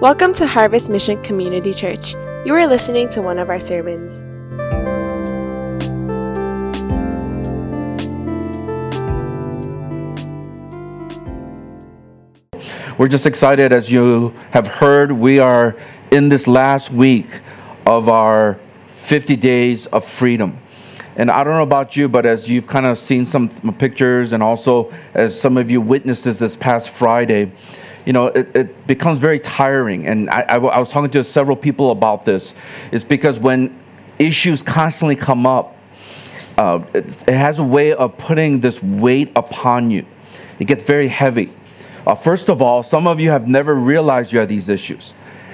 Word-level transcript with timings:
Welcome 0.00 0.32
to 0.34 0.46
Harvest 0.46 0.88
Mission 0.88 1.20
Community 1.24 1.74
Church. 1.74 2.14
You 2.44 2.54
are 2.54 2.68
listening 2.68 3.08
to 3.10 3.20
one 3.20 3.36
of 3.40 3.48
our 3.50 3.58
sermons. 3.58 4.26
We're 12.96 13.08
just 13.08 13.26
excited, 13.26 13.72
as 13.72 13.90
you 13.90 14.32
have 14.52 14.68
heard, 14.68 15.10
we 15.10 15.40
are 15.40 15.74
in 16.12 16.28
this 16.28 16.46
last 16.46 16.92
week 16.92 17.26
of 17.84 18.08
our 18.08 18.60
50 18.92 19.34
days 19.34 19.86
of 19.86 20.04
freedom. 20.04 20.60
And 21.16 21.28
I 21.28 21.42
don't 21.42 21.54
know 21.54 21.64
about 21.64 21.96
you, 21.96 22.08
but 22.08 22.24
as 22.24 22.48
you've 22.48 22.68
kind 22.68 22.86
of 22.86 23.00
seen 23.00 23.26
some 23.26 23.48
pictures, 23.78 24.32
and 24.32 24.44
also 24.44 24.94
as 25.14 25.38
some 25.38 25.56
of 25.56 25.72
you 25.72 25.80
witnessed 25.80 26.22
this, 26.22 26.54
past 26.54 26.90
Friday, 26.90 27.50
you 28.08 28.14
know, 28.14 28.28
it, 28.28 28.56
it 28.56 28.86
becomes 28.86 29.20
very 29.20 29.38
tiring. 29.38 30.06
And 30.06 30.30
I, 30.30 30.40
I, 30.40 30.56
I 30.56 30.78
was 30.78 30.88
talking 30.88 31.10
to 31.10 31.22
several 31.22 31.58
people 31.58 31.90
about 31.90 32.24
this. 32.24 32.54
It's 32.90 33.04
because 33.04 33.38
when 33.38 33.78
issues 34.18 34.62
constantly 34.62 35.14
come 35.14 35.44
up, 35.46 35.76
uh, 36.56 36.82
it, 36.94 37.04
it, 37.28 37.34
has 37.34 37.58
a 37.58 37.62
way 37.62 37.92
of 37.92 38.16
putting 38.16 38.60
this 38.60 38.82
weight 38.82 39.30
upon 39.36 39.90
you. 39.90 40.06
It 40.58 40.64
gets 40.64 40.84
very 40.84 41.06
heavy. 41.06 41.52
Uh, 42.06 42.14
first 42.14 42.48
of 42.48 42.62
all, 42.62 42.82
some 42.82 43.06
of 43.06 43.20
you 43.20 43.28
have 43.28 43.46
never 43.46 43.74
realized 43.74 44.32
you 44.32 44.38
have 44.38 44.48
these 44.48 44.70
issues. 44.70 45.12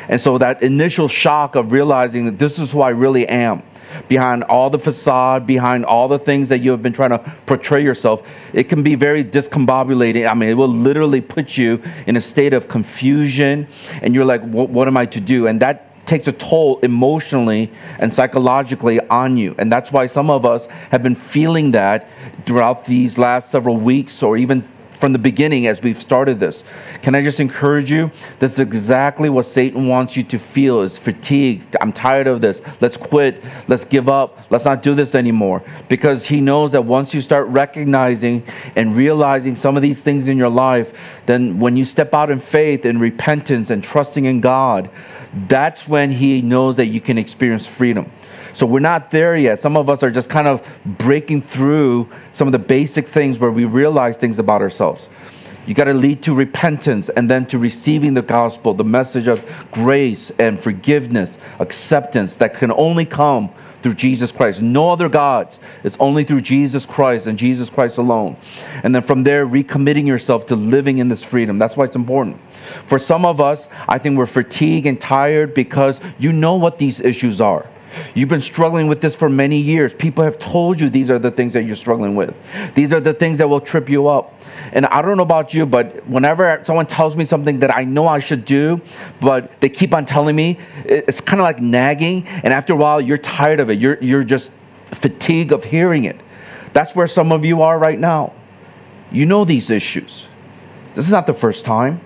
And 0.09 0.21
so 0.21 0.39
that 0.39 0.63
initial 0.63 1.09
shock 1.09 1.57
of 1.57 1.73
realizing 1.73 2.27
that 2.27 2.39
this 2.39 2.61
is 2.61 2.71
who 2.71 2.83
I 2.83 2.91
really 2.91 3.27
am, 3.27 3.65
behind 4.09 4.45
all 4.45 4.71
the 4.71 4.79
facade, 4.79 5.47
behind 5.47 5.85
all 5.85 6.09
the 6.09 6.19
things 6.19 6.49
that 6.49 6.59
you 6.59 6.71
have 6.71 6.83
been 6.83 6.93
trying 6.93 7.11
to 7.11 7.19
portray 7.47 7.83
yourself, 7.83 8.29
it 8.53 8.65
can 8.65 8.83
be 8.83 8.95
very 8.95 9.25
discombobulating. 9.25 10.29
I 10.31 10.35
mean, 10.35 10.49
it 10.49 10.55
will 10.55 10.69
literally 10.69 11.21
put 11.21 11.57
you 11.57 11.83
in 12.07 12.17
a 12.17 12.21
state 12.21 12.53
of 12.53 12.69
confusion, 12.69 13.67
and 14.03 14.15
you're 14.15 14.25
like, 14.25 14.43
what 14.43 14.89
am 14.89 14.97
I 14.97 15.07
to 15.07 15.21
do? 15.21 15.47
And 15.47 15.61
that 15.61 15.91
takes 16.07 16.29
a 16.29 16.33
toll 16.33 16.79
emotionally 16.81 17.71
and 17.99 18.13
psychologically 18.13 19.01
on 19.09 19.37
you. 19.37 19.55
And 19.59 19.73
that's 19.73 19.91
why 19.91 20.07
some 20.07 20.31
of 20.31 20.45
us 20.45 20.67
have 20.91 21.03
been 21.03 21.15
feeling 21.15 21.71
that 21.71 22.09
throughout 22.45 22.85
these 22.85 23.17
last 23.17 23.51
several 23.51 23.77
weeks 23.77 24.23
or 24.23 24.37
even 24.37 24.69
from 24.99 25.13
the 25.13 25.19
beginning 25.19 25.67
as 25.67 25.83
we've 25.83 26.01
started 26.01 26.41
this. 26.41 26.65
Can 27.03 27.15
I 27.15 27.23
just 27.23 27.41
encourage 27.41 27.91
you? 27.91 28.11
That's 28.39 28.59
exactly 28.59 29.29
what 29.29 29.47
Satan 29.47 29.89
wants 29.89 30.17
you 30.17 30.23
to 30.25 30.39
feel 30.39 30.81
is 30.83 30.99
fatigue. 30.99 31.63
I'm 31.81 31.93
tired 31.93 32.27
of 32.27 32.41
this. 32.41 32.61
Let's 32.81 32.97
quit. 32.97 33.43
Let's 33.69 33.85
give 33.85 34.09
up. 34.09 34.39
Let's 34.51 34.65
not 34.65 34.83
do 34.83 34.95
this 34.95 35.15
anymore. 35.15 35.63
Because 35.89 36.27
he 36.27 36.41
knows 36.41 36.73
that 36.73 36.85
once 36.85 37.15
you 37.15 37.21
start 37.21 37.49
recognizing 37.49 38.45
and 38.77 38.97
realizing 38.97 39.57
some 39.57 39.77
of 39.77 39.83
these 39.83 40.03
things 40.03 40.29
in 40.29 40.37
your 40.37 40.49
life, 40.49 41.23
then 41.27 41.59
when 41.59 41.77
you 41.77 41.85
step 41.85 42.15
out 42.15 42.31
in 42.31 42.41
faith 42.41 42.85
and 42.85 43.01
repentance 43.01 43.71
and 43.71 43.83
trusting 43.83 44.25
in 44.25 44.41
God, 44.41 44.91
that's 45.49 45.89
when 45.89 46.11
he 46.11 46.43
knows 46.43 46.77
that 46.77 46.87
you 46.87 47.01
can 47.01 47.19
experience 47.19 47.67
freedom. 47.67 48.11
So 48.55 48.67
we're 48.67 48.81
not 48.81 49.11
there 49.11 49.37
yet. 49.37 49.61
Some 49.61 49.77
of 49.77 49.91
us 49.91 50.03
are 50.03 50.11
just 50.11 50.31
kind 50.31 50.47
of 50.47 50.67
breaking 50.85 51.43
through 51.43 52.09
some 52.35 52.47
of 52.49 52.53
the 52.53 52.59
basic 52.59 53.07
things 53.07 53.41
where 53.41 53.51
we 53.51 53.65
realize 53.65 54.17
things 54.17 54.39
about 54.39 54.63
ourselves. 54.63 55.09
You 55.67 55.75
got 55.75 55.85
to 55.85 55.95
lead 55.95 56.23
to 56.25 56.35
repentance 56.35 57.09
and 57.09 57.29
then 57.29 57.47
to 57.47 57.59
receiving 57.59 58.15
the 58.15 58.23
gospel, 58.23 58.73
the 58.73 58.85
message 58.85 59.27
of 59.27 59.43
grace 59.73 60.31
and 60.39 60.61
forgiveness, 60.61 61.37
acceptance 61.59 62.37
that 62.37 62.55
can 62.55 62.71
only 62.71 63.07
come 63.07 63.51
through 63.83 63.95
Jesus 63.95 64.31
Christ. 64.31 64.63
No 64.63 64.91
other 64.91 65.09
gods. 65.09 65.59
It's 65.83 65.97
only 65.99 66.23
through 66.23 66.43
Jesus 66.43 66.87
Christ 66.87 67.27
and 67.27 67.39
Jesus 67.39 67.69
Christ 67.69 67.99
alone. 67.99 68.37
And 68.83 68.95
then 68.95 69.03
from 69.03 69.25
there, 69.25 69.47
recommitting 69.47 70.07
yourself 70.07 70.47
to 70.47 70.57
living 70.57 70.99
in 70.99 71.09
this 71.09 71.23
freedom. 71.23 71.59
That's 71.59 71.77
why 71.77 71.87
it's 71.87 71.97
important. 71.97 72.41
For 72.87 72.99
some 72.99 73.27
of 73.27 73.41
us, 73.41 73.69
I 73.89 73.99
think 73.99 74.17
we're 74.17 74.27
fatigued 74.27 74.87
and 74.87 75.01
tired 75.01 75.55
because 75.55 76.01
you 76.19 76.33
know 76.33 76.57
what 76.57 76.79
these 76.79 77.01
issues 77.01 77.41
are. 77.41 77.69
You've 78.15 78.29
been 78.29 78.41
struggling 78.41 78.87
with 78.87 79.01
this 79.01 79.15
for 79.15 79.29
many 79.29 79.59
years. 79.59 79.95
People 79.95 80.25
have 80.25 80.39
told 80.39 80.81
you 80.81 80.89
these 80.91 81.11
are 81.11 81.19
the 81.19 81.31
things 81.31 81.53
that 81.53 81.65
you're 81.65 81.77
struggling 81.77 82.15
with. 82.15 82.37
These 82.75 82.93
are 82.93 83.01
the 83.01 83.15
things 83.15 83.39
that 83.39 83.49
will 83.49 83.61
trip 83.61 83.89
you 83.89 84.09
up. 84.09 84.35
And 84.73 84.87
I 84.87 85.03
don't 85.03 85.17
know 85.17 85.23
about 85.23 85.55
you, 85.55 85.67
but 85.67 86.07
whenever 86.07 86.61
someone 86.65 86.87
tells 86.87 87.17
me 87.17 87.25
something 87.25 87.61
that 87.61 87.75
I 87.75 87.85
know 87.85 88.07
I 88.07 88.19
should 88.19 88.45
do, 88.45 88.81
but 89.21 89.61
they 89.61 89.69
keep 89.69 89.95
on 89.95 90.05
telling 90.05 90.35
me, 90.35 90.59
it's 90.85 91.21
kind 91.21 91.41
of 91.41 91.45
like 91.45 91.61
nagging. 91.61 92.27
And 92.27 92.53
after 92.53 92.73
a 92.73 92.77
while, 92.77 93.01
you're 93.01 93.19
tired 93.19 93.61
of 93.61 93.71
it. 93.71 93.79
You're, 93.79 93.99
you're 94.01 94.25
just 94.25 94.51
fatigued 94.87 95.53
of 95.53 95.65
hearing 95.65 96.05
it. 96.05 96.19
That's 96.73 96.95
where 96.95 97.07
some 97.07 97.31
of 97.33 97.45
you 97.45 97.63
are 97.63 97.79
right 97.79 97.99
now. 97.99 98.33
You 99.13 99.27
know 99.27 99.45
these 99.45 99.71
issues. 99.71 100.27
This 100.95 101.05
is 101.05 101.11
not 101.11 101.27
the 101.27 101.35
first 101.35 101.65
time. 101.65 102.01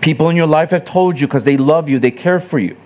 People 0.00 0.28
in 0.30 0.36
your 0.36 0.46
life 0.46 0.70
have 0.70 0.84
told 0.84 1.20
you 1.20 1.28
because 1.28 1.44
they 1.44 1.56
love 1.56 1.88
you, 1.88 2.00
they 2.00 2.10
care 2.10 2.40
for 2.40 2.58
you. 2.58 2.76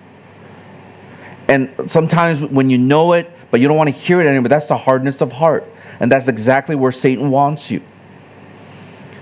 And 1.47 1.89
sometimes 1.89 2.41
when 2.41 2.69
you 2.69 2.77
know 2.77 3.13
it, 3.13 3.31
but 3.51 3.59
you 3.61 3.67
don't 3.67 3.77
want 3.77 3.89
to 3.89 3.95
hear 3.95 4.21
it 4.21 4.27
anymore, 4.27 4.49
that's 4.49 4.67
the 4.67 4.77
hardness 4.77 5.21
of 5.21 5.31
heart. 5.31 5.65
And 5.99 6.11
that's 6.11 6.27
exactly 6.27 6.75
where 6.75 6.91
Satan 6.91 7.31
wants 7.31 7.71
you. 7.71 7.81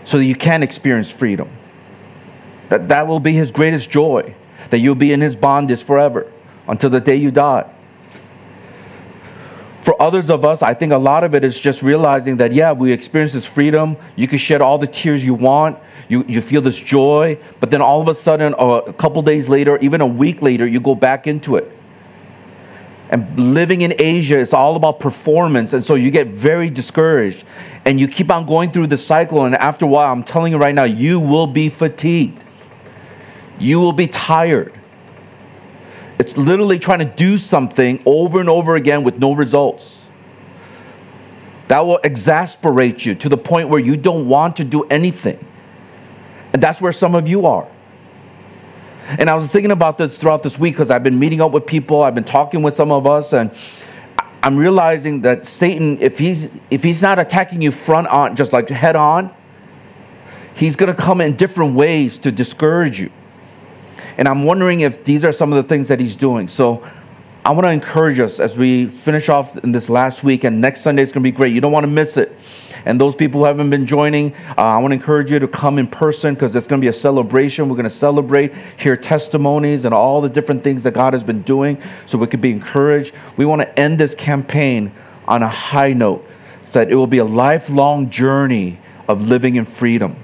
So 0.05 0.17
that 0.17 0.25
you 0.25 0.35
can 0.35 0.63
experience 0.63 1.11
freedom. 1.11 1.49
That 2.69 2.89
that 2.89 3.07
will 3.07 3.19
be 3.19 3.33
his 3.33 3.51
greatest 3.51 3.89
joy. 3.89 4.35
That 4.69 4.79
you'll 4.79 4.95
be 4.95 5.13
in 5.13 5.21
his 5.21 5.35
bondage 5.35 5.83
forever 5.83 6.31
until 6.67 6.89
the 6.89 6.99
day 6.99 7.15
you 7.15 7.31
die. 7.31 7.71
For 9.83 10.01
others 10.01 10.31
of 10.31 10.43
us, 10.43 10.63
I 10.63 10.73
think 10.73 10.93
a 10.93 10.97
lot 10.97 11.23
of 11.23 11.35
it 11.35 11.43
is 11.43 11.59
just 11.59 11.83
realizing 11.83 12.37
that, 12.37 12.51
yeah, 12.51 12.71
we 12.71 12.91
experience 12.91 13.33
this 13.33 13.45
freedom. 13.45 13.97
You 14.15 14.27
can 14.27 14.39
shed 14.39 14.59
all 14.59 14.79
the 14.79 14.87
tears 14.87 15.23
you 15.23 15.35
want. 15.35 15.77
You, 16.09 16.25
you 16.27 16.41
feel 16.41 16.61
this 16.61 16.79
joy. 16.79 17.37
But 17.59 17.69
then 17.69 17.83
all 17.83 18.01
of 18.01 18.07
a 18.07 18.15
sudden, 18.15 18.55
a 18.57 18.93
couple 18.93 19.21
days 19.21 19.47
later, 19.47 19.77
even 19.77 20.01
a 20.01 20.07
week 20.07 20.41
later, 20.41 20.65
you 20.65 20.79
go 20.79 20.95
back 20.95 21.27
into 21.27 21.55
it. 21.55 21.71
And 23.09 23.53
living 23.53 23.81
in 23.81 23.93
Asia 23.99 24.37
is 24.37 24.53
all 24.53 24.75
about 24.75 24.99
performance. 24.99 25.73
And 25.73 25.85
so 25.85 25.95
you 25.95 26.09
get 26.11 26.27
very 26.27 26.69
discouraged. 26.69 27.45
And 27.85 27.99
you 27.99 28.07
keep 28.07 28.31
on 28.31 28.45
going 28.45 28.71
through 28.71 28.87
the 28.87 28.97
cycle. 28.97 29.45
And 29.45 29.55
after 29.55 29.85
a 29.85 29.87
while, 29.87 30.11
I'm 30.11 30.23
telling 30.23 30.51
you 30.51 30.57
right 30.57 30.73
now, 30.73 30.85
you 30.85 31.19
will 31.19 31.47
be 31.47 31.69
fatigued. 31.69 32.43
You 33.59 33.79
will 33.79 33.93
be 33.93 34.07
tired. 34.07 34.73
It's 36.17 36.37
literally 36.37 36.79
trying 36.79 36.99
to 36.99 37.05
do 37.05 37.37
something 37.37 38.01
over 38.05 38.39
and 38.39 38.49
over 38.49 38.75
again 38.75 39.03
with 39.03 39.19
no 39.19 39.33
results. 39.33 40.07
That 41.67 41.81
will 41.81 41.99
exasperate 42.03 43.05
you 43.05 43.15
to 43.15 43.29
the 43.29 43.37
point 43.37 43.69
where 43.69 43.79
you 43.79 43.97
don't 43.97 44.27
want 44.27 44.55
to 44.57 44.63
do 44.63 44.83
anything. 44.85 45.43
And 46.53 46.61
that's 46.61 46.79
where 46.79 46.93
some 46.93 47.15
of 47.15 47.27
you 47.27 47.45
are. 47.45 47.67
And 49.07 49.29
I 49.29 49.35
was 49.35 49.51
thinking 49.51 49.71
about 49.71 49.97
this 49.97 50.17
throughout 50.17 50.41
this 50.41 50.57
week 50.57 50.73
because 50.73 50.89
I've 50.89 51.03
been 51.03 51.19
meeting 51.19 51.41
up 51.41 51.51
with 51.51 51.65
people, 51.65 52.01
I've 52.01 52.15
been 52.15 52.23
talking 52.23 52.63
with 52.63 52.75
some 52.75 52.91
of 52.91 53.05
us, 53.05 53.33
and 53.33 53.51
I'm 54.41 54.57
realizing 54.57 55.21
that 55.21 55.45
Satan, 55.45 55.99
if 56.01 56.17
he's 56.17 56.49
if 56.71 56.83
he's 56.83 57.01
not 57.01 57.19
attacking 57.19 57.61
you 57.61 57.71
front 57.71 58.07
on, 58.07 58.35
just 58.35 58.51
like 58.51 58.69
head 58.69 58.95
on, 58.95 59.33
he's 60.55 60.75
going 60.75 60.93
to 60.93 60.99
come 60.99 61.21
in 61.21 61.35
different 61.35 61.75
ways 61.75 62.17
to 62.19 62.31
discourage 62.31 62.99
you. 62.99 63.11
And 64.17 64.27
I'm 64.27 64.43
wondering 64.43 64.79
if 64.79 65.03
these 65.03 65.23
are 65.23 65.31
some 65.31 65.51
of 65.51 65.57
the 65.57 65.67
things 65.67 65.87
that 65.89 65.99
he's 65.99 66.15
doing. 66.15 66.47
So 66.47 66.83
I 67.43 67.51
want 67.51 67.65
to 67.65 67.71
encourage 67.71 68.19
us 68.19 68.39
as 68.39 68.57
we 68.57 68.87
finish 68.87 69.29
off 69.29 69.55
in 69.57 69.71
this 69.71 69.87
last 69.87 70.23
week, 70.23 70.43
and 70.43 70.61
next 70.61 70.81
Sunday 70.81 71.03
is 71.03 71.11
going 71.11 71.23
to 71.23 71.31
be 71.31 71.35
great. 71.35 71.53
You 71.53 71.61
don't 71.61 71.71
want 71.71 71.83
to 71.83 71.91
miss 71.91 72.17
it. 72.17 72.35
And 72.85 73.01
those 73.01 73.15
people 73.15 73.41
who 73.41 73.45
haven't 73.45 73.71
been 73.71 73.85
joining, 73.85 74.33
uh, 74.57 74.61
I 74.61 74.77
want 74.77 74.91
to 74.91 74.95
encourage 74.95 75.31
you 75.31 75.39
to 75.39 75.47
come 75.47 75.79
in 75.79 75.87
person 75.87 76.35
because 76.35 76.55
it's 76.55 76.67
going 76.67 76.79
to 76.79 76.85
be 76.85 76.89
a 76.89 76.93
celebration. 76.93 77.67
We're 77.67 77.75
going 77.75 77.85
to 77.85 77.89
celebrate, 77.89 78.53
hear 78.77 78.95
testimonies, 78.95 79.85
and 79.85 79.93
all 79.93 80.21
the 80.21 80.29
different 80.29 80.63
things 80.63 80.83
that 80.83 80.93
God 80.93 81.13
has 81.13 81.23
been 81.23 81.41
doing 81.41 81.81
so 82.05 82.17
we 82.17 82.27
could 82.27 82.41
be 82.41 82.51
encouraged. 82.51 83.13
We 83.37 83.45
want 83.45 83.63
to 83.63 83.79
end 83.79 83.99
this 83.99 84.13
campaign 84.13 84.91
on 85.27 85.41
a 85.41 85.49
high 85.49 85.93
note 85.93 86.25
so 86.69 86.79
that 86.79 86.91
it 86.91 86.95
will 86.95 87.07
be 87.07 87.17
a 87.17 87.25
lifelong 87.25 88.09
journey 88.09 88.79
of 89.07 89.27
living 89.27 89.55
in 89.55 89.65
freedom. 89.65 90.15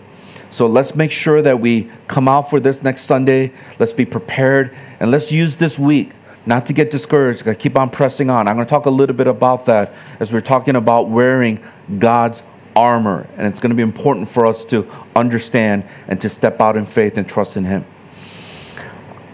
So 0.52 0.68
let's 0.68 0.96
make 0.96 1.12
sure 1.12 1.42
that 1.42 1.60
we 1.60 1.90
come 2.08 2.28
out 2.28 2.50
for 2.50 2.60
this 2.60 2.84
next 2.84 3.04
Sunday. 3.04 3.54
Let's 3.80 3.94
be 3.94 4.06
prepared 4.06 4.76
and 5.00 5.10
let's 5.10 5.32
use 5.32 5.56
this 5.56 5.80
week 5.80 6.12
not 6.46 6.66
to 6.66 6.74
get 6.74 6.92
discouraged. 6.92 7.48
I 7.48 7.54
keep 7.54 7.78
on 7.78 7.90
pressing 7.90 8.30
on. 8.30 8.48
I'm 8.48 8.56
going 8.56 8.66
to 8.66 8.70
talk 8.70 8.86
a 8.86 8.92
little 8.92 9.16
bit 9.16 9.28
about 9.28 9.66
that 9.68 9.94
as 10.20 10.34
we're 10.34 10.42
talking 10.42 10.76
about 10.76 11.10
wearing 11.10 11.64
God's 12.00 12.44
armor. 12.76 13.28
And 13.38 13.48
it's 13.48 13.60
going 13.60 13.70
to 13.70 13.76
be 13.76 13.84
important 13.84 14.30
for 14.30 14.46
us 14.46 14.64
to 14.66 14.90
understand 15.16 15.86
and 16.08 16.20
to 16.22 16.30
step 16.30 16.60
out 16.62 16.78
in 16.78 16.86
faith 16.86 17.18
and 17.18 17.28
trust 17.28 17.58
in 17.58 17.66
Him. 17.66 17.86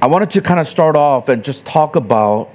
I 0.01 0.07
wanted 0.07 0.31
to 0.31 0.41
kind 0.41 0.59
of 0.59 0.67
start 0.67 0.95
off 0.95 1.29
and 1.29 1.43
just 1.43 1.65
talk 1.65 1.95
about 1.95 2.51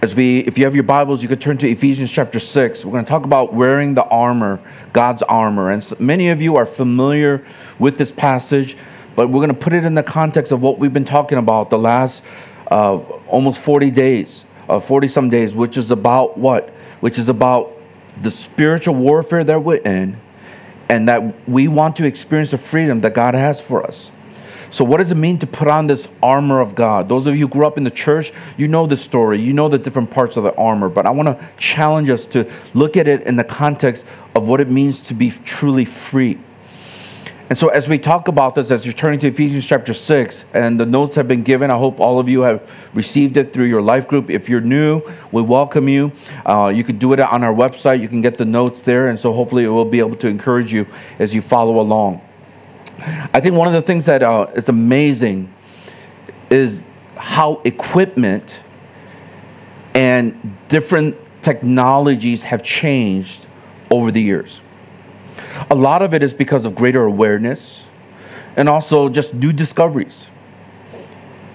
as 0.00 0.14
we 0.14 0.38
if 0.40 0.56
you 0.56 0.64
have 0.64 0.74
your 0.74 0.84
bibles 0.84 1.20
you 1.20 1.28
could 1.28 1.40
turn 1.40 1.58
to 1.58 1.68
ephesians 1.68 2.08
chapter 2.08 2.38
6 2.38 2.84
we're 2.84 2.92
going 2.92 3.04
to 3.04 3.08
talk 3.08 3.24
about 3.24 3.52
wearing 3.52 3.94
the 3.94 4.04
armor 4.04 4.60
god's 4.92 5.20
armor 5.24 5.68
and 5.68 5.82
so 5.82 5.96
many 5.98 6.28
of 6.28 6.40
you 6.40 6.54
are 6.54 6.64
familiar 6.64 7.44
with 7.80 7.98
this 7.98 8.12
passage 8.12 8.76
but 9.16 9.28
we're 9.28 9.40
going 9.40 9.48
to 9.48 9.54
put 9.54 9.72
it 9.72 9.84
in 9.84 9.94
the 9.94 10.02
context 10.02 10.52
of 10.52 10.62
what 10.62 10.78
we've 10.78 10.92
been 10.92 11.04
talking 11.04 11.38
about 11.38 11.70
the 11.70 11.78
last 11.78 12.22
uh, 12.70 12.96
almost 13.28 13.60
40 13.60 13.90
days, 13.90 14.44
uh, 14.68 14.80
40 14.80 15.08
some 15.08 15.30
days, 15.30 15.54
which 15.54 15.76
is 15.76 15.90
about 15.90 16.36
what? 16.38 16.70
Which 17.00 17.18
is 17.18 17.28
about 17.28 17.73
the 18.22 18.30
spiritual 18.30 18.94
warfare 18.94 19.44
that 19.44 19.62
we're 19.62 19.76
in 19.76 20.20
and 20.88 21.08
that 21.08 21.48
we 21.48 21.68
want 21.68 21.96
to 21.96 22.04
experience 22.04 22.50
the 22.50 22.58
freedom 22.58 23.00
that 23.02 23.14
God 23.14 23.34
has 23.34 23.60
for 23.60 23.82
us. 23.84 24.10
So, 24.70 24.84
what 24.84 24.98
does 24.98 25.12
it 25.12 25.16
mean 25.16 25.38
to 25.38 25.46
put 25.46 25.68
on 25.68 25.86
this 25.86 26.08
armor 26.20 26.60
of 26.60 26.74
God? 26.74 27.06
Those 27.06 27.28
of 27.28 27.36
you 27.36 27.42
who 27.42 27.48
grew 27.48 27.64
up 27.64 27.78
in 27.78 27.84
the 27.84 27.92
church, 27.92 28.32
you 28.56 28.66
know 28.66 28.86
the 28.86 28.96
story, 28.96 29.38
you 29.38 29.52
know 29.52 29.68
the 29.68 29.78
different 29.78 30.10
parts 30.10 30.36
of 30.36 30.42
the 30.42 30.52
armor, 30.56 30.88
but 30.88 31.06
I 31.06 31.10
want 31.10 31.28
to 31.28 31.48
challenge 31.56 32.10
us 32.10 32.26
to 32.26 32.50
look 32.74 32.96
at 32.96 33.06
it 33.06 33.22
in 33.22 33.36
the 33.36 33.44
context 33.44 34.04
of 34.34 34.48
what 34.48 34.60
it 34.60 34.68
means 34.68 35.00
to 35.02 35.14
be 35.14 35.30
truly 35.30 35.84
free. 35.84 36.40
And 37.50 37.58
so, 37.58 37.68
as 37.68 37.90
we 37.90 37.98
talk 37.98 38.28
about 38.28 38.54
this, 38.54 38.70
as 38.70 38.86
you're 38.86 38.94
turning 38.94 39.20
to 39.20 39.26
Ephesians 39.28 39.66
chapter 39.66 39.92
6, 39.92 40.46
and 40.54 40.80
the 40.80 40.86
notes 40.86 41.14
have 41.16 41.28
been 41.28 41.42
given, 41.42 41.70
I 41.70 41.76
hope 41.76 42.00
all 42.00 42.18
of 42.18 42.26
you 42.26 42.40
have 42.40 42.68
received 42.94 43.36
it 43.36 43.52
through 43.52 43.66
your 43.66 43.82
life 43.82 44.08
group. 44.08 44.30
If 44.30 44.48
you're 44.48 44.62
new, 44.62 45.02
we 45.30 45.42
welcome 45.42 45.86
you. 45.86 46.10
Uh, 46.46 46.72
you 46.74 46.82
can 46.84 46.96
do 46.96 47.12
it 47.12 47.20
on 47.20 47.44
our 47.44 47.52
website, 47.52 48.00
you 48.00 48.08
can 48.08 48.22
get 48.22 48.38
the 48.38 48.46
notes 48.46 48.80
there, 48.80 49.08
and 49.08 49.20
so 49.20 49.30
hopefully 49.34 49.64
it 49.64 49.68
will 49.68 49.84
be 49.84 49.98
able 49.98 50.16
to 50.16 50.26
encourage 50.26 50.72
you 50.72 50.86
as 51.18 51.34
you 51.34 51.42
follow 51.42 51.80
along. 51.80 52.22
I 52.98 53.40
think 53.40 53.54
one 53.54 53.68
of 53.68 53.74
the 53.74 53.82
things 53.82 54.06
that 54.06 54.22
uh, 54.22 54.46
is 54.54 54.70
amazing 54.70 55.52
is 56.50 56.82
how 57.16 57.60
equipment 57.64 58.60
and 59.94 60.56
different 60.68 61.18
technologies 61.42 62.42
have 62.44 62.62
changed 62.62 63.46
over 63.90 64.10
the 64.10 64.22
years. 64.22 64.62
A 65.70 65.74
lot 65.74 66.02
of 66.02 66.14
it 66.14 66.22
is 66.22 66.34
because 66.34 66.64
of 66.64 66.74
greater 66.74 67.04
awareness 67.04 67.84
and 68.56 68.68
also 68.68 69.08
just 69.08 69.34
new 69.34 69.52
discoveries 69.52 70.28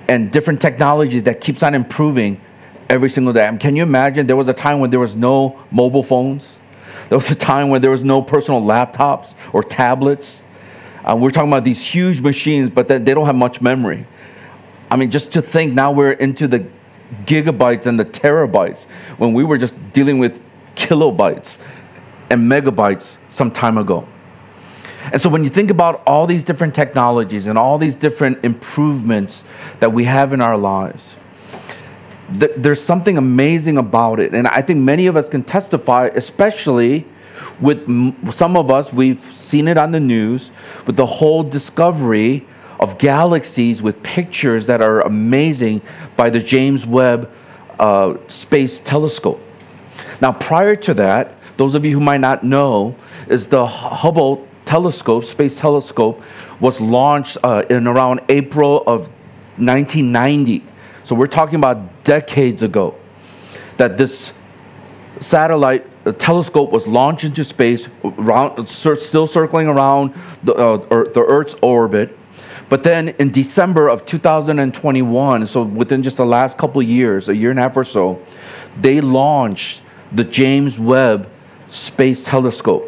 and 0.07 0.31
different 0.31 0.61
technology 0.61 1.19
that 1.21 1.39
keeps 1.39 1.63
on 1.63 1.75
improving 1.75 2.41
every 2.89 3.09
single 3.09 3.31
day. 3.31 3.45
I 3.45 3.51
mean, 3.51 3.59
can 3.59 3.75
you 3.75 3.83
imagine 3.83 4.27
there 4.27 4.35
was 4.35 4.47
a 4.47 4.53
time 4.53 4.79
when 4.79 4.89
there 4.89 4.99
was 4.99 5.15
no 5.15 5.59
mobile 5.71 6.03
phones? 6.03 6.49
There 7.09 7.17
was 7.17 7.29
a 7.31 7.35
time 7.35 7.69
when 7.69 7.81
there 7.81 7.91
was 7.91 8.03
no 8.03 8.21
personal 8.21 8.61
laptops 8.61 9.33
or 9.53 9.63
tablets. 9.63 10.41
Uh, 11.03 11.15
we're 11.15 11.29
talking 11.29 11.49
about 11.49 11.63
these 11.63 11.83
huge 11.83 12.21
machines, 12.21 12.69
but 12.69 12.87
they 12.87 12.99
don't 12.99 13.25
have 13.25 13.35
much 13.35 13.61
memory. 13.61 14.05
I 14.91 14.95
mean, 14.95 15.11
just 15.11 15.31
to 15.33 15.41
think 15.41 15.73
now 15.73 15.91
we're 15.91 16.11
into 16.11 16.47
the 16.47 16.65
gigabytes 17.25 17.85
and 17.85 17.99
the 17.99 18.05
terabytes 18.05 18.83
when 19.17 19.33
we 19.33 19.43
were 19.43 19.57
just 19.57 19.73
dealing 19.93 20.19
with 20.19 20.41
kilobytes 20.75 21.57
and 22.29 22.51
megabytes 22.51 23.15
some 23.39 23.49
time 23.49 23.77
ago. 23.77 24.05
And 25.13 25.21
so 25.21 25.29
when 25.29 25.45
you 25.45 25.49
think 25.49 25.71
about 25.71 26.03
all 26.05 26.27
these 26.27 26.43
different 26.43 26.75
technologies 26.75 27.47
and 27.47 27.57
all 27.57 27.77
these 27.77 27.95
different 27.95 28.43
improvements 28.43 29.45
that 29.79 29.93
we 29.93 30.03
have 30.03 30.33
in 30.33 30.41
our 30.41 30.57
lives, 30.57 31.15
th- 32.37 32.51
there's 32.57 32.83
something 32.83 33.17
amazing 33.17 33.77
about 33.77 34.19
it. 34.19 34.35
And 34.35 34.45
I 34.45 34.61
think 34.61 34.81
many 34.81 35.07
of 35.07 35.15
us 35.15 35.29
can 35.29 35.43
testify, 35.43 36.07
especially 36.13 37.05
with 37.61 37.79
m- 37.87 38.13
some 38.29 38.57
of 38.57 38.69
us, 38.69 38.91
we've 38.91 39.23
seen 39.31 39.69
it 39.69 39.77
on 39.77 39.93
the 39.93 40.01
news 40.01 40.51
with 40.85 40.97
the 40.97 41.05
whole 41.05 41.41
discovery 41.43 42.45
of 42.81 42.97
galaxies 42.97 43.81
with 43.81 44.03
pictures 44.03 44.65
that 44.65 44.81
are 44.81 44.99
amazing 45.01 45.81
by 46.17 46.29
the 46.29 46.41
James 46.41 46.85
Webb 46.85 47.31
uh, 47.79 48.15
Space 48.27 48.81
Telescope. 48.81 49.39
Now, 50.19 50.33
prior 50.33 50.75
to 50.75 50.93
that, 50.95 51.38
those 51.59 51.75
of 51.75 51.83
you 51.83 51.91
who 51.91 51.99
might 51.99 52.21
not 52.21 52.41
know, 52.41 52.95
is 53.27 53.47
the 53.47 53.67
Hubble 53.67 54.47
telescope, 54.63 55.25
space 55.25 55.57
telescope, 55.57 56.23
was 56.61 56.79
launched 56.79 57.37
uh, 57.43 57.65
in 57.69 57.85
around 57.85 58.21
April 58.29 58.77
of 58.87 59.09
1990. 59.57 60.63
So 61.03 61.15
we're 61.15 61.27
talking 61.27 61.55
about 61.55 62.05
decades 62.05 62.63
ago 62.63 62.95
that 63.75 63.97
this 63.97 64.31
satellite 65.19 65.85
the 66.05 66.13
telescope 66.13 66.71
was 66.71 66.87
launched 66.87 67.25
into 67.25 67.43
space, 67.43 67.89
around, 68.05 68.65
still 68.67 69.27
circling 69.27 69.67
around 69.67 70.13
the, 70.43 70.53
uh, 70.53 70.77
the 71.11 71.25
Earth's 71.27 71.55
orbit. 71.61 72.17
But 72.69 72.83
then 72.83 73.09
in 73.19 73.31
December 73.31 73.89
of 73.89 74.05
2021, 74.05 75.45
so 75.45 75.63
within 75.63 76.03
just 76.03 76.15
the 76.15 76.25
last 76.25 76.57
couple 76.57 76.81
years, 76.81 77.27
a 77.27 77.35
year 77.35 77.49
and 77.49 77.59
a 77.59 77.63
half 77.63 77.75
or 77.75 77.83
so, 77.83 78.23
they 78.79 79.01
launched 79.01 79.81
the 80.13 80.23
James 80.23 80.79
Webb 80.79 81.27
Space 81.69 82.25
Telescope. 82.25 82.85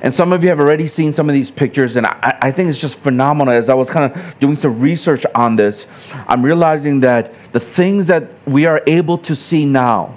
And 0.00 0.14
some 0.14 0.32
of 0.32 0.42
you 0.42 0.48
have 0.48 0.60
already 0.60 0.86
seen 0.86 1.12
some 1.12 1.28
of 1.28 1.32
these 1.32 1.50
pictures, 1.50 1.96
and 1.96 2.06
I, 2.06 2.38
I, 2.42 2.50
think 2.52 2.68
it's 2.70 2.78
just 2.78 2.98
phenomenal. 2.98 3.52
As 3.52 3.68
I 3.68 3.74
was 3.74 3.90
kind 3.90 4.12
of 4.12 4.38
doing 4.38 4.56
some 4.56 4.80
research 4.80 5.24
on 5.34 5.56
this, 5.56 5.86
I'm 6.28 6.44
realizing 6.44 7.00
that 7.00 7.32
the 7.52 7.60
things 7.60 8.06
that 8.06 8.28
we 8.46 8.66
are 8.66 8.82
able 8.86 9.18
to 9.18 9.34
see 9.34 9.64
now, 9.64 10.16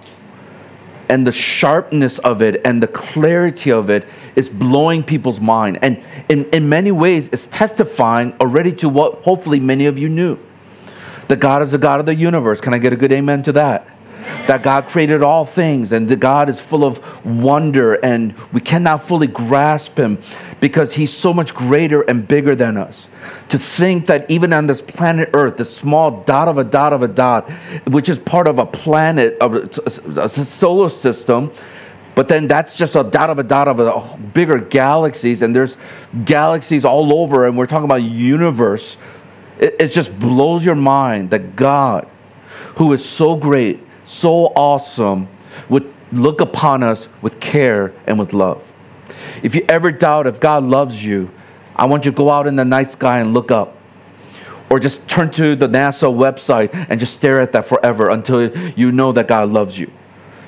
and 1.10 1.26
the 1.26 1.32
sharpness 1.32 2.20
of 2.20 2.42
it 2.42 2.62
and 2.66 2.82
the 2.82 2.88
clarity 2.88 3.72
of 3.72 3.90
it 3.90 4.08
is 4.36 4.50
blowing 4.50 5.04
people's 5.04 5.40
mind. 5.40 5.78
And 5.82 6.04
in, 6.30 6.50
in 6.50 6.68
many 6.68 6.92
ways, 6.92 7.30
it's 7.32 7.48
testifying 7.48 8.34
already 8.42 8.72
to 8.74 8.90
what 8.90 9.22
hopefully 9.24 9.60
many 9.60 9.86
of 9.86 10.00
you 10.00 10.10
knew. 10.10 10.38
That 11.28 11.38
God 11.38 11.62
is 11.62 11.72
the 11.72 11.78
God 11.78 12.00
of 12.00 12.06
the 12.06 12.16
universe. 12.16 12.62
Can 12.62 12.74
I 12.74 12.78
get 12.78 12.94
a 12.94 12.96
good 12.96 13.12
amen 13.12 13.44
to 13.44 13.52
that? 13.54 13.88
That 14.48 14.64
God 14.64 14.88
created 14.88 15.22
all 15.22 15.46
things 15.46 15.92
and 15.92 16.08
that 16.10 16.20
God 16.20 16.50
is 16.50 16.62
full 16.62 16.84
of 16.84 17.26
wonder 17.26 17.96
and 17.96 18.38
we 18.52 18.62
cannot 18.62 19.06
fully 19.08 19.28
grasp 19.28 19.98
Him 19.98 20.22
because 20.60 20.94
He's 20.94 21.14
so 21.14 21.34
much 21.34 21.54
greater 21.54 22.02
and 22.02 22.28
bigger 22.28 22.56
than 22.56 22.78
us. 22.78 23.08
To 23.50 23.60
think 23.60 24.08
that 24.08 24.30
even 24.30 24.54
on 24.54 24.68
this 24.68 24.82
planet 24.82 25.30
Earth, 25.34 25.58
this 25.58 25.76
small 25.76 26.24
dot 26.24 26.48
of 26.48 26.58
a 26.58 26.64
dot 26.64 26.94
of 26.94 27.02
a 27.02 27.08
dot, 27.08 27.50
which 27.88 28.10
is 28.10 28.20
part 28.20 28.48
of 28.48 28.60
a 28.60 28.66
planet, 28.66 29.38
of 29.40 29.56
a 29.56 30.30
solar 30.30 30.90
system, 30.90 31.52
but 32.16 32.30
then 32.30 32.48
that's 32.48 32.78
just 32.78 32.96
a 32.96 33.04
dot 33.04 33.30
of 33.30 33.40
a 33.40 33.44
dot 33.44 33.68
of 33.68 33.80
a 33.80 34.18
bigger 34.34 34.58
galaxies, 34.58 35.42
and 35.42 35.56
there's 35.56 35.76
galaxies 36.24 36.86
all 36.86 37.14
over, 37.14 37.46
and 37.46 37.58
we're 37.58 37.68
talking 37.68 37.86
about 37.86 38.04
universe. 38.04 38.96
It, 39.60 39.76
it 39.80 39.88
just 39.90 40.18
blows 40.18 40.66
your 40.66 40.76
mind 40.76 41.30
that 41.32 41.56
God, 41.56 42.08
who 42.78 42.94
is 42.94 43.08
so 43.08 43.36
great, 43.36 43.85
so 44.06 44.48
awesome 44.56 45.28
would 45.70 45.92
look 46.12 46.42
upon 46.42 46.84
us 46.84 47.08
with 47.22 47.40
care 47.40 47.94
and 48.08 48.20
with 48.20 48.34
love. 48.34 48.72
If 49.44 49.56
you 49.56 49.66
ever 49.68 49.92
doubt 49.92 50.28
if 50.28 50.40
God 50.40 50.64
loves 50.64 51.04
you, 51.04 51.30
I 51.76 51.86
want 51.86 52.06
you 52.06 52.12
to 52.12 52.18
go 52.18 52.30
out 52.30 52.48
in 52.48 52.56
the 52.56 52.66
night 52.66 52.92
sky 52.92 53.20
and 53.20 53.34
look 53.34 53.52
up. 53.52 53.78
Or 54.70 54.80
just 54.80 55.08
turn 55.08 55.30
to 55.32 55.56
the 55.56 55.68
NASA 55.68 56.12
website 56.12 56.74
and 56.90 57.00
just 57.00 57.14
stare 57.14 57.40
at 57.40 57.52
that 57.52 57.66
forever 57.66 58.10
until 58.10 58.56
you 58.72 58.92
know 58.92 59.12
that 59.12 59.28
God 59.28 59.50
loves 59.50 59.78
you. 59.78 59.92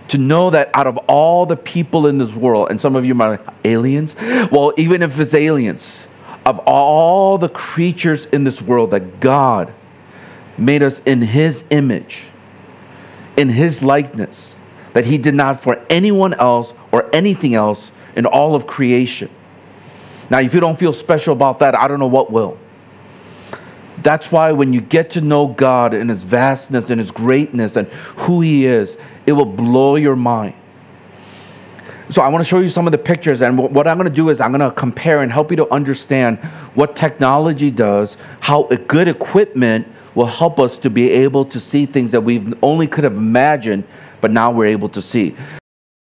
To 0.09 0.17
know 0.17 0.49
that 0.49 0.71
out 0.73 0.87
of 0.87 0.97
all 1.07 1.45
the 1.45 1.57
people 1.57 2.07
in 2.07 2.17
this 2.17 2.33
world, 2.33 2.71
and 2.71 2.79
some 2.79 2.95
of 2.95 3.05
you 3.05 3.13
might 3.13 3.39
aliens? 3.65 4.15
Well, 4.51 4.73
even 4.77 5.03
if 5.03 5.19
it's 5.19 5.33
aliens, 5.33 6.07
of 6.45 6.59
all 6.59 7.37
the 7.37 7.49
creatures 7.49 8.25
in 8.27 8.45
this 8.45 8.61
world, 8.61 8.91
that 8.91 9.19
God 9.19 9.73
made 10.57 10.81
us 10.81 10.99
in 11.05 11.21
His 11.21 11.63
image 11.69 12.23
in 13.37 13.49
his 13.49 13.81
likeness 13.81 14.55
that 14.93 15.05
he 15.05 15.17
did 15.17 15.35
not 15.35 15.61
for 15.61 15.79
anyone 15.89 16.33
else 16.33 16.73
or 16.91 17.07
anything 17.15 17.53
else 17.53 17.91
in 18.15 18.25
all 18.25 18.55
of 18.55 18.65
creation. 18.65 19.29
Now, 20.29 20.39
if 20.39 20.53
you 20.53 20.59
don't 20.59 20.77
feel 20.77 20.91
special 20.91 21.33
about 21.33 21.59
that, 21.59 21.75
I 21.75 21.87
don't 21.87 21.99
know 21.99 22.07
what 22.07 22.31
will. 22.31 22.57
That's 24.03 24.31
why 24.31 24.51
when 24.51 24.73
you 24.73 24.81
get 24.81 25.11
to 25.11 25.21
know 25.21 25.47
God 25.47 25.93
and 25.93 26.09
his 26.09 26.23
vastness 26.23 26.89
and 26.89 26.99
his 26.99 27.11
greatness 27.11 27.75
and 27.75 27.87
who 27.87 28.41
he 28.41 28.65
is, 28.65 28.97
it 29.25 29.33
will 29.33 29.45
blow 29.45 29.95
your 29.95 30.15
mind. 30.15 30.55
So, 32.09 32.21
I 32.21 32.29
want 32.29 32.41
to 32.41 32.47
show 32.47 32.59
you 32.59 32.69
some 32.69 32.87
of 32.87 32.93
the 32.93 32.97
pictures, 32.97 33.41
and 33.41 33.57
what 33.57 33.85
I'm 33.85 33.97
going 33.97 34.09
to 34.09 34.15
do 34.15 34.29
is 34.29 34.39
I'm 34.39 34.51
going 34.51 34.61
to 34.61 34.71
compare 34.71 35.21
and 35.21 35.31
help 35.31 35.51
you 35.51 35.57
to 35.57 35.69
understand 35.73 36.37
what 36.73 36.95
technology 36.95 37.69
does, 37.69 38.15
how 38.39 38.63
good 38.63 39.09
equipment 39.09 39.87
will 40.17 40.25
help 40.25 40.59
us 40.59 40.79
to 40.79 40.89
be 40.89 41.11
able 41.11 41.45
to 41.45 41.59
see 41.59 41.85
things 41.85 42.11
that 42.11 42.21
we 42.21 42.43
only 42.63 42.87
could 42.87 43.03
have 43.03 43.15
imagined, 43.15 43.83
but 44.19 44.31
now 44.31 44.49
we're 44.49 44.65
able 44.65 44.89
to 44.89 44.99
see. 44.99 45.35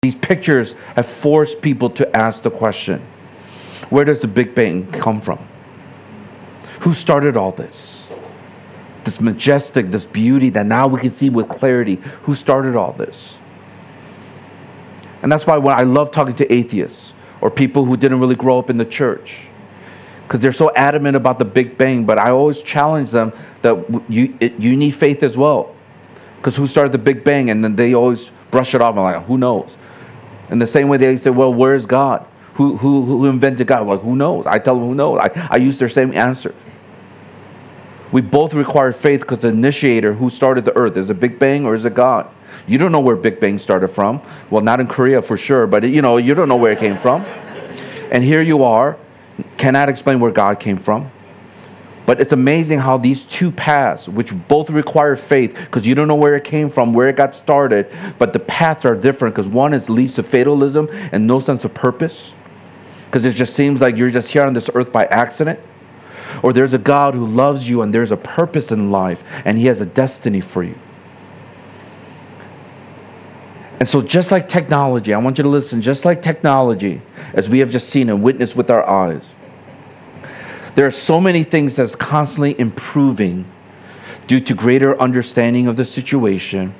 These 0.02 0.14
pictures 0.14 0.74
have 0.94 1.04
forced 1.04 1.60
people 1.60 1.90
to 1.90 2.16
ask 2.16 2.44
the 2.44 2.50
question 2.50 3.04
where 3.90 4.04
does 4.04 4.20
the 4.20 4.28
Big 4.28 4.54
Bang 4.54 4.86
come 4.92 5.20
from? 5.20 5.40
Who 6.82 6.94
started 6.94 7.36
all 7.36 7.50
this? 7.50 8.06
This 9.02 9.20
majestic, 9.20 9.90
this 9.90 10.04
beauty 10.04 10.50
that 10.50 10.66
now 10.66 10.86
we 10.86 11.00
can 11.00 11.10
see 11.10 11.28
with 11.28 11.48
clarity. 11.48 11.96
Who 12.22 12.36
started 12.36 12.76
all 12.76 12.92
this? 12.92 13.36
And 15.22 15.32
that's 15.32 15.44
why 15.44 15.56
when 15.56 15.76
I 15.76 15.82
love 15.82 16.12
talking 16.12 16.36
to 16.36 16.52
atheists 16.52 17.12
or 17.40 17.50
people 17.50 17.84
who 17.84 17.96
didn't 17.96 18.20
really 18.20 18.36
grow 18.36 18.60
up 18.60 18.70
in 18.70 18.76
the 18.76 18.84
church 18.84 19.47
because 20.28 20.40
they're 20.40 20.52
so 20.52 20.70
adamant 20.74 21.16
about 21.16 21.38
the 21.38 21.44
Big 21.46 21.78
Bang. 21.78 22.04
But 22.04 22.18
I 22.18 22.32
always 22.32 22.60
challenge 22.60 23.10
them 23.10 23.32
that 23.62 24.02
you, 24.10 24.36
it, 24.40 24.60
you 24.60 24.76
need 24.76 24.90
faith 24.90 25.22
as 25.22 25.38
well. 25.38 25.74
Because 26.36 26.54
who 26.54 26.66
started 26.66 26.92
the 26.92 26.98
Big 26.98 27.24
Bang? 27.24 27.48
And 27.48 27.64
then 27.64 27.76
they 27.76 27.94
always 27.94 28.30
brush 28.50 28.74
it 28.74 28.82
off 28.82 28.94
and 28.94 29.04
like, 29.04 29.24
who 29.24 29.38
knows? 29.38 29.78
In 30.50 30.58
the 30.58 30.66
same 30.66 30.88
way 30.88 30.98
they 30.98 31.16
say, 31.16 31.30
well, 31.30 31.52
where's 31.52 31.86
God? 31.86 32.26
Who, 32.56 32.76
who, 32.76 33.06
who 33.06 33.24
invented 33.24 33.68
God? 33.68 33.86
Like, 33.86 34.02
who 34.02 34.16
knows? 34.16 34.44
I 34.46 34.58
tell 34.58 34.74
them, 34.74 34.88
who 34.88 34.94
knows? 34.94 35.18
I, 35.18 35.48
I 35.50 35.56
use 35.56 35.78
their 35.78 35.88
same 35.88 36.12
answer. 36.12 36.54
We 38.12 38.20
both 38.20 38.52
require 38.52 38.92
faith 38.92 39.20
because 39.20 39.38
the 39.38 39.48
initiator 39.48 40.12
who 40.12 40.28
started 40.28 40.66
the 40.66 40.76
earth 40.76 40.98
is 40.98 41.08
it 41.08 41.20
Big 41.20 41.38
Bang 41.38 41.64
or 41.64 41.74
is 41.74 41.86
it 41.86 41.94
God? 41.94 42.28
You 42.66 42.76
don't 42.76 42.92
know 42.92 43.00
where 43.00 43.16
Big 43.16 43.40
Bang 43.40 43.58
started 43.58 43.88
from. 43.88 44.20
Well, 44.50 44.62
not 44.62 44.78
in 44.78 44.88
Korea 44.88 45.22
for 45.22 45.38
sure, 45.38 45.66
but 45.66 45.88
you 45.88 46.02
know, 46.02 46.18
you 46.18 46.34
don't 46.34 46.50
know 46.50 46.56
where 46.56 46.72
it 46.72 46.78
came 46.78 46.96
from. 46.96 47.22
And 48.10 48.22
here 48.22 48.42
you 48.42 48.62
are 48.62 48.98
cannot 49.56 49.88
explain 49.88 50.20
where 50.20 50.30
God 50.30 50.60
came 50.60 50.78
from. 50.78 51.10
But 52.06 52.22
it's 52.22 52.32
amazing 52.32 52.78
how 52.78 52.96
these 52.96 53.24
two 53.24 53.50
paths, 53.50 54.08
which 54.08 54.32
both 54.48 54.70
require 54.70 55.14
faith, 55.14 55.54
because 55.54 55.86
you 55.86 55.94
don't 55.94 56.08
know 56.08 56.14
where 56.14 56.34
it 56.34 56.44
came 56.44 56.70
from, 56.70 56.94
where 56.94 57.08
it 57.08 57.16
got 57.16 57.36
started, 57.36 57.92
but 58.18 58.32
the 58.32 58.38
paths 58.38 58.86
are 58.86 58.94
different 58.94 59.34
because 59.34 59.46
one 59.46 59.74
is 59.74 59.90
leads 59.90 60.14
to 60.14 60.22
fatalism 60.22 60.88
and 61.12 61.26
no 61.26 61.38
sense 61.38 61.66
of 61.66 61.74
purpose. 61.74 62.32
Because 63.04 63.26
it 63.26 63.34
just 63.34 63.54
seems 63.54 63.82
like 63.82 63.96
you're 63.96 64.10
just 64.10 64.32
here 64.32 64.42
on 64.42 64.54
this 64.54 64.70
earth 64.74 64.90
by 64.90 65.04
accident. 65.06 65.60
Or 66.42 66.54
there's 66.54 66.72
a 66.72 66.78
God 66.78 67.12
who 67.12 67.26
loves 67.26 67.68
you 67.68 67.82
and 67.82 67.94
there's 67.94 68.10
a 68.10 68.16
purpose 68.16 68.72
in 68.72 68.90
life 68.90 69.22
and 69.44 69.58
He 69.58 69.66
has 69.66 69.82
a 69.82 69.86
destiny 69.86 70.40
for 70.40 70.62
you. 70.62 70.78
And 73.80 73.88
so, 73.88 74.02
just 74.02 74.32
like 74.32 74.48
technology, 74.48 75.14
I 75.14 75.18
want 75.18 75.38
you 75.38 75.44
to 75.44 75.50
listen, 75.50 75.80
just 75.82 76.04
like 76.04 76.20
technology, 76.20 77.00
as 77.32 77.48
we 77.48 77.60
have 77.60 77.70
just 77.70 77.88
seen 77.88 78.08
and 78.08 78.22
witnessed 78.22 78.56
with 78.56 78.70
our 78.70 78.88
eyes, 78.88 79.32
there 80.74 80.86
are 80.86 80.90
so 80.90 81.20
many 81.20 81.44
things 81.44 81.76
that's 81.76 81.94
constantly 81.94 82.58
improving 82.58 83.44
due 84.26 84.40
to 84.40 84.54
greater 84.54 85.00
understanding 85.00 85.66
of 85.66 85.76
the 85.76 85.84
situation 85.84 86.74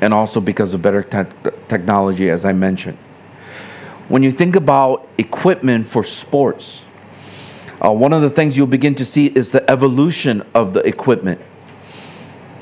and 0.00 0.14
also 0.14 0.40
because 0.40 0.72
of 0.72 0.82
better 0.82 1.02
te- 1.02 1.50
technology, 1.68 2.30
as 2.30 2.44
I 2.44 2.52
mentioned. 2.52 2.96
When 4.08 4.22
you 4.22 4.32
think 4.32 4.56
about 4.56 5.08
equipment 5.18 5.86
for 5.86 6.02
sports, 6.04 6.82
uh, 7.84 7.92
one 7.92 8.12
of 8.12 8.22
the 8.22 8.30
things 8.30 8.56
you'll 8.56 8.66
begin 8.66 8.94
to 8.96 9.04
see 9.04 9.26
is 9.26 9.50
the 9.50 9.68
evolution 9.70 10.44
of 10.54 10.72
the 10.72 10.80
equipment. 10.86 11.40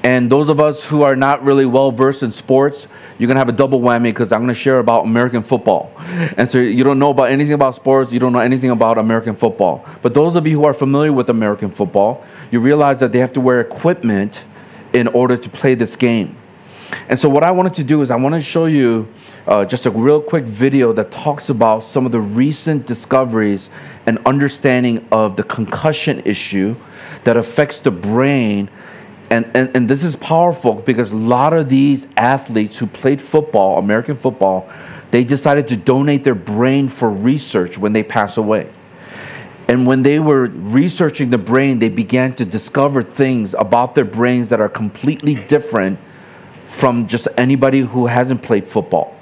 And 0.03 0.31
those 0.31 0.49
of 0.49 0.61
us 0.61 0.85
who 0.85 1.03
are 1.03 1.17
not 1.17 1.43
really 1.43 1.67
well 1.67 1.91
versed 1.91 2.23
in 2.23 2.31
sports, 2.31 2.87
you're 3.19 3.27
gonna 3.27 3.41
have 3.41 3.49
a 3.49 3.53
double 3.53 3.81
whammy 3.81 4.05
because 4.05 4.31
I'm 4.31 4.41
gonna 4.41 4.55
share 4.55 4.79
about 4.79 5.05
American 5.05 5.43
football. 5.43 5.93
And 6.37 6.51
so 6.51 6.59
you 6.59 6.85
don't 6.85 6.99
know 6.99 7.11
about 7.11 7.31
anything 7.31 7.53
about 7.53 7.75
sports, 7.75 8.13
you 8.13 8.21
don't 8.21 8.33
know 8.33 8.39
anything 8.39 8.71
about 8.71 8.99
American 8.99 9.35
football. 9.35 9.85
But 10.03 10.15
those 10.15 10.37
of 10.37 10.47
you 10.47 10.61
who 10.61 10.67
are 10.67 10.75
familiar 10.75 11.13
with 11.13 11.31
American 11.31 11.71
football, 11.71 12.25
you 12.51 12.61
realize 12.61 13.01
that 13.01 13.13
they 13.13 13.19
have 13.19 13.33
to 13.33 13.41
wear 13.41 13.61
equipment 13.61 14.45
in 14.93 15.09
order 15.09 15.37
to 15.37 15.49
play 15.51 15.75
this 15.75 15.97
game. 15.97 16.37
And 17.09 17.19
so 17.19 17.29
what 17.29 17.43
I 17.43 17.51
wanted 17.51 17.75
to 17.75 17.85
do 17.85 18.01
is 18.01 18.11
I 18.11 18.17
want 18.17 18.35
to 18.35 18.43
show 18.43 18.67
you 18.67 19.09
uh, 19.47 19.65
just 19.65 19.87
a 19.87 19.91
real 19.91 20.21
quick 20.21 20.45
video 20.45 20.93
that 20.93 21.11
talks 21.11 21.49
about 21.49 21.83
some 21.83 22.07
of 22.07 22.13
the 22.13 22.21
recent 22.21 22.87
discoveries 22.87 23.69
and 24.07 24.19
understanding 24.27 25.07
of 25.11 25.37
the 25.37 25.43
concussion 25.43 26.21
issue 26.25 26.77
that 27.25 27.37
affects 27.37 27.81
the 27.81 27.91
brain 27.91 28.71
and, 29.31 29.51
and, 29.55 29.77
and 29.77 29.89
this 29.89 30.05
is 30.05 30.17
powerful 30.17 30.75
because 30.75 31.13
a 31.13 31.17
lot 31.17 31.53
of 31.53 31.69
these 31.69 32.07
athletes 32.17 32.79
who 32.79 32.87
played 32.87 33.21
football, 33.21 33.79
American 33.79 34.17
football, 34.17 34.71
they 35.11 35.25
decided 35.25 35.69
to 35.69 35.77
donate 35.77 36.25
their 36.25 36.35
brain 36.35 36.89
for 36.89 37.11
research 37.11 37.79
when 37.79 37.93
they 37.93 38.03
pass 38.03 38.37
away. 38.37 38.69
And 39.69 39.87
when 39.87 40.03
they 40.03 40.19
were 40.19 40.47
researching 40.47 41.29
the 41.29 41.39
brain, 41.39 41.79
they 41.79 41.91
began 41.91 42.35
to 42.37 42.45
discover 42.47 43.03
things 43.03 43.53
about 43.53 43.95
their 43.95 44.07
brains 44.07 44.49
that 44.49 44.61
are 44.61 44.69
completely 44.69 45.35
different 45.35 45.99
from 46.65 47.07
just 47.07 47.29
anybody 47.37 47.81
who 47.81 48.07
hasn't 48.07 48.43
played 48.43 48.67
football. 48.67 49.15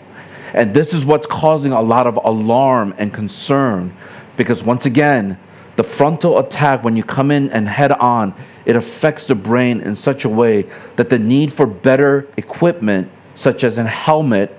And 0.55 0.73
this 0.73 0.95
is 0.95 1.05
what's 1.05 1.27
causing 1.27 1.73
a 1.73 1.83
lot 1.83 2.07
of 2.07 2.17
alarm 2.23 2.95
and 2.97 3.13
concern 3.13 3.97
because, 4.37 4.63
once 4.63 4.87
again, 4.87 5.39
the 5.75 5.83
frontal 5.83 6.39
attack, 6.39 6.85
when 6.85 6.97
you 6.97 7.03
come 7.03 7.31
in 7.31 7.51
and 7.51 7.69
head 7.69 7.91
on, 7.93 8.33
it 8.67 8.77
affects 8.77 9.25
the 9.25 9.35
brain 9.35 9.81
in 9.81 9.97
such 9.97 10.25
a 10.25 10.29
way 10.29 10.67
that 10.97 11.09
the 11.09 11.19
need 11.19 11.53
for 11.53 11.67
better 11.67 12.29
equipment, 12.37 13.11
such 13.35 13.65
as 13.65 13.79
a 13.79 13.85
helmet, 13.85 14.59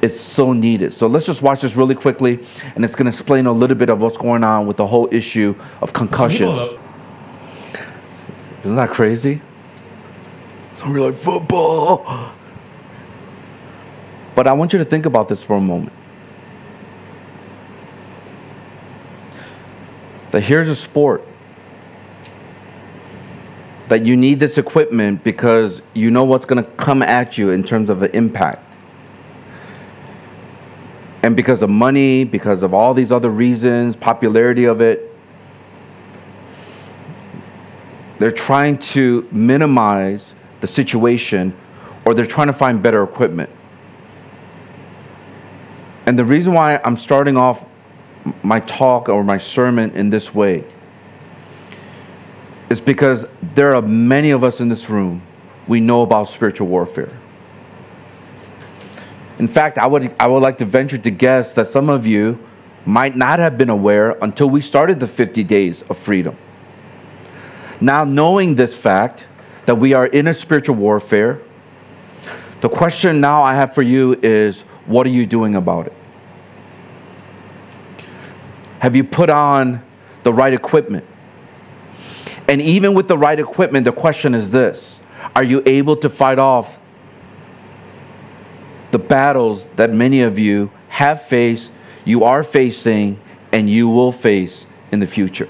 is 0.00 0.20
so 0.20 0.52
needed. 0.52 0.92
So 0.92 1.08
let's 1.08 1.26
just 1.26 1.42
watch 1.42 1.62
this 1.62 1.74
really 1.74 1.96
quickly, 1.96 2.38
and 2.76 2.84
it's 2.84 2.94
going 2.94 3.06
to 3.06 3.10
explain 3.10 3.46
a 3.46 3.52
little 3.52 3.76
bit 3.76 3.88
of 3.88 4.00
what's 4.00 4.18
going 4.18 4.44
on 4.44 4.66
with 4.66 4.76
the 4.76 4.86
whole 4.86 5.08
issue 5.10 5.56
of 5.80 5.92
concussions. 5.92 6.78
Isn't 8.60 8.76
that 8.76 8.90
crazy? 8.90 9.40
Somebody 10.76 11.04
like 11.04 11.14
football. 11.14 12.32
But 14.36 14.46
I 14.46 14.52
want 14.52 14.72
you 14.72 14.78
to 14.78 14.84
think 14.84 15.06
about 15.06 15.28
this 15.28 15.42
for 15.42 15.56
a 15.56 15.60
moment. 15.60 15.92
that 20.30 20.42
here's 20.42 20.68
a 20.68 20.74
sport 20.74 21.24
that 23.88 24.04
you 24.04 24.16
need 24.16 24.38
this 24.38 24.58
equipment 24.58 25.24
because 25.24 25.82
you 25.94 26.10
know 26.10 26.24
what's 26.24 26.46
going 26.46 26.62
to 26.62 26.70
come 26.72 27.02
at 27.02 27.38
you 27.38 27.50
in 27.50 27.64
terms 27.64 27.90
of 27.90 28.00
the 28.00 28.14
impact. 28.14 28.64
And 31.22 31.34
because 31.34 31.62
of 31.62 31.70
money, 31.70 32.24
because 32.24 32.62
of 32.62 32.72
all 32.74 32.94
these 32.94 33.10
other 33.10 33.30
reasons, 33.30 33.96
popularity 33.96 34.66
of 34.66 34.80
it, 34.80 35.04
they're 38.18 38.32
trying 38.32 38.78
to 38.78 39.26
minimize 39.30 40.34
the 40.60 40.66
situation 40.66 41.56
or 42.04 42.14
they're 42.14 42.26
trying 42.26 42.48
to 42.48 42.52
find 42.52 42.82
better 42.82 43.02
equipment. 43.02 43.50
And 46.06 46.18
the 46.18 46.24
reason 46.24 46.52
why 46.52 46.80
I'm 46.84 46.96
starting 46.96 47.36
off 47.36 47.64
my 48.42 48.60
talk 48.60 49.08
or 49.08 49.22
my 49.22 49.38
sermon 49.38 49.90
in 49.92 50.10
this 50.10 50.34
way 50.34 50.64
is 52.78 52.84
because 52.84 53.26
there 53.54 53.74
are 53.74 53.82
many 53.82 54.30
of 54.30 54.44
us 54.44 54.60
in 54.60 54.68
this 54.68 54.88
room, 54.88 55.20
we 55.66 55.80
know 55.80 56.02
about 56.02 56.24
spiritual 56.24 56.68
warfare. 56.68 57.12
In 59.38 59.48
fact, 59.48 59.78
I 59.78 59.86
would, 59.86 60.14
I 60.18 60.26
would 60.26 60.42
like 60.42 60.58
to 60.58 60.64
venture 60.64 60.98
to 60.98 61.10
guess 61.10 61.52
that 61.54 61.68
some 61.68 61.88
of 61.88 62.06
you 62.06 62.38
might 62.86 63.16
not 63.16 63.38
have 63.38 63.58
been 63.58 63.68
aware 63.68 64.16
until 64.22 64.48
we 64.48 64.60
started 64.60 65.00
the 65.00 65.06
50 65.06 65.44
days 65.44 65.82
of 65.90 65.98
freedom. 65.98 66.36
Now, 67.80 68.04
knowing 68.04 68.54
this 68.54 68.76
fact 68.76 69.26
that 69.66 69.76
we 69.76 69.92
are 69.92 70.06
in 70.06 70.26
a 70.28 70.34
spiritual 70.34 70.76
warfare, 70.76 71.40
the 72.60 72.68
question 72.68 73.20
now 73.20 73.42
I 73.42 73.54
have 73.54 73.74
for 73.74 73.82
you 73.82 74.18
is 74.22 74.62
what 74.86 75.06
are 75.06 75.10
you 75.10 75.26
doing 75.26 75.54
about 75.54 75.86
it? 75.86 75.92
Have 78.80 78.96
you 78.96 79.04
put 79.04 79.30
on 79.30 79.82
the 80.22 80.32
right 80.32 80.52
equipment? 80.52 81.04
And 82.48 82.62
even 82.62 82.94
with 82.94 83.08
the 83.08 83.18
right 83.18 83.38
equipment, 83.38 83.84
the 83.84 83.92
question 83.92 84.34
is 84.34 84.50
this 84.50 85.00
Are 85.36 85.44
you 85.44 85.62
able 85.66 85.96
to 85.96 86.08
fight 86.08 86.38
off 86.38 86.78
the 88.90 88.98
battles 88.98 89.66
that 89.76 89.92
many 89.92 90.22
of 90.22 90.38
you 90.38 90.70
have 90.88 91.22
faced, 91.22 91.70
you 92.04 92.24
are 92.24 92.42
facing, 92.42 93.20
and 93.52 93.68
you 93.68 93.88
will 93.88 94.12
face 94.12 94.66
in 94.90 95.00
the 95.00 95.06
future? 95.06 95.48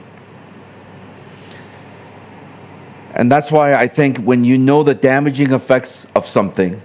And 3.14 3.30
that's 3.30 3.50
why 3.50 3.74
I 3.74 3.88
think 3.88 4.18
when 4.18 4.44
you 4.44 4.58
know 4.58 4.82
the 4.82 4.94
damaging 4.94 5.52
effects 5.52 6.06
of 6.14 6.26
something, 6.26 6.80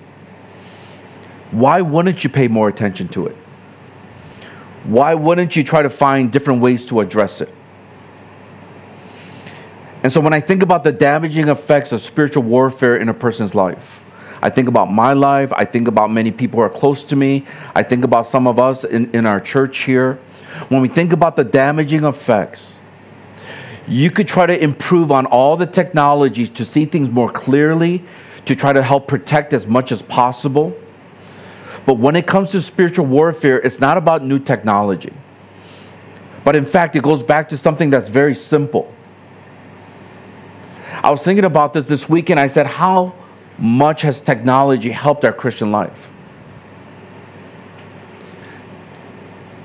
why 1.51 1.82
wouldn't 1.82 2.24
you 2.24 2.29
pay 2.29 2.48
more 2.48 2.70
attention 2.70 3.08
to 3.10 3.27
it? 3.27 3.36
why 4.84 5.13
wouldn't 5.13 5.55
you 5.55 5.63
try 5.63 5.82
to 5.82 5.89
find 5.89 6.32
different 6.32 6.62
ways 6.62 6.86
to 6.88 7.00
address 7.00 7.41
it? 7.41 7.50
And 10.03 10.12
so 10.12 10.19
when 10.19 10.33
I 10.33 10.41
think 10.41 10.62
about 10.62 10.83
the 10.83 10.91
damaging 10.91 11.48
effects 11.48 11.93
of 11.93 12.01
spiritual 12.01 12.43
warfare 12.43 12.98
in 12.98 13.07
a 13.07 13.13
person's 13.13 13.55
life, 13.55 14.03
I 14.41 14.50
think 14.50 14.67
about 14.67 14.91
my 14.91 15.13
life, 15.13 15.53
I 15.53 15.63
think 15.63 15.88
about 15.88 16.12
many 16.12 16.29
people 16.29 16.57
who 16.57 16.63
are 16.63 16.69
close 16.69 17.03
to 17.03 17.15
me, 17.15 17.45
I 17.74 17.83
think 17.83 18.03
about 18.03 18.27
some 18.27 18.45
of 18.45 18.60
us 18.60 18.83
in, 18.83 19.10
in 19.15 19.25
our 19.25 19.39
church 19.39 19.79
here. 19.79 20.19
When 20.67 20.81
we 20.81 20.89
think 20.89 21.13
about 21.13 21.38
the 21.38 21.45
damaging 21.45 22.03
effects, 22.03 22.74
you 23.88 24.12
could 24.12 24.27
try 24.27 24.45
to 24.45 24.62
improve 24.62 25.10
on 25.10 25.25
all 25.25 25.55
the 25.55 25.65
technologies 25.65 26.50
to 26.51 26.65
see 26.65 26.83
things 26.83 27.10
more 27.10 27.31
clearly, 27.31 28.03
to 28.45 28.55
try 28.57 28.74
to 28.74 28.83
help 28.83 29.07
protect 29.07 29.53
as 29.53 29.65
much 29.65 29.93
as 29.93 30.01
possible. 30.01 30.77
But 31.86 31.95
when 31.95 32.17
it 32.17 32.27
comes 32.27 32.51
to 32.51 32.60
spiritual 32.62 33.05
warfare, 33.05 33.62
it's 33.62 33.79
not 33.79 33.98
about 33.98 34.25
new 34.25 34.39
technology. 34.39 35.13
But 36.43 36.57
in 36.57 36.65
fact, 36.65 36.98
it 36.98 37.03
goes 37.03 37.24
back 37.24 37.48
to 37.50 37.57
something 37.57 37.89
that's 37.89 38.10
very 38.10 38.36
simple. 38.36 38.93
I 41.03 41.12
was 41.12 41.22
thinking 41.24 41.45
about 41.45 41.74
this 41.74 41.86
this 41.86 42.07
weekend. 42.07 42.39
I 42.39 42.48
said, 42.48 42.65
How 42.65 43.13
much 43.57 44.01
has 44.03 44.22
technology 44.22 44.89
helped 44.89 45.25
our 45.25 45.33
Christian 45.33 45.72
life? 45.72 46.10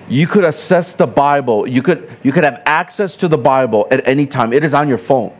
You 0.09 0.27
could 0.27 0.45
assess 0.45 0.95
the 0.95 1.07
Bible, 1.07 1.67
you 1.67 1.83
could, 1.83 2.11
you 2.23 2.33
could 2.33 2.45
have 2.45 2.63
access 2.65 3.15
to 3.17 3.29
the 3.29 3.37
Bible 3.37 3.87
at 3.91 4.09
any 4.09 4.27
time, 4.27 4.53
it 4.55 4.65
is 4.65 4.73
on 4.73 4.89
your 4.89 4.99
phone. 4.99 5.37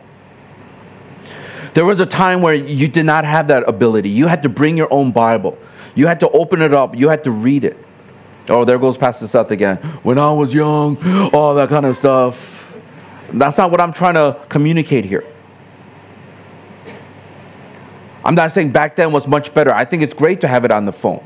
There 1.73 1.85
was 1.85 1.99
a 1.99 2.05
time 2.05 2.41
where 2.41 2.53
you 2.53 2.87
did 2.87 3.05
not 3.05 3.25
have 3.25 3.47
that 3.47 3.67
ability. 3.67 4.09
You 4.09 4.27
had 4.27 4.43
to 4.43 4.49
bring 4.49 4.77
your 4.77 4.91
own 4.91 5.11
Bible. 5.11 5.57
You 5.95 6.07
had 6.07 6.19
to 6.19 6.29
open 6.29 6.61
it 6.61 6.73
up, 6.73 6.95
you 6.95 7.09
had 7.09 7.23
to 7.23 7.31
read 7.31 7.63
it. 7.63 7.77
Oh, 8.47 8.63
there 8.63 8.77
goes 8.79 8.97
Pastor 8.97 9.27
Seth 9.27 9.51
again. 9.51 9.77
When 10.03 10.17
I 10.17 10.31
was 10.31 10.53
young, 10.53 10.97
all 11.33 11.55
that 11.55 11.69
kind 11.69 11.85
of 11.85 11.97
stuff. 11.97 12.65
That's 13.33 13.57
not 13.57 13.69
what 13.69 13.81
I'm 13.81 13.93
trying 13.93 14.15
to 14.15 14.39
communicate 14.49 15.05
here. 15.05 15.23
I'm 18.23 18.35
not 18.35 18.51
saying 18.51 18.71
back 18.71 18.95
then 18.95 19.11
was 19.11 19.27
much 19.27 19.53
better. 19.53 19.73
I 19.73 19.85
think 19.85 20.03
it's 20.03 20.13
great 20.13 20.41
to 20.41 20.47
have 20.47 20.65
it 20.65 20.71
on 20.71 20.85
the 20.85 20.91
phone. 20.91 21.25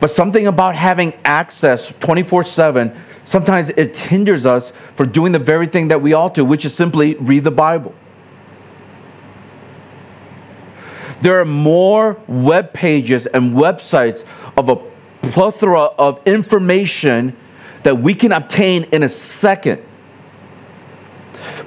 But 0.00 0.10
something 0.10 0.46
about 0.46 0.74
having 0.74 1.14
access 1.24 1.92
24 2.00 2.44
7, 2.44 2.92
sometimes 3.24 3.70
it 3.70 3.96
hinders 3.96 4.44
us 4.46 4.72
from 4.96 5.12
doing 5.12 5.32
the 5.32 5.38
very 5.38 5.66
thing 5.66 5.88
that 5.88 6.02
we 6.02 6.12
ought 6.12 6.34
to, 6.34 6.44
which 6.44 6.64
is 6.64 6.74
simply 6.74 7.14
read 7.16 7.44
the 7.44 7.50
Bible. 7.50 7.94
There 11.20 11.40
are 11.40 11.44
more 11.44 12.18
web 12.26 12.72
pages 12.72 13.26
and 13.26 13.54
websites 13.54 14.24
of 14.56 14.68
a 14.68 14.76
plethora 15.28 15.82
of 15.82 16.20
information 16.26 17.36
that 17.84 17.96
we 17.96 18.14
can 18.14 18.32
obtain 18.32 18.84
in 18.84 19.04
a 19.04 19.08
second. 19.08 19.84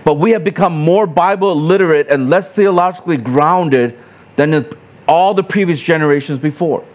But 0.05 0.13
we 0.13 0.31
have 0.31 0.43
become 0.43 0.77
more 0.77 1.07
Bible 1.07 1.55
literate 1.55 2.07
and 2.07 2.29
less 2.29 2.51
theologically 2.51 3.17
grounded 3.17 3.97
than 4.35 4.65
all 5.07 5.33
the 5.33 5.43
previous 5.43 5.81
generations 5.81 6.39
before. 6.39 6.85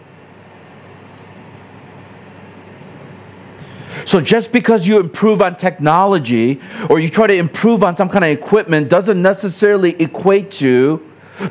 So 4.05 4.21
just 4.21 4.51
because 4.51 4.87
you 4.87 4.99
improve 4.99 5.41
on 5.41 5.57
technology 5.57 6.61
or 6.89 6.99
you 6.99 7.09
try 7.09 7.27
to 7.27 7.35
improve 7.35 7.83
on 7.83 7.95
some 7.95 8.09
kind 8.09 8.25
of 8.25 8.31
equipment 8.31 8.89
doesn't 8.89 9.21
necessarily 9.21 10.01
equate 10.01 10.49
to 10.51 11.05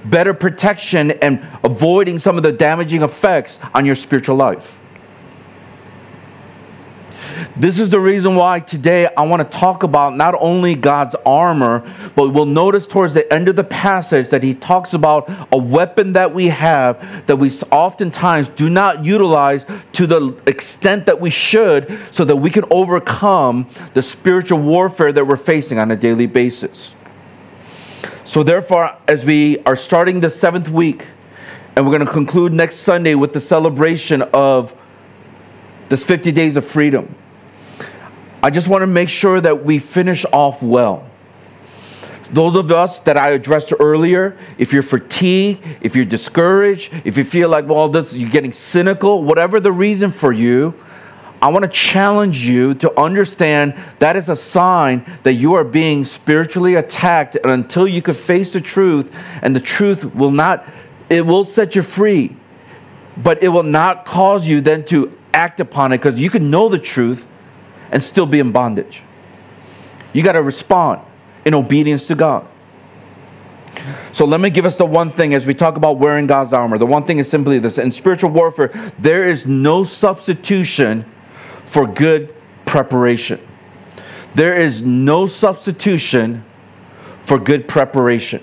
better 0.07 0.33
protection 0.33 1.11
and 1.11 1.47
avoiding 1.63 2.19
some 2.19 2.37
of 2.37 2.43
the 2.43 2.53
damaging 2.53 3.03
effects 3.03 3.59
on 3.75 3.85
your 3.85 3.95
spiritual 3.95 4.37
life. 4.37 4.80
This 7.57 7.81
is 7.81 7.91
the 7.91 7.99
reason 7.99 8.37
why 8.37 8.61
today 8.61 9.09
I 9.17 9.23
want 9.23 9.51
to 9.51 9.59
talk 9.59 9.83
about 9.83 10.17
not 10.17 10.37
only 10.41 10.77
God's 10.77 11.17
armor, 11.27 11.83
but 12.15 12.29
we'll 12.29 12.47
notice 12.47 12.87
towards 12.87 13.13
the 13.13 13.31
end 13.33 13.49
of 13.49 13.57
the 13.57 13.65
passage 13.65 14.29
that 14.29 14.45
he 14.45 14.55
talks 14.55 14.95
about 14.95 15.29
a 15.51 15.59
weapon 15.59 16.13
that 16.13 16.33
we 16.33 16.47
have 16.47 17.27
that 17.27 17.37
we 17.37 17.51
oftentimes 17.73 18.47
do 18.49 18.71
not 18.71 19.05
utilize 19.05 19.67
to 19.95 20.07
the 20.07 20.41
extent 20.47 21.07
that 21.07 21.21
we 21.21 21.29
should 21.29 21.99
so 22.13 22.25
that 22.25 22.37
we 22.37 22.51
can 22.51 22.65
overcome 22.71 23.69
the 23.95 24.03
spiritual 24.03 24.61
warfare 24.61 25.13
that 25.13 25.27
we're 25.27 25.37
facing 25.37 25.79
on 25.79 25.91
a 25.91 25.97
daily 25.97 26.27
basis. 26.27 26.95
So, 28.25 28.45
therefore, 28.45 28.97
as 29.09 29.25
we 29.25 29.59
are 29.65 29.75
starting 29.75 30.21
the 30.21 30.31
seventh 30.31 30.69
week, 30.69 31.05
and 31.75 31.85
we're 31.85 31.97
going 31.97 32.07
to 32.07 32.13
conclude 32.13 32.53
next 32.53 32.77
Sunday 32.77 33.17
with 33.17 33.33
the 33.33 33.41
celebration 33.41 34.23
of 34.23 34.73
this 35.89 36.05
50 36.05 36.31
days 36.31 36.57
of 36.57 36.65
freedom, 36.65 37.17
I 38.43 38.51
just 38.51 38.69
want 38.69 38.83
to 38.83 38.87
make 38.87 39.09
sure 39.09 39.41
that 39.41 39.65
we 39.65 39.79
finish 39.79 40.25
off 40.33 40.63
well. 40.63 41.07
Those 42.33 42.55
of 42.55 42.71
us 42.71 43.01
that 43.01 43.17
I 43.17 43.31
addressed 43.31 43.73
earlier, 43.81 44.39
if 44.57 44.73
you're 44.73 44.85
fatigued, 44.85 45.67
if 45.81 45.97
you're 45.97 46.05
discouraged, 46.05 46.93
if 47.05 47.19
you 47.19 47.25
feel 47.25 47.49
like, 47.49 47.67
well, 47.67 47.89
this, 47.89 48.15
you're 48.15 48.31
getting 48.31 48.53
cynical, 48.53 49.23
whatever 49.23 49.59
the 49.59 49.73
reason 49.73 50.13
for 50.13 50.33
you, 50.33 50.75
I 51.43 51.49
want 51.49 51.65
to 51.65 51.71
challenge 51.71 52.45
you 52.45 52.75
to 52.75 53.01
understand 53.01 53.75
that 53.99 54.15
is 54.15 54.29
a 54.29 54.37
sign 54.37 55.05
that 55.23 55.35
you 55.35 55.55
are 55.55 55.65
being 55.65 56.05
spiritually 56.05 56.75
attacked 56.75 57.35
and 57.35 57.51
until 57.51 57.89
you 57.89 58.03
can 58.03 58.15
face 58.15 58.53
the 58.53 58.61
truth 58.61 59.11
and 59.43 59.57
the 59.57 59.61
truth 59.61 60.15
will 60.15 60.31
not 60.31 60.67
it 61.09 61.25
will 61.25 61.47
set 61.47 61.75
you 61.75 61.83
free 61.83 62.37
but 63.17 63.43
it 63.43 63.49
will 63.49 63.63
not 63.63 64.05
cause 64.05 64.47
you 64.47 64.61
then 64.61 64.85
to 64.85 65.17
act 65.33 65.61
upon 65.61 65.93
it 65.93 65.99
because 65.99 66.21
you 66.21 66.29
can 66.29 66.51
know 66.51 66.69
the 66.69 66.79
truth 66.79 67.27
and 67.91 68.03
still 68.03 68.27
be 68.27 68.39
in 68.39 68.53
bondage 68.53 69.03
you 70.13 70.23
got 70.23 70.33
to 70.33 70.43
respond 70.43 71.01
in 71.45 71.55
obedience 71.55 72.07
to 72.07 72.15
God 72.15 72.47
so 74.13 74.25
let 74.25 74.41
me 74.41 74.51
give 74.51 74.67
us 74.67 74.77
the 74.77 74.87
one 74.87 75.11
thing 75.11 75.35
as 75.35 75.47
we 75.47 75.55
talk 75.55 75.77
about 75.77 75.99
wearing 75.99 76.27
God's 76.27 76.53
armor. 76.53 76.79
The 76.79 76.87
one 76.87 77.05
thing 77.05 77.19
is 77.19 77.29
simply 77.29 77.59
this 77.59 77.79
in 77.79 77.93
spiritual 77.93 78.31
warfare, 78.31 78.93
there 78.99 79.29
is 79.29 79.47
no 79.47 79.85
substitution 79.85 81.05
for 81.65 81.87
good 81.87 82.35
preparation. 82.67 83.41
There 84.35 84.55
is 84.55 84.83
no 84.83 85.27
substitution 85.27 86.45
for 87.23 87.39
good 87.39 87.69
preparation. 87.69 88.43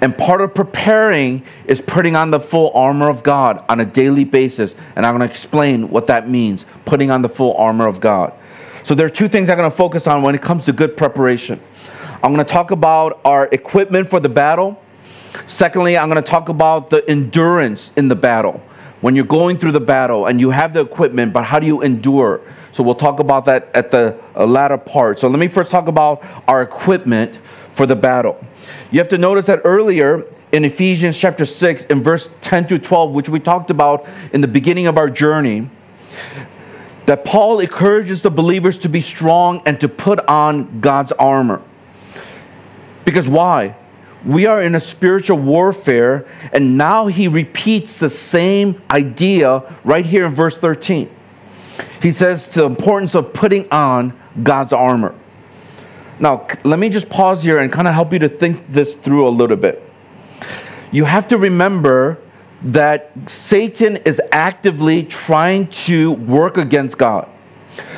And 0.00 0.16
part 0.18 0.40
of 0.40 0.54
preparing 0.54 1.44
is 1.66 1.80
putting 1.80 2.14
on 2.14 2.30
the 2.30 2.40
full 2.40 2.70
armor 2.74 3.08
of 3.08 3.22
God 3.22 3.64
on 3.68 3.80
a 3.80 3.84
daily 3.84 4.24
basis. 4.24 4.74
And 4.96 5.06
I'm 5.06 5.16
going 5.16 5.26
to 5.26 5.32
explain 5.32 5.88
what 5.88 6.08
that 6.08 6.28
means 6.28 6.66
putting 6.84 7.10
on 7.10 7.22
the 7.22 7.28
full 7.28 7.56
armor 7.56 7.86
of 7.86 8.00
God. 8.00 8.32
So, 8.84 8.94
there 8.94 9.06
are 9.06 9.10
two 9.10 9.28
things 9.28 9.50
I'm 9.50 9.56
going 9.56 9.70
to 9.70 9.76
focus 9.76 10.06
on 10.06 10.22
when 10.22 10.34
it 10.34 10.42
comes 10.42 10.66
to 10.66 10.72
good 10.72 10.96
preparation. 10.96 11.60
I'm 12.22 12.32
going 12.32 12.44
to 12.44 12.52
talk 12.52 12.70
about 12.70 13.20
our 13.24 13.48
equipment 13.50 14.08
for 14.08 14.20
the 14.20 14.28
battle. 14.28 14.80
Secondly, 15.46 15.98
I'm 15.98 16.08
going 16.08 16.22
to 16.22 16.30
talk 16.30 16.48
about 16.48 16.90
the 16.90 17.08
endurance 17.08 17.92
in 17.96 18.08
the 18.08 18.14
battle 18.14 18.62
when 19.04 19.14
you're 19.14 19.26
going 19.26 19.58
through 19.58 19.72
the 19.72 19.80
battle 19.80 20.24
and 20.24 20.40
you 20.40 20.48
have 20.48 20.72
the 20.72 20.80
equipment, 20.80 21.30
but 21.30 21.44
how 21.44 21.58
do 21.58 21.66
you 21.66 21.82
endure? 21.82 22.40
So 22.72 22.82
we'll 22.82 22.94
talk 22.94 23.20
about 23.20 23.44
that 23.44 23.68
at 23.74 23.90
the 23.90 24.18
uh, 24.34 24.46
latter 24.46 24.78
part. 24.78 25.18
So 25.18 25.28
let 25.28 25.38
me 25.38 25.46
first 25.46 25.70
talk 25.70 25.88
about 25.88 26.24
our 26.48 26.62
equipment 26.62 27.38
for 27.72 27.84
the 27.84 27.96
battle. 27.96 28.42
You 28.90 28.98
have 29.00 29.10
to 29.10 29.18
notice 29.18 29.44
that 29.44 29.60
earlier 29.64 30.24
in 30.52 30.64
Ephesians 30.64 31.18
chapter 31.18 31.44
6, 31.44 31.84
in 31.84 32.02
verse 32.02 32.30
10 32.40 32.68
to 32.68 32.78
12, 32.78 33.12
which 33.12 33.28
we 33.28 33.40
talked 33.40 33.70
about 33.70 34.06
in 34.32 34.40
the 34.40 34.48
beginning 34.48 34.86
of 34.86 34.96
our 34.96 35.10
journey, 35.10 35.68
that 37.06 37.24
Paul 37.24 37.60
encourages 37.60 38.22
the 38.22 38.30
believers 38.30 38.78
to 38.78 38.88
be 38.88 39.00
strong 39.00 39.62
and 39.66 39.80
to 39.80 39.88
put 39.88 40.20
on 40.26 40.80
God's 40.80 41.12
armor. 41.12 41.62
Because 43.04 43.28
why? 43.28 43.76
we 44.24 44.46
are 44.46 44.62
in 44.62 44.74
a 44.74 44.80
spiritual 44.80 45.38
warfare, 45.38 46.26
and 46.52 46.78
now 46.78 47.06
he 47.06 47.28
repeats 47.28 48.00
the 48.00 48.10
same 48.10 48.80
idea 48.90 49.62
right 49.84 50.06
here 50.06 50.26
in 50.26 50.32
verse 50.32 50.56
13. 50.58 51.10
He 52.00 52.10
says 52.10 52.48
the 52.48 52.64
importance 52.64 53.14
of 53.14 53.32
putting 53.32 53.70
on 53.70 54.18
God's 54.42 54.72
armor. 54.72 55.14
Now, 56.18 56.46
let 56.62 56.78
me 56.78 56.88
just 56.88 57.10
pause 57.10 57.42
here 57.42 57.58
and 57.58 57.72
kind 57.72 57.88
of 57.88 57.94
help 57.94 58.12
you 58.12 58.18
to 58.20 58.28
think 58.28 58.66
this 58.68 58.94
through 58.94 59.26
a 59.28 59.30
little 59.30 59.56
bit. 59.56 59.82
You 60.92 61.04
have 61.04 61.28
to 61.28 61.38
remember 61.38 62.18
that 62.64 63.10
Satan 63.26 63.96
is 63.98 64.20
actively 64.32 65.04
trying 65.04 65.68
to 65.68 66.12
work 66.12 66.56
against 66.56 66.98
God. 66.98 67.28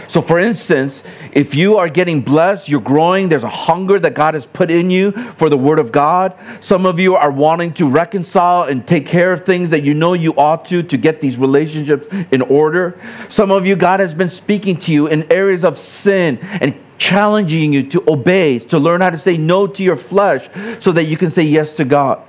So, 0.09 0.23
for 0.23 0.39
instance, 0.39 1.03
if 1.33 1.55
you 1.55 1.77
are 1.77 1.89
getting 1.89 2.23
blessed, 2.23 2.69
you're 2.69 2.81
growing, 2.81 3.29
there's 3.29 3.43
a 3.43 3.49
hunger 3.49 3.99
that 3.99 4.15
God 4.15 4.35
has 4.35 4.47
put 4.47 4.71
in 4.71 4.91
you 4.91 5.13
for 5.13 5.51
the 5.51 5.57
Word 5.57 5.79
of 5.79 5.93
God. 5.93 6.37
Some 6.61 6.87
of 6.87 7.01
you 7.01 7.17
are 7.17 7.31
wanting 7.31 7.75
to 7.75 7.89
reconcile 7.89 8.65
and 8.65 8.87
take 8.87 9.07
care 9.07 9.33
of 9.33 9.45
things 9.45 9.71
that 9.71 9.83
you 9.83 9.95
know 9.95 10.13
you 10.13 10.33
ought 10.37 10.65
to 10.67 10.83
to 10.83 10.97
get 10.97 11.21
these 11.21 11.39
relationships 11.39 12.07
in 12.31 12.43
order. 12.43 12.99
Some 13.29 13.51
of 13.51 13.67
you, 13.67 13.77
God 13.77 14.01
has 14.01 14.15
been 14.15 14.31
speaking 14.31 14.77
to 14.79 14.93
you 14.93 15.09
in 15.09 15.31
areas 15.31 15.65
of 15.65 15.77
sin 15.77 16.39
and 16.61 16.75
challenging 16.99 17.73
you 17.73 17.83
to 17.91 18.03
obey, 18.09 18.59
to 18.59 18.79
learn 18.79 19.01
how 19.01 19.11
to 19.11 19.19
say 19.19 19.37
no 19.37 19.67
to 19.67 19.83
your 19.83 19.97
flesh 19.97 20.49
so 20.79 20.93
that 20.93 21.05
you 21.05 21.17
can 21.17 21.31
say 21.31 21.43
yes 21.43 21.75
to 21.75 21.85
God. 21.85 22.23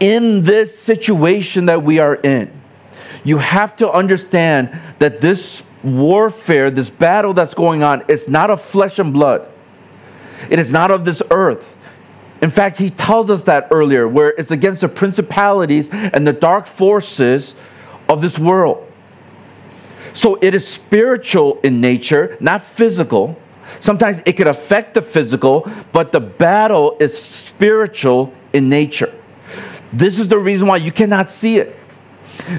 In 0.00 0.42
this 0.42 0.78
situation 0.78 1.66
that 1.66 1.82
we 1.82 1.98
are 1.98 2.14
in, 2.14 2.52
you 3.24 3.38
have 3.38 3.76
to 3.76 3.90
understand 3.90 4.70
that 4.98 5.20
this 5.20 5.62
warfare, 5.82 6.70
this 6.70 6.90
battle 6.90 7.34
that's 7.34 7.54
going 7.54 7.82
on, 7.82 8.04
it's 8.08 8.28
not 8.28 8.50
of 8.50 8.60
flesh 8.60 8.98
and 8.98 9.12
blood. 9.12 9.48
It 10.50 10.58
is 10.58 10.72
not 10.72 10.90
of 10.90 11.04
this 11.04 11.22
earth. 11.30 11.74
In 12.40 12.50
fact, 12.50 12.78
he 12.78 12.90
tells 12.90 13.30
us 13.30 13.42
that 13.42 13.68
earlier, 13.70 14.06
where 14.06 14.30
it's 14.38 14.50
against 14.50 14.82
the 14.82 14.88
principalities 14.88 15.88
and 15.90 16.26
the 16.26 16.32
dark 16.32 16.66
forces 16.66 17.54
of 18.08 18.22
this 18.22 18.38
world. 18.38 18.84
So 20.14 20.38
it 20.40 20.54
is 20.54 20.66
spiritual 20.66 21.60
in 21.62 21.80
nature, 21.80 22.36
not 22.40 22.62
physical. 22.62 23.36
Sometimes 23.80 24.22
it 24.24 24.34
can 24.34 24.46
affect 24.46 24.94
the 24.94 25.02
physical, 25.02 25.70
but 25.92 26.12
the 26.12 26.20
battle 26.20 26.96
is 27.00 27.20
spiritual 27.20 28.32
in 28.52 28.68
nature. 28.68 29.12
This 29.92 30.18
is 30.18 30.28
the 30.28 30.38
reason 30.38 30.68
why 30.68 30.76
you 30.76 30.92
cannot 30.92 31.30
see 31.30 31.58
it. 31.58 31.74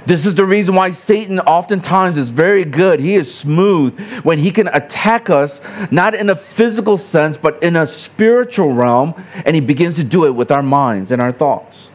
This 0.06 0.26
is 0.26 0.36
the 0.36 0.46
reason 0.46 0.76
why 0.76 0.92
Satan 0.92 1.40
oftentimes 1.40 2.18
is 2.18 2.30
very 2.30 2.66
good. 2.66 3.00
He 3.00 3.16
is 3.16 3.34
smooth 3.34 3.98
when 4.24 4.38
he 4.38 4.52
can 4.52 4.68
attack 4.68 5.30
us, 5.30 5.62
not 5.90 6.16
in 6.16 6.30
a 6.30 6.36
physical 6.36 6.98
sense, 6.98 7.38
but 7.38 7.62
in 7.64 7.76
a 7.76 7.88
spiritual 7.88 8.74
realm, 8.74 9.14
and 9.46 9.56
he 9.56 9.62
begins 9.62 9.96
to 9.96 10.04
do 10.04 10.26
it 10.26 10.32
with 10.32 10.52
our 10.52 10.64
minds 10.64 11.12
and 11.12 11.22
our 11.22 11.32
thoughts. 11.32 11.90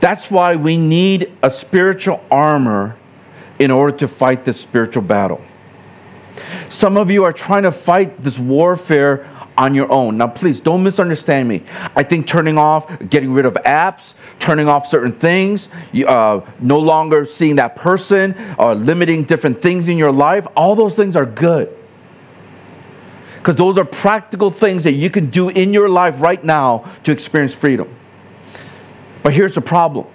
That's 0.00 0.30
why 0.30 0.56
we 0.56 0.76
need 0.76 1.32
a 1.42 1.50
spiritual 1.50 2.22
armor 2.30 2.96
in 3.58 3.70
order 3.70 3.96
to 3.98 4.08
fight 4.08 4.44
this 4.44 4.60
spiritual 4.60 5.02
battle. 5.02 5.42
Some 6.68 6.96
of 6.96 7.10
you 7.10 7.24
are 7.24 7.32
trying 7.32 7.62
to 7.62 7.72
fight 7.72 8.22
this 8.22 8.38
warfare 8.38 9.24
on 9.56 9.74
your 9.74 9.90
own. 9.92 10.16
Now, 10.18 10.28
please 10.28 10.60
don't 10.60 10.82
misunderstand 10.82 11.48
me. 11.48 11.62
I 11.94 12.02
think 12.02 12.26
turning 12.26 12.58
off, 12.58 12.90
getting 13.08 13.32
rid 13.32 13.46
of 13.46 13.54
apps, 13.54 14.14
turning 14.38 14.68
off 14.68 14.86
certain 14.86 15.12
things, 15.12 15.68
uh, 16.06 16.40
no 16.60 16.78
longer 16.78 17.26
seeing 17.26 17.56
that 17.56 17.76
person, 17.76 18.34
or 18.58 18.70
uh, 18.70 18.74
limiting 18.74 19.24
different 19.24 19.62
things 19.62 19.88
in 19.88 19.96
your 19.96 20.12
life, 20.12 20.46
all 20.56 20.74
those 20.74 20.96
things 20.96 21.16
are 21.16 21.26
good. 21.26 21.74
Because 23.38 23.56
those 23.56 23.76
are 23.78 23.84
practical 23.84 24.50
things 24.50 24.84
that 24.84 24.94
you 24.94 25.10
can 25.10 25.30
do 25.30 25.50
in 25.50 25.72
your 25.74 25.88
life 25.88 26.20
right 26.20 26.42
now 26.42 26.90
to 27.04 27.12
experience 27.12 27.54
freedom. 27.54 27.94
But 29.22 29.34
here's 29.34 29.54
the 29.54 29.60
problem 29.60 30.06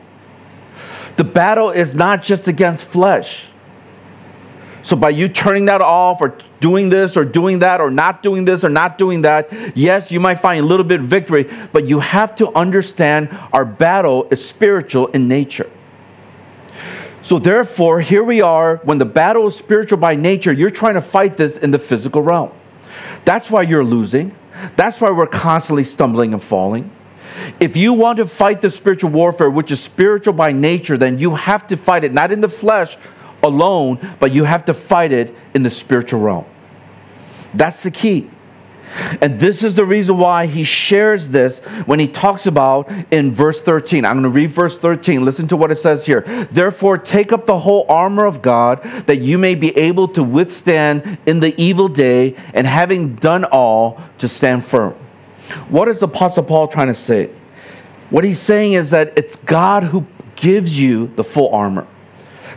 The 1.16 1.24
battle 1.24 1.70
is 1.70 1.96
not 1.96 2.24
just 2.24 2.48
against 2.48 2.86
flesh. 2.86 3.48
So 4.82 4.96
by 4.96 5.10
you 5.10 5.28
turning 5.28 5.66
that 5.66 5.82
off 5.82 6.22
or 6.22 6.38
doing 6.60 6.90
this 6.90 7.18
or 7.18 7.26
doing 7.26 7.60
that 7.60 7.82
or 7.82 7.92
not 7.92 8.24
doing 8.24 8.46
this 8.46 8.64
or 8.64 8.70
not 8.70 8.98
doing 8.98 9.22
that, 9.22 9.52
yes, 9.76 10.12
you 10.12 10.20
might 10.20 10.36
find 10.36 10.62
a 10.62 10.66
little 10.66 10.86
bit 10.86 11.02
of 11.02 11.08
victory, 11.08 11.50
but 11.72 11.86
you 11.88 12.00
have 12.00 12.36
to 12.36 12.54
understand 12.56 13.30
our 13.52 13.66
battle 13.66 14.28
is 14.32 14.48
spiritual 14.48 15.08
in 15.08 15.28
nature. 15.28 15.70
So 17.22 17.38
therefore, 17.38 18.00
here 18.00 18.24
we 18.24 18.42
are 18.42 18.78
when 18.78 18.98
the 18.98 19.06
battle 19.06 19.48
is 19.48 19.56
spiritual 19.56 19.98
by 19.98 20.16
nature, 20.16 20.54
you're 20.54 20.70
trying 20.70 20.94
to 20.96 21.02
fight 21.02 21.38
this 21.38 21.58
in 21.58 21.72
the 21.72 21.80
physical 21.80 22.22
realm. 22.22 22.52
That's 23.26 23.52
why 23.52 23.64
you're 23.64 23.84
losing. 23.84 24.36
That's 24.76 25.00
why 25.02 25.12
we're 25.12 25.28
constantly 25.28 25.84
stumbling 25.84 26.34
and 26.34 26.42
falling. 26.42 26.92
If 27.60 27.78
you 27.78 27.94
want 27.94 28.18
to 28.18 28.28
fight 28.28 28.62
the 28.62 28.72
spiritual 28.72 29.12
warfare, 29.12 29.50
which 29.50 29.72
is 29.72 29.80
spiritual 29.80 30.34
by 30.34 30.52
nature, 30.52 30.98
then 30.98 31.20
you 31.20 31.36
have 31.36 31.68
to 31.68 31.78
fight 31.78 32.04
it 32.04 32.14
not 32.14 32.32
in 32.32 32.42
the 32.42 32.50
flesh, 32.50 32.98
alone, 33.44 34.00
but 34.20 34.32
you 34.34 34.44
have 34.44 34.66
to 34.66 34.74
fight 34.74 35.12
it 35.12 35.34
in 35.54 35.64
the 35.64 35.70
spiritual 35.70 36.22
realm. 36.22 36.46
That's 37.54 37.84
the 37.84 37.92
key. 37.92 38.30
And 39.22 39.40
this 39.40 39.64
is 39.64 39.76
the 39.76 39.86
reason 39.86 40.18
why 40.18 40.48
he 40.48 40.64
shares 40.64 41.28
this 41.28 41.60
when 41.86 42.00
he 42.00 42.08
talks 42.08 42.48
about 42.48 42.90
in 43.12 43.32
verse 43.32 43.62
13. 43.62 44.04
I'm 44.04 44.16
going 44.16 44.24
to 44.24 44.30
read 44.30 44.50
verse 44.50 44.78
13. 44.80 45.24
Listen 45.24 45.48
to 45.50 45.58
what 45.58 45.72
it 45.72 45.76
says 45.76 46.06
here. 46.06 46.22
Therefore, 46.52 46.98
take 46.98 47.32
up 47.32 47.46
the 47.46 47.60
whole 47.60 47.86
armor 47.88 48.26
of 48.26 48.42
God 48.42 48.82
that 49.06 49.18
you 49.18 49.38
may 49.38 49.56
be 49.56 49.78
able 49.78 50.08
to 50.10 50.24
withstand 50.24 51.20
in 51.26 51.40
the 51.40 51.60
evil 51.62 51.88
day, 51.88 52.36
and 52.54 52.66
having 52.66 53.16
done 53.16 53.46
all, 53.46 54.02
to 54.18 54.28
stand 54.28 54.66
firm. 54.66 54.94
What 55.70 55.88
is 55.88 56.00
the 56.00 56.08
Apostle 56.08 56.44
Paul 56.44 56.68
trying 56.68 56.88
to 56.88 56.96
say? 56.96 57.30
What 58.10 58.24
he's 58.24 58.40
saying 58.40 58.74
is 58.74 58.90
that 58.90 59.18
it's 59.18 59.36
God 59.36 59.84
who 59.84 60.06
gives 60.36 60.82
you 60.82 61.08
the 61.16 61.24
full 61.24 61.54
armor. 61.54 61.88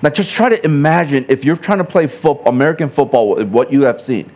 Now, 0.03 0.11
just 0.11 0.35
try 0.35 0.49
to 0.49 0.65
imagine 0.65 1.27
if 1.29 1.45
you're 1.45 1.57
trying 1.57 1.79
to 1.79 1.85
play 1.85 2.09
foot, 2.09 2.41
American 2.45 2.89
football, 2.89 3.43
what 3.45 3.73
you 3.73 3.85
have 3.85 4.01
seen, 4.01 4.31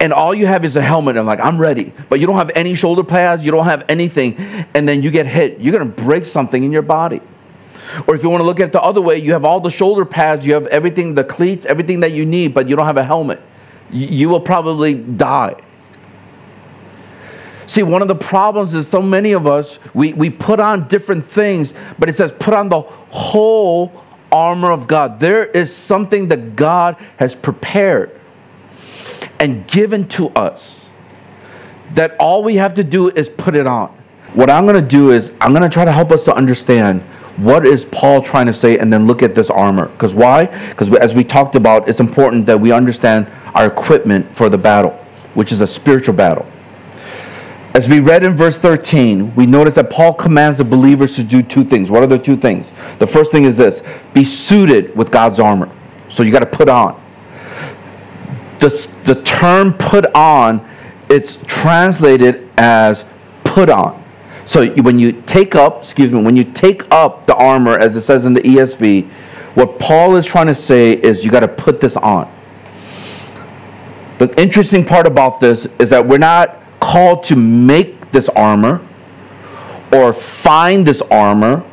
and 0.00 0.12
all 0.12 0.34
you 0.34 0.46
have 0.46 0.64
is 0.64 0.76
a 0.76 0.82
helmet. 0.82 1.12
And 1.12 1.20
I'm 1.20 1.26
like, 1.26 1.40
I'm 1.40 1.58
ready, 1.58 1.92
but 2.08 2.18
you 2.20 2.26
don't 2.26 2.36
have 2.36 2.50
any 2.54 2.74
shoulder 2.74 3.04
pads, 3.04 3.44
you 3.44 3.52
don't 3.52 3.66
have 3.66 3.84
anything, 3.88 4.36
and 4.74 4.88
then 4.88 5.02
you 5.02 5.10
get 5.10 5.26
hit. 5.26 5.60
You're 5.60 5.72
going 5.72 5.92
to 5.92 6.02
break 6.02 6.26
something 6.26 6.64
in 6.64 6.72
your 6.72 6.82
body. 6.82 7.20
Or 8.06 8.14
if 8.14 8.22
you 8.22 8.30
want 8.30 8.40
to 8.40 8.46
look 8.46 8.60
at 8.60 8.68
it 8.68 8.72
the 8.72 8.82
other 8.82 9.00
way, 9.00 9.18
you 9.18 9.32
have 9.32 9.44
all 9.44 9.60
the 9.60 9.70
shoulder 9.70 10.04
pads, 10.04 10.46
you 10.46 10.54
have 10.54 10.66
everything, 10.68 11.14
the 11.14 11.24
cleats, 11.24 11.66
everything 11.66 12.00
that 12.00 12.12
you 12.12 12.24
need, 12.24 12.54
but 12.54 12.68
you 12.68 12.76
don't 12.76 12.86
have 12.86 12.96
a 12.96 13.04
helmet. 13.04 13.40
You 13.90 14.28
will 14.28 14.40
probably 14.40 14.94
die. 14.94 15.60
See, 17.66 17.82
one 17.84 18.02
of 18.02 18.08
the 18.08 18.16
problems 18.16 18.74
is 18.74 18.88
so 18.88 19.00
many 19.00 19.32
of 19.32 19.46
us, 19.46 19.78
we, 19.94 20.12
we 20.12 20.28
put 20.28 20.58
on 20.58 20.88
different 20.88 21.24
things, 21.24 21.72
but 22.00 22.08
it 22.08 22.16
says 22.16 22.32
put 22.32 22.54
on 22.54 22.68
the 22.68 22.80
whole 22.80 23.92
armor 24.32 24.70
of 24.70 24.86
God. 24.86 25.20
There 25.20 25.44
is 25.44 25.74
something 25.74 26.28
that 26.28 26.56
God 26.56 26.96
has 27.16 27.34
prepared 27.34 28.18
and 29.38 29.66
given 29.66 30.08
to 30.08 30.28
us 30.30 30.86
that 31.94 32.16
all 32.18 32.42
we 32.42 32.56
have 32.56 32.74
to 32.74 32.84
do 32.84 33.08
is 33.08 33.28
put 33.28 33.54
it 33.54 33.66
on. 33.66 33.88
What 34.34 34.48
I'm 34.48 34.64
going 34.64 34.82
to 34.82 34.88
do 34.88 35.10
is 35.10 35.32
I'm 35.40 35.52
going 35.52 35.62
to 35.62 35.68
try 35.68 35.84
to 35.84 35.92
help 35.92 36.12
us 36.12 36.24
to 36.24 36.34
understand 36.34 37.02
what 37.36 37.66
is 37.66 37.84
Paul 37.86 38.22
trying 38.22 38.46
to 38.46 38.52
say 38.52 38.78
and 38.78 38.92
then 38.92 39.06
look 39.06 39.22
at 39.22 39.34
this 39.34 39.50
armor. 39.50 39.86
Because 39.86 40.14
why? 40.14 40.46
Because 40.68 40.94
as 40.96 41.14
we 41.14 41.24
talked 41.24 41.56
about, 41.56 41.88
it's 41.88 42.00
important 42.00 42.46
that 42.46 42.60
we 42.60 42.70
understand 42.70 43.26
our 43.54 43.66
equipment 43.66 44.36
for 44.36 44.48
the 44.48 44.58
battle, 44.58 44.90
which 45.34 45.50
is 45.50 45.60
a 45.60 45.66
spiritual 45.66 46.14
battle. 46.14 46.46
As 47.72 47.88
we 47.88 48.00
read 48.00 48.24
in 48.24 48.32
verse 48.32 48.58
13, 48.58 49.34
we 49.36 49.46
notice 49.46 49.74
that 49.76 49.90
Paul 49.90 50.12
commands 50.12 50.58
the 50.58 50.64
believers 50.64 51.14
to 51.16 51.22
do 51.22 51.40
two 51.40 51.62
things. 51.62 51.88
What 51.88 52.02
are 52.02 52.08
the 52.08 52.18
two 52.18 52.34
things? 52.34 52.72
The 52.98 53.06
first 53.06 53.30
thing 53.30 53.44
is 53.44 53.56
this 53.56 53.82
be 54.12 54.24
suited 54.24 54.96
with 54.96 55.12
God's 55.12 55.38
armor. 55.38 55.70
So 56.08 56.24
you 56.24 56.32
got 56.32 56.40
to 56.40 56.46
put 56.46 56.68
on. 56.68 57.00
The, 58.58 58.90
the 59.04 59.22
term 59.22 59.72
put 59.74 60.12
on, 60.16 60.68
it's 61.08 61.38
translated 61.46 62.48
as 62.58 63.04
put 63.44 63.70
on. 63.70 64.02
So 64.46 64.66
when 64.82 64.98
you 64.98 65.22
take 65.22 65.54
up, 65.54 65.84
excuse 65.84 66.10
me, 66.10 66.20
when 66.22 66.34
you 66.34 66.42
take 66.42 66.90
up 66.90 67.24
the 67.26 67.36
armor, 67.36 67.78
as 67.78 67.96
it 67.96 68.00
says 68.00 68.24
in 68.24 68.34
the 68.34 68.40
ESV, 68.40 69.08
what 69.54 69.78
Paul 69.78 70.16
is 70.16 70.26
trying 70.26 70.48
to 70.48 70.54
say 70.56 70.92
is 70.92 71.24
you 71.24 71.30
got 71.30 71.40
to 71.40 71.48
put 71.48 71.78
this 71.78 71.96
on. 71.96 72.30
The 74.18 74.38
interesting 74.40 74.84
part 74.84 75.06
about 75.06 75.38
this 75.38 75.66
is 75.78 75.88
that 75.90 76.04
we're 76.04 76.18
not 76.18 76.59
called 76.80 77.24
to 77.24 77.36
make 77.36 78.10
this 78.10 78.28
armor 78.30 78.80
or 79.92 80.12
find 80.12 80.86
this 80.86 81.02
armor. 81.02 81.64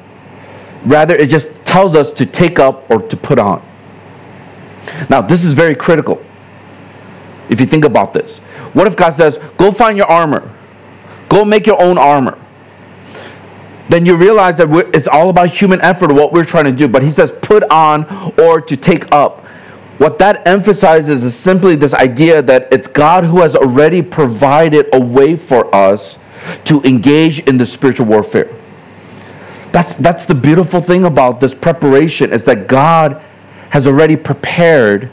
Rather, 0.86 1.16
it 1.16 1.30
just 1.30 1.54
tells 1.66 1.96
us 1.96 2.12
to 2.12 2.26
take 2.26 2.60
up 2.60 2.90
or 2.90 3.02
to 3.02 3.18
put 3.18 3.40
on. 3.40 3.66
Now, 5.10 5.22
this 5.22 5.44
is 5.44 5.54
very 5.54 5.76
critical 5.76 6.24
if 7.50 7.60
you 7.60 7.66
think 7.66 7.86
about 7.86 8.14
this. 8.14 8.38
What 8.74 8.88
if 8.88 8.96
God 8.96 9.14
says, 9.14 9.40
go 9.58 9.72
find 9.72 9.98
your 9.98 10.08
armor, 10.08 10.54
go 11.30 11.44
make 11.46 11.66
your 11.66 11.82
own 11.82 11.98
armor? 11.98 12.38
Then 13.90 14.06
you 14.06 14.16
realize 14.16 14.58
that 14.58 14.70
it's 14.94 15.08
all 15.08 15.30
about 15.30 15.50
human 15.50 15.82
effort, 15.82 16.12
what 16.12 16.34
we're 16.34 16.46
trying 16.46 16.66
to 16.66 16.72
do. 16.72 16.88
But 16.88 17.04
He 17.04 17.12
says, 17.12 17.32
put 17.42 17.64
on 17.72 18.06
or 18.38 18.60
to 18.62 18.76
take 18.76 19.14
up. 19.14 19.46
What 19.98 20.20
that 20.20 20.48
emphasizes 20.48 21.24
is 21.24 21.36
simply 21.36 21.76
this 21.76 21.94
idea 21.94 22.42
that 22.44 22.72
it's 22.72 22.88
God 22.88 23.24
who 23.24 23.42
has 23.42 23.56
already 23.56 24.02
provided 24.02 24.88
a 24.94 25.00
way 25.00 25.36
for 25.36 25.74
us 25.74 26.20
to 26.66 26.82
engage 26.84 27.40
in 27.40 27.58
the 27.58 27.66
spiritual 27.66 28.06
warfare. 28.06 28.54
That's, 29.72 29.96
that's 29.96 30.26
the 30.26 30.36
beautiful 30.36 30.82
thing 30.82 31.06
about 31.06 31.40
this 31.40 31.54
preparation 31.54 32.32
is 32.32 32.44
that 32.44 32.68
God 32.68 33.22
has 33.70 33.88
already 33.88 34.16
prepared 34.16 35.12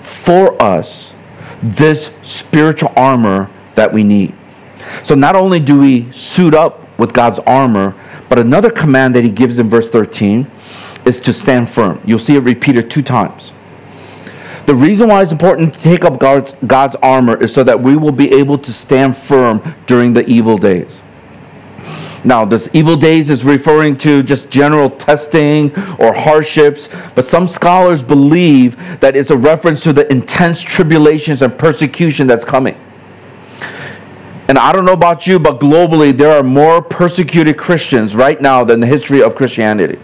for 0.00 0.60
us 0.60 1.14
this 1.62 2.10
spiritual 2.22 2.92
armor 2.96 3.48
that 3.74 3.92
we 3.92 4.02
need. 4.02 4.34
So 5.04 5.14
not 5.14 5.36
only 5.36 5.60
do 5.60 5.78
we 5.78 6.10
suit 6.10 6.54
up 6.54 6.80
with 6.98 7.12
God's 7.12 7.38
armor, 7.40 7.94
but 8.28 8.38
another 8.38 8.70
command 8.70 9.14
that 9.14 9.24
he 9.24 9.30
gives 9.30 9.58
in 9.58 9.68
verse 9.68 9.88
13 9.88 10.50
is 11.04 11.20
to 11.20 11.32
stand 11.32 11.68
firm. 11.68 12.00
You'll 12.04 12.18
see 12.18 12.36
it 12.36 12.40
repeated 12.40 12.90
two 12.90 13.02
times. 13.02 13.52
The 14.66 14.74
reason 14.74 15.08
why 15.08 15.22
it's 15.22 15.32
important 15.32 15.74
to 15.74 15.80
take 15.80 16.04
up 16.04 16.18
God's, 16.18 16.52
God's 16.66 16.96
armor 16.96 17.36
is 17.42 17.52
so 17.52 17.64
that 17.64 17.80
we 17.80 17.96
will 17.96 18.12
be 18.12 18.32
able 18.32 18.58
to 18.58 18.72
stand 18.72 19.16
firm 19.16 19.74
during 19.86 20.14
the 20.14 20.24
evil 20.26 20.56
days. 20.56 21.00
Now, 22.24 22.44
this 22.44 22.68
evil 22.72 22.96
days 22.96 23.30
is 23.30 23.44
referring 23.44 23.98
to 23.98 24.22
just 24.22 24.48
general 24.48 24.88
testing 24.88 25.74
or 25.98 26.14
hardships, 26.14 26.88
but 27.16 27.26
some 27.26 27.48
scholars 27.48 28.00
believe 28.00 28.76
that 29.00 29.16
it's 29.16 29.30
a 29.30 29.36
reference 29.36 29.82
to 29.82 29.92
the 29.92 30.10
intense 30.10 30.62
tribulations 30.62 31.42
and 31.42 31.58
persecution 31.58 32.28
that's 32.28 32.44
coming. 32.44 32.78
And 34.46 34.58
I 34.58 34.72
don't 34.72 34.84
know 34.84 34.92
about 34.92 35.26
you, 35.26 35.40
but 35.40 35.58
globally, 35.58 36.16
there 36.16 36.30
are 36.30 36.42
more 36.44 36.80
persecuted 36.80 37.56
Christians 37.56 38.14
right 38.14 38.40
now 38.40 38.62
than 38.62 38.78
the 38.78 38.86
history 38.86 39.22
of 39.22 39.34
Christianity. 39.34 39.98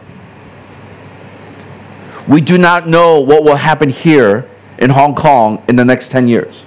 We 2.29 2.43
do 2.43 2.59
not 2.59 2.87
know 2.87 3.21
what 3.21 3.43
will 3.43 3.57
happen 3.57 3.89
here 3.89 4.49
in 4.79 4.91
Hong 4.91 5.15
Kong 5.15 5.65
in 5.67 5.77
the 5.77 5.85
next 5.85 6.11
10 6.11 6.29
years. 6.29 6.67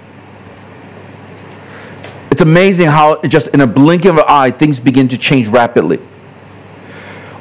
It's 2.32 2.40
amazing 2.40 2.88
how 2.88 3.22
just 3.22 3.46
in 3.48 3.60
a 3.60 3.66
blink 3.66 4.04
of 4.04 4.16
an 4.16 4.24
eye 4.26 4.50
things 4.50 4.80
begin 4.80 5.06
to 5.08 5.18
change 5.18 5.46
rapidly. 5.48 6.00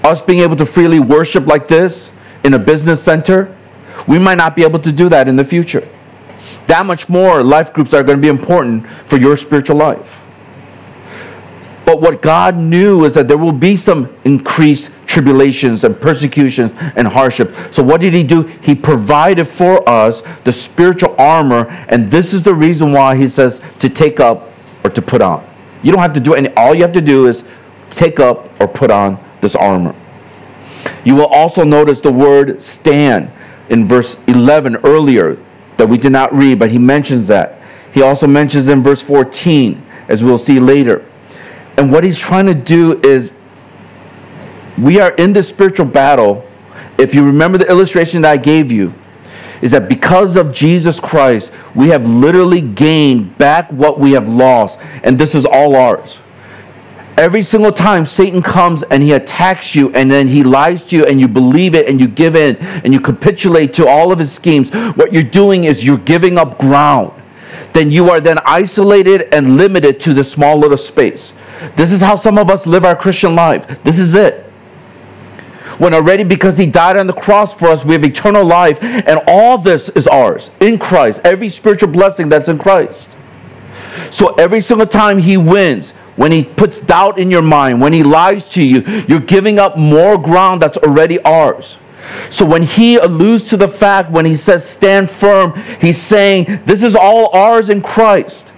Us 0.03 0.21
being 0.21 0.39
able 0.39 0.55
to 0.57 0.65
freely 0.65 0.99
worship 0.99 1.47
like 1.47 1.67
this 1.67 2.11
in 2.43 2.53
a 2.53 2.59
business 2.59 3.01
center, 3.01 3.55
we 4.07 4.19
might 4.19 4.35
not 4.35 4.55
be 4.55 4.63
able 4.63 4.79
to 4.79 4.91
do 4.91 5.09
that 5.09 5.27
in 5.27 5.35
the 5.35 5.43
future. 5.43 5.87
That 6.67 6.85
much 6.85 7.09
more 7.09 7.43
life 7.43 7.73
groups 7.73 7.93
are 7.93 8.03
going 8.03 8.17
to 8.17 8.21
be 8.21 8.27
important 8.27 8.87
for 9.05 9.17
your 9.17 9.35
spiritual 9.35 9.77
life. 9.77 10.21
But 11.85 12.01
what 12.01 12.21
God 12.21 12.55
knew 12.55 13.05
is 13.05 13.15
that 13.15 13.27
there 13.27 13.37
will 13.37 13.51
be 13.51 13.75
some 13.77 14.15
increased 14.23 14.91
tribulations 15.11 15.83
and 15.83 15.99
persecutions 15.99 16.71
and 16.95 17.05
hardship. 17.07 17.53
So 17.71 17.83
what 17.83 17.99
did 17.99 18.13
he 18.13 18.23
do? 18.23 18.43
He 18.43 18.73
provided 18.73 19.45
for 19.45 19.87
us 19.87 20.23
the 20.45 20.53
spiritual 20.53 21.15
armor, 21.17 21.67
and 21.89 22.09
this 22.09 22.33
is 22.33 22.43
the 22.43 22.53
reason 22.53 22.93
why 22.93 23.17
he 23.17 23.27
says 23.27 23.61
to 23.79 23.89
take 23.89 24.19
up 24.21 24.49
or 24.85 24.89
to 24.89 25.01
put 25.01 25.21
on. 25.21 25.45
You 25.83 25.91
don't 25.91 26.01
have 26.01 26.13
to 26.13 26.19
do 26.19 26.33
any 26.33 26.49
all 26.55 26.73
you 26.73 26.81
have 26.83 26.93
to 26.93 27.01
do 27.01 27.27
is 27.27 27.43
take 27.89 28.19
up 28.19 28.49
or 28.61 28.67
put 28.67 28.89
on 28.89 29.21
this 29.41 29.55
armor. 29.55 29.93
You 31.03 31.15
will 31.15 31.27
also 31.27 31.63
notice 31.63 31.99
the 31.99 32.11
word 32.11 32.61
stand 32.61 33.31
in 33.69 33.85
verse 33.85 34.17
11 34.27 34.77
earlier 34.77 35.37
that 35.77 35.87
we 35.87 35.97
did 35.97 36.11
not 36.11 36.33
read, 36.33 36.57
but 36.59 36.71
he 36.71 36.77
mentions 36.77 37.27
that. 37.27 37.61
He 37.93 38.01
also 38.01 38.27
mentions 38.27 38.67
in 38.69 38.81
verse 38.81 39.01
14, 39.01 39.81
as 40.07 40.23
we'll 40.23 40.37
see 40.37 40.59
later. 40.59 41.05
And 41.77 41.91
what 41.91 42.03
he's 42.03 42.19
trying 42.19 42.45
to 42.45 42.53
do 42.53 43.01
is, 43.01 43.31
we 44.81 44.99
are 44.99 45.11
in 45.11 45.33
this 45.33 45.47
spiritual 45.49 45.85
battle. 45.85 46.45
If 46.97 47.15
you 47.15 47.25
remember 47.25 47.57
the 47.57 47.69
illustration 47.69 48.21
that 48.23 48.31
I 48.31 48.37
gave 48.37 48.71
you, 48.71 48.93
is 49.61 49.71
that 49.71 49.87
because 49.87 50.35
of 50.35 50.51
Jesus 50.51 50.99
Christ, 50.99 51.51
we 51.75 51.89
have 51.89 52.07
literally 52.07 52.61
gained 52.61 53.37
back 53.37 53.71
what 53.71 53.99
we 53.99 54.11
have 54.13 54.27
lost, 54.27 54.79
and 55.03 55.19
this 55.19 55.35
is 55.35 55.45
all 55.45 55.75
ours. 55.75 56.19
Every 57.17 57.43
single 57.43 57.71
time 57.71 58.05
Satan 58.05 58.41
comes 58.41 58.81
and 58.83 59.03
he 59.03 59.11
attacks 59.11 59.75
you 59.75 59.93
and 59.93 60.09
then 60.09 60.27
he 60.27 60.43
lies 60.43 60.85
to 60.87 60.95
you 60.95 61.05
and 61.05 61.19
you 61.19 61.27
believe 61.27 61.75
it 61.75 61.87
and 61.87 61.99
you 61.99 62.07
give 62.07 62.35
in 62.35 62.55
and 62.57 62.93
you 62.93 62.99
capitulate 62.99 63.73
to 63.75 63.87
all 63.87 64.11
of 64.11 64.17
his 64.17 64.31
schemes, 64.31 64.71
what 64.71 65.13
you're 65.13 65.21
doing 65.21 65.65
is 65.65 65.85
you're 65.85 65.97
giving 65.97 66.37
up 66.39 66.57
ground. 66.57 67.11
Then 67.73 67.91
you 67.91 68.09
are 68.09 68.19
then 68.21 68.39
isolated 68.45 69.33
and 69.33 69.57
limited 69.57 69.99
to 70.01 70.13
the 70.13 70.23
small 70.23 70.57
little 70.57 70.77
space. 70.77 71.33
This 71.75 71.91
is 71.91 72.01
how 72.01 72.15
some 72.15 72.39
of 72.39 72.49
us 72.49 72.65
live 72.65 72.85
our 72.85 72.95
Christian 72.95 73.35
life. 73.35 73.83
This 73.83 73.99
is 73.99 74.15
it. 74.15 74.50
When 75.81 75.95
already, 75.95 76.23
because 76.23 76.59
he 76.59 76.67
died 76.67 76.95
on 76.95 77.07
the 77.07 77.13
cross 77.13 77.55
for 77.55 77.69
us, 77.69 77.83
we 77.83 77.95
have 77.95 78.03
eternal 78.03 78.45
life, 78.45 78.77
and 78.83 79.19
all 79.25 79.57
this 79.57 79.89
is 79.89 80.07
ours 80.07 80.51
in 80.59 80.77
Christ, 80.77 81.21
every 81.25 81.49
spiritual 81.49 81.89
blessing 81.89 82.29
that's 82.29 82.49
in 82.49 82.59
Christ. 82.59 83.09
So 84.11 84.35
every 84.35 84.61
single 84.61 84.85
time 84.85 85.17
he 85.17 85.37
wins, 85.37 85.89
when 86.17 86.31
he 86.31 86.43
puts 86.43 86.79
doubt 86.79 87.17
in 87.17 87.31
your 87.31 87.41
mind, 87.41 87.81
when 87.81 87.93
he 87.93 88.03
lies 88.03 88.47
to 88.51 88.63
you, 88.63 88.81
you're 89.07 89.21
giving 89.21 89.57
up 89.57 89.75
more 89.75 90.19
ground 90.19 90.61
that's 90.61 90.77
already 90.77 91.19
ours. 91.21 91.79
So 92.29 92.45
when 92.45 92.61
he 92.61 92.97
alludes 92.97 93.49
to 93.49 93.57
the 93.57 93.67
fact, 93.67 94.11
when 94.11 94.25
he 94.25 94.35
says 94.35 94.69
stand 94.69 95.09
firm, 95.09 95.59
he's 95.81 95.99
saying 95.99 96.61
this 96.67 96.83
is 96.83 96.95
all 96.95 97.35
ours 97.35 97.71
in 97.71 97.81
Christ. 97.81 98.53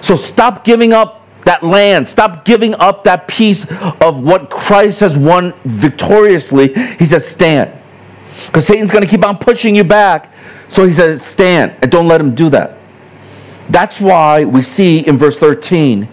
So 0.00 0.16
stop 0.16 0.64
giving 0.64 0.94
up 0.94 1.21
that 1.44 1.62
land. 1.62 2.08
Stop 2.08 2.44
giving 2.44 2.74
up 2.74 3.04
that 3.04 3.28
piece 3.28 3.66
of 4.00 4.22
what 4.22 4.50
Christ 4.50 5.00
has 5.00 5.16
won 5.16 5.52
victoriously. 5.64 6.72
He 6.98 7.04
says, 7.04 7.26
stand. 7.26 7.72
Because 8.46 8.66
Satan's 8.66 8.90
going 8.90 9.04
to 9.04 9.10
keep 9.10 9.24
on 9.24 9.38
pushing 9.38 9.76
you 9.76 9.84
back. 9.84 10.32
So 10.68 10.86
he 10.86 10.92
says, 10.92 11.24
stand, 11.24 11.76
and 11.82 11.90
don't 11.90 12.06
let 12.06 12.20
him 12.20 12.34
do 12.34 12.48
that. 12.50 12.78
That's 13.68 14.00
why 14.00 14.44
we 14.44 14.62
see 14.62 15.00
in 15.00 15.18
verse 15.18 15.36
13 15.36 16.08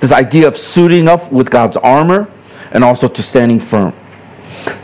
this 0.00 0.12
idea 0.12 0.46
of 0.46 0.56
suiting 0.56 1.08
up 1.08 1.32
with 1.32 1.50
God's 1.50 1.76
armor 1.78 2.30
and 2.72 2.84
also 2.84 3.08
to 3.08 3.22
standing 3.22 3.58
firm. 3.58 3.94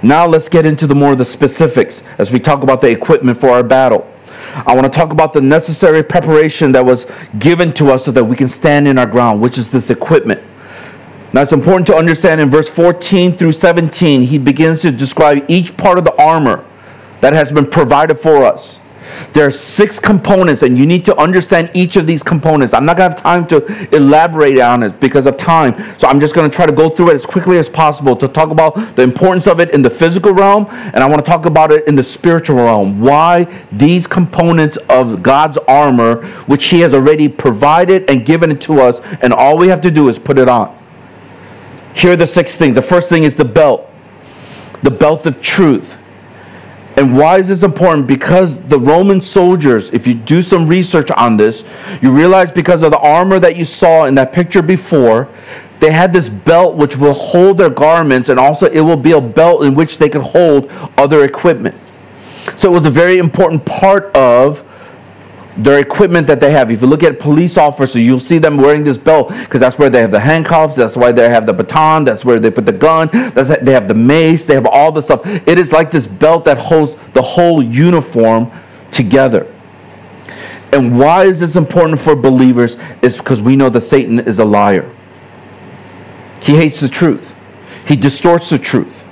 Now 0.03 0.27
let's 0.27 0.49
get 0.49 0.67
into 0.67 0.87
the 0.87 0.95
more 0.95 1.13
of 1.13 1.19
the 1.19 1.25
specifics 1.25 2.03
as 2.19 2.33
we 2.33 2.39
talk 2.39 2.63
about 2.63 2.81
the 2.81 2.89
equipment 2.89 3.39
for 3.39 3.51
our 3.51 3.63
battle. 3.63 4.12
I 4.55 4.75
want 4.75 4.85
to 4.85 4.99
talk 4.99 5.13
about 5.13 5.33
the 5.33 5.41
necessary 5.41 6.03
preparation 6.03 6.73
that 6.73 6.85
was 6.85 7.07
given 7.39 7.73
to 7.75 7.91
us 7.91 8.05
so 8.05 8.13
that 8.13 8.25
we 8.25 8.37
can 8.37 8.49
stand 8.49 8.87
in 8.87 8.99
our 8.99 9.07
ground, 9.07 9.41
which 9.41 9.59
is 9.59 9.71
this 9.71 9.91
equipment. 9.91 10.43
Now, 11.33 11.41
it's 11.41 11.53
important 11.53 11.87
to 11.87 11.97
understand 11.97 12.41
in 12.41 12.51
verse 12.51 12.69
14 12.69 13.33
through 13.33 13.53
17, 13.53 14.23
he 14.23 14.37
begins 14.37 14.83
to 14.83 14.93
describe 14.93 15.45
each 15.49 15.75
part 15.77 15.97
of 15.97 16.05
the 16.05 16.15
armor 16.23 16.65
that 17.23 17.33
has 17.33 17.51
been 17.51 17.67
provided 17.67 18.17
for 18.17 18.45
us. 18.45 18.79
There 19.33 19.47
are 19.47 19.51
six 19.51 19.99
components, 19.99 20.63
and 20.63 20.77
you 20.77 20.87
need 20.87 21.05
to 21.07 21.17
understand 21.17 21.71
each 21.75 21.97
of 21.97 22.07
these 22.07 22.23
components. 22.23 22.75
I'm 22.75 22.85
not 22.85 22.97
going 22.97 23.11
to 23.11 23.17
have 23.17 23.23
time 23.23 23.47
to 23.49 23.95
elaborate 23.97 24.59
on 24.59 24.83
it 24.83 25.01
because 25.01 25.27
of 25.27 25.37
time, 25.37 25.75
so 25.99 26.09
I'm 26.09 26.21
just 26.21 26.35
going 26.35 26.51
to 26.51 26.55
try 26.55 26.67
to 26.67 26.73
go 26.73 26.89
through 26.89 27.11
it 27.11 27.15
as 27.15 27.27
quickly 27.27 27.59
as 27.59 27.69
possible 27.69 28.17
to 28.17 28.29
talk 28.29 28.51
about 28.51 28.75
the 28.97 29.03
importance 29.03 29.47
of 29.47 29.61
it 29.61 29.71
in 29.71 29.83
the 29.83 29.91
physical 29.91 30.33
realm, 30.33 30.67
and 30.71 30.99
I 30.99 31.07
want 31.09 31.25
to 31.25 31.29
talk 31.29 31.47
about 31.47 31.73
it 31.73 31.87
in 31.87 31.95
the 31.95 32.03
spiritual 32.03 32.57
realm. 32.57 33.01
Why 33.01 33.45
these 33.73 34.07
components 34.07 34.77
of 34.89 35.23
God's 35.23 35.59
armor, 35.69 36.27
which 36.47 36.67
He 36.67 36.81
has 36.81 36.95
already 36.95 37.29
provided 37.29 38.09
and 38.11 38.27
given 38.27 38.51
it 38.51 38.61
to 38.63 38.81
us, 38.81 39.01
and 39.23 39.33
all 39.33 39.57
we 39.57 39.69
have 39.69 39.81
to 39.83 39.91
do 39.91 40.09
is 40.09 40.19
put 40.19 40.39
it 40.39 40.49
on. 40.49 40.79
Here 41.95 42.13
are 42.13 42.17
the 42.17 42.27
six 42.27 42.57
things. 42.57 42.75
The 42.75 42.83
first 42.83 43.09
thing 43.09 43.25
is 43.25 43.37
the 43.37 43.45
belt, 43.45 43.91
the 44.83 44.91
belt 44.91 45.27
of 45.27 45.43
truth. 45.43 45.97
And 46.97 47.17
why 47.17 47.39
is 47.39 47.49
this 47.49 47.63
important? 47.63 48.07
Because 48.07 48.61
the 48.65 48.79
Roman 48.79 49.23
soldiers, 49.23 49.91
if 49.91 50.07
you 50.07 50.15
do 50.15 50.43
some 50.43 50.69
research 50.69 51.11
on 51.11 51.37
this, 51.37 51.65
you 52.03 52.11
realize 52.11 52.53
because 52.53 52.83
of 52.83 52.91
the 52.91 52.99
armor 52.99 53.39
that 53.39 53.57
you 53.57 53.65
saw 53.65 54.05
in 54.05 54.15
that 54.17 54.33
picture 54.33 54.63
before, 54.63 55.29
they 55.81 55.91
had 55.91 56.13
this 56.13 56.29
belt 56.29 56.77
which 56.77 56.97
will 56.97 57.15
hold 57.15 57.57
their 57.57 57.71
garments, 57.71 58.29
and 58.29 58.39
also 58.39 58.67
it 58.67 58.81
will 58.81 58.97
be 58.97 59.13
a 59.13 59.21
belt 59.21 59.65
in 59.65 59.75
which 59.75 59.99
they 59.99 60.09
can 60.09 60.21
hold 60.21 60.71
other 60.97 61.25
equipment. 61.25 61.75
So 62.57 62.71
it 62.71 62.75
was 62.75 62.87
a 62.87 62.91
very 62.91 63.19
important 63.19 63.65
part 63.65 64.15
of 64.17 64.65
their 65.57 65.79
equipment 65.79 66.27
that 66.27 66.41
they 66.41 66.51
have. 66.51 66.71
If 66.71 66.81
you 66.81 66.87
look 66.87 67.03
at 67.03 67.21
police 67.21 67.57
officers, 67.59 68.03
you'll 68.03 68.21
see 68.21 68.39
them 68.39 68.57
wearing 68.57 68.85
this 68.85 68.99
belt 68.99 69.29
because 69.29 69.61
that's 69.61 69.79
where 69.79 69.91
they 69.91 70.01
have 70.01 70.11
the 70.11 70.21
handcuffs, 70.21 70.75
that's 70.75 70.97
why 70.97 71.13
they 71.13 71.29
have 71.29 71.47
the 71.47 71.53
baton, 71.53 72.05
that's 72.05 72.25
where 72.25 72.41
they 72.41 72.51
put 72.51 72.65
the 72.65 72.73
gun, 72.73 73.09
that's, 73.13 73.63
they 73.63 73.73
have 73.73 73.89
the 73.89 73.95
mace, 73.95 74.47
they 74.47 74.55
have 74.55 74.67
all 74.67 74.93
the 74.93 75.03
stuff. 75.03 75.25
It 75.27 75.59
is 75.59 75.73
like 75.73 75.91
this 75.91 76.07
belt 76.07 76.45
that 76.47 76.59
holds 76.59 76.97
the 77.13 77.23
whole 77.23 77.63
uniform 77.63 78.51
together. 78.91 79.53
And 80.73 80.99
why 80.99 81.25
is 81.25 81.39
this 81.39 81.55
important 81.55 82.01
for 82.01 82.17
believers? 82.17 82.79
Is 83.03 83.19
because 83.19 83.43
we 83.43 83.57
know 83.57 83.69
that 83.69 83.83
Satan 83.83 84.21
is 84.21 84.39
a 84.39 84.45
liar. 84.45 84.91
He 86.41 86.57
hates 86.57 86.81
the 86.81 86.89
truth. 86.89 87.33
He 87.87 87.95
distorts 87.95 88.49
the 88.49 88.59
truth. 88.59 89.05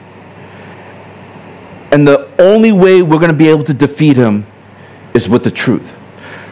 And 1.93 2.09
the 2.09 2.31
only 2.41 2.73
way 2.73 3.03
we're 3.03 3.19
going 3.19 3.31
to 3.31 3.37
be 3.37 3.49
able 3.49 3.65
to 3.65 3.75
defeat 3.75 4.17
him 4.17 4.47
is 5.13 5.29
with 5.29 5.45
the 5.45 5.51
truth. 5.51 5.95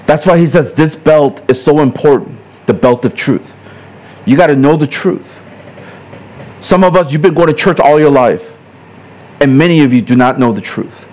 That's 0.08 0.24
why 0.24 0.38
he 0.38 0.46
says 0.46 0.72
this 0.72 0.96
belt 0.96 1.42
is 1.50 1.62
so 1.62 1.80
important 1.80 2.40
the 2.64 2.72
belt 2.72 3.04
of 3.04 3.14
truth. 3.14 3.54
You 4.24 4.38
got 4.38 4.46
to 4.46 4.56
know 4.56 4.74
the 4.74 4.86
truth. 4.86 5.38
Some 6.62 6.82
of 6.82 6.96
us, 6.96 7.12
you've 7.12 7.20
been 7.20 7.34
going 7.34 7.48
to 7.48 7.54
church 7.54 7.78
all 7.78 8.00
your 8.00 8.10
life, 8.10 8.56
and 9.42 9.56
many 9.56 9.80
of 9.82 9.92
you 9.92 10.00
do 10.00 10.16
not 10.16 10.38
know 10.38 10.50
the 10.50 10.62
truth. 10.62 11.06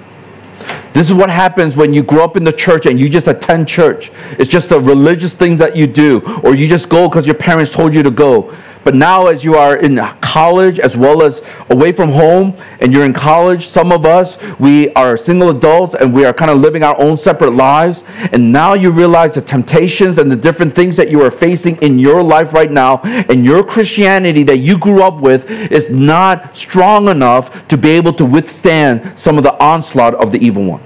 This 0.94 1.10
is 1.10 1.14
what 1.14 1.30
happens 1.30 1.76
when 1.76 1.94
you 1.94 2.04
grow 2.04 2.24
up 2.24 2.38
in 2.38 2.46
the 2.46 2.54
church 2.54 2.86
and 2.86 2.98
you 2.98 3.10
just 3.10 3.28
attend 3.28 3.68
church. 3.68 4.12
It's 4.40 4.50
just 4.50 4.70
the 4.70 4.80
religious 4.80 5.34
things 5.34 5.60
that 5.60 5.76
you 5.76 5.88
do, 5.88 6.22
or 6.42 6.56
you 6.56 6.70
just 6.70 6.88
go 6.88 7.10
because 7.10 7.26
your 7.26 7.36
parents 7.36 7.74
told 7.74 7.94
you 7.94 8.02
to 8.02 8.12
go. 8.12 8.56
But 8.86 8.94
now, 8.94 9.26
as 9.26 9.44
you 9.44 9.56
are 9.56 9.78
in 9.78 9.98
college 10.22 10.80
as 10.80 10.96
well 10.96 11.24
as 11.24 11.42
away 11.72 11.92
from 11.92 12.12
home, 12.12 12.56
and 12.80 12.94
you're 12.94 13.04
in 13.04 13.14
college, 13.14 13.66
some 13.68 13.92
of 13.92 14.06
us, 14.06 14.38
we 14.60 14.94
are 14.94 15.18
single 15.18 15.50
adults 15.50 15.96
and 15.96 16.14
we 16.14 16.24
are 16.24 16.32
kind 16.32 16.52
of 16.52 16.60
living 16.60 16.84
our 16.84 16.96
own 17.02 17.18
separate 17.18 17.54
lives. 17.54 18.04
And 18.32 18.52
now 18.52 18.76
you 18.76 18.92
realize 18.92 19.34
the 19.34 19.42
temptations 19.42 20.20
and 20.20 20.32
the 20.32 20.36
different 20.36 20.76
things 20.76 20.96
that 20.98 21.10
you 21.10 21.24
are 21.24 21.32
facing 21.32 21.78
in 21.78 21.98
your 21.98 22.22
life 22.22 22.54
right 22.54 22.72
now, 22.72 23.00
and 23.04 23.44
your 23.44 23.64
Christianity 23.64 24.44
that 24.44 24.58
you 24.58 24.78
grew 24.78 25.02
up 25.02 25.20
with 25.20 25.50
is 25.50 25.90
not 25.90 26.56
strong 26.56 27.10
enough 27.10 27.68
to 27.70 27.78
be 27.78 27.90
able 27.90 28.14
to 28.14 28.24
withstand 28.24 29.20
some 29.20 29.38
of 29.38 29.44
the 29.44 29.60
onslaught 29.60 30.14
of 30.14 30.32
the 30.32 30.38
evil 30.38 30.64
one. 30.64 30.82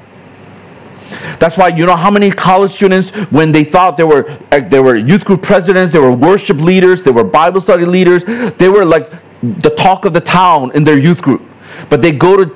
That's 1.40 1.58
why 1.58 1.70
you 1.70 1.86
know 1.86 1.96
how 1.96 2.12
many 2.12 2.30
college 2.32 2.72
students, 2.72 3.10
when 3.32 3.52
they 3.52 3.64
thought 3.64 3.98
they 3.98 4.04
were 4.04 4.30
uh, 4.52 4.60
they 4.60 4.80
were 4.80 4.96
youth 4.96 5.26
group 5.26 5.42
presidents, 5.42 5.92
they 5.92 6.00
were 6.00 6.12
worship 6.12 6.58
leaders, 6.58 7.04
they 7.04 7.12
were 7.12 7.24
Bible 7.24 7.62
study 7.62 7.86
leaders, 7.86 8.24
they 8.58 8.70
were 8.70 8.86
like 8.86 9.10
the 9.42 9.70
talk 9.72 10.06
of 10.06 10.14
the 10.14 10.22
town 10.22 10.72
in 10.76 10.84
their 10.84 10.98
youth 10.98 11.22
group. 11.22 11.42
But 11.90 12.02
they 12.02 12.12
go 12.12 12.44
to 12.44 12.56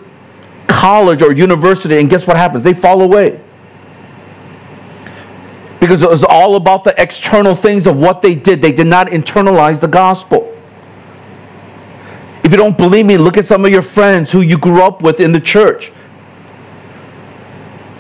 college 0.68 1.22
or 1.22 1.34
university, 1.34 1.98
and 1.98 2.10
guess 2.10 2.28
what 2.28 2.38
happens? 2.38 2.64
They 2.64 2.74
fall 2.74 3.02
away. 3.02 3.40
Because 5.80 6.02
it 6.02 6.10
was 6.10 6.24
all 6.24 6.56
about 6.56 6.84
the 6.84 6.94
external 7.02 7.56
things 7.56 7.88
of 7.88 7.98
what 7.98 8.22
they 8.22 8.36
did. 8.36 8.62
They 8.62 8.72
did 8.72 8.88
not 8.88 9.08
internalize 9.08 9.80
the 9.80 9.88
gospel. 9.88 10.50
If 12.44 12.52
you 12.52 12.58
don't 12.58 12.78
believe 12.78 13.06
me, 13.06 13.18
look 13.18 13.38
at 13.38 13.46
some 13.46 13.66
of 13.66 13.72
your 13.72 13.82
friends 13.82 14.32
who 14.32 14.42
you 14.42 14.58
grew 14.58 14.82
up 14.82 15.02
with 15.02 15.20
in 15.20 15.32
the 15.32 15.40
church 15.40 15.92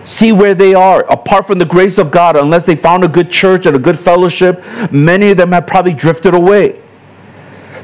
see 0.05 0.31
where 0.31 0.53
they 0.53 0.73
are 0.73 1.01
apart 1.11 1.47
from 1.47 1.59
the 1.59 1.65
grace 1.65 1.97
of 1.97 2.11
God, 2.11 2.35
unless 2.35 2.65
they 2.65 2.75
found 2.75 3.03
a 3.03 3.07
good 3.07 3.29
church 3.29 3.65
and 3.65 3.75
a 3.75 3.79
good 3.79 3.97
fellowship. 3.97 4.63
Many 4.91 5.31
of 5.31 5.37
them 5.37 5.51
have 5.51 5.67
probably 5.67 5.93
drifted 5.93 6.33
away. 6.33 6.81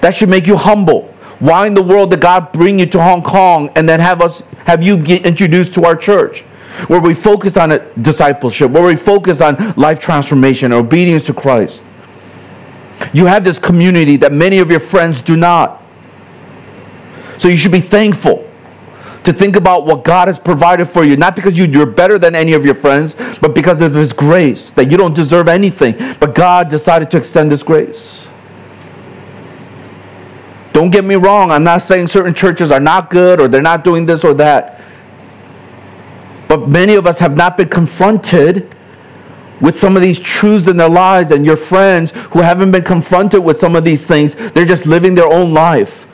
That 0.01 0.13
should 0.15 0.29
make 0.29 0.47
you 0.47 0.55
humble. 0.55 1.13
Why 1.39 1.67
in 1.67 1.73
the 1.73 1.81
world 1.81 2.11
did 2.11 2.21
God 2.21 2.51
bring 2.51 2.79
you 2.79 2.85
to 2.87 3.01
Hong 3.01 3.23
Kong 3.23 3.69
and 3.75 3.87
then 3.87 3.99
have 3.99 4.21
us 4.21 4.43
have 4.65 4.83
you 4.83 5.01
get 5.01 5.25
introduced 5.25 5.73
to 5.75 5.85
our 5.85 5.95
church? 5.95 6.41
Where 6.87 6.99
we 6.99 7.13
focus 7.13 7.57
on 7.57 7.79
discipleship, 8.01 8.71
where 8.71 8.83
we 8.83 8.95
focus 8.95 9.41
on 9.41 9.73
life 9.75 9.99
transformation, 9.99 10.71
obedience 10.71 11.25
to 11.25 11.33
Christ. 11.33 11.81
You 13.13 13.25
have 13.25 13.43
this 13.43 13.57
community 13.57 14.17
that 14.17 14.31
many 14.31 14.59
of 14.59 14.69
your 14.69 14.79
friends 14.79 15.21
do 15.21 15.35
not. 15.35 15.81
So 17.37 17.47
you 17.47 17.57
should 17.57 17.71
be 17.71 17.79
thankful 17.79 18.48
to 19.23 19.33
think 19.33 19.55
about 19.55 19.85
what 19.85 20.03
God 20.03 20.27
has 20.27 20.39
provided 20.39 20.85
for 20.85 21.03
you, 21.03 21.17
not 21.17 21.35
because 21.35 21.57
you're 21.57 21.85
better 21.85 22.17
than 22.17 22.35
any 22.35 22.53
of 22.53 22.65
your 22.65 22.75
friends, 22.75 23.15
but 23.41 23.53
because 23.53 23.81
of 23.81 23.93
His 23.93 24.13
grace, 24.13 24.69
that 24.71 24.89
you 24.89 24.97
don't 24.97 25.13
deserve 25.13 25.47
anything, 25.47 25.95
but 26.19 26.33
God 26.33 26.69
decided 26.69 27.11
to 27.11 27.17
extend 27.17 27.51
His 27.51 27.63
grace. 27.63 28.27
Don't 30.71 30.91
get 30.91 31.03
me 31.03 31.15
wrong, 31.15 31.51
I'm 31.51 31.63
not 31.63 31.81
saying 31.81 32.07
certain 32.07 32.33
churches 32.33 32.71
are 32.71 32.79
not 32.79 33.09
good 33.09 33.41
or 33.41 33.47
they're 33.47 33.61
not 33.61 33.83
doing 33.83 34.05
this 34.05 34.23
or 34.23 34.33
that. 34.35 34.81
But 36.47 36.69
many 36.69 36.95
of 36.95 37.05
us 37.05 37.19
have 37.19 37.35
not 37.35 37.57
been 37.57 37.69
confronted 37.69 38.75
with 39.59 39.77
some 39.77 39.97
of 39.97 40.01
these 40.01 40.17
truths 40.17 40.67
in 40.67 40.77
their 40.77 40.89
lives, 40.89 41.31
and 41.31 41.45
your 41.45 41.57
friends 41.57 42.11
who 42.31 42.39
haven't 42.39 42.71
been 42.71 42.83
confronted 42.83 43.43
with 43.43 43.59
some 43.59 43.75
of 43.75 43.83
these 43.83 44.05
things, 44.05 44.33
they're 44.53 44.65
just 44.65 44.85
living 44.85 45.15
their 45.15 45.31
own 45.31 45.53
life 45.53 46.07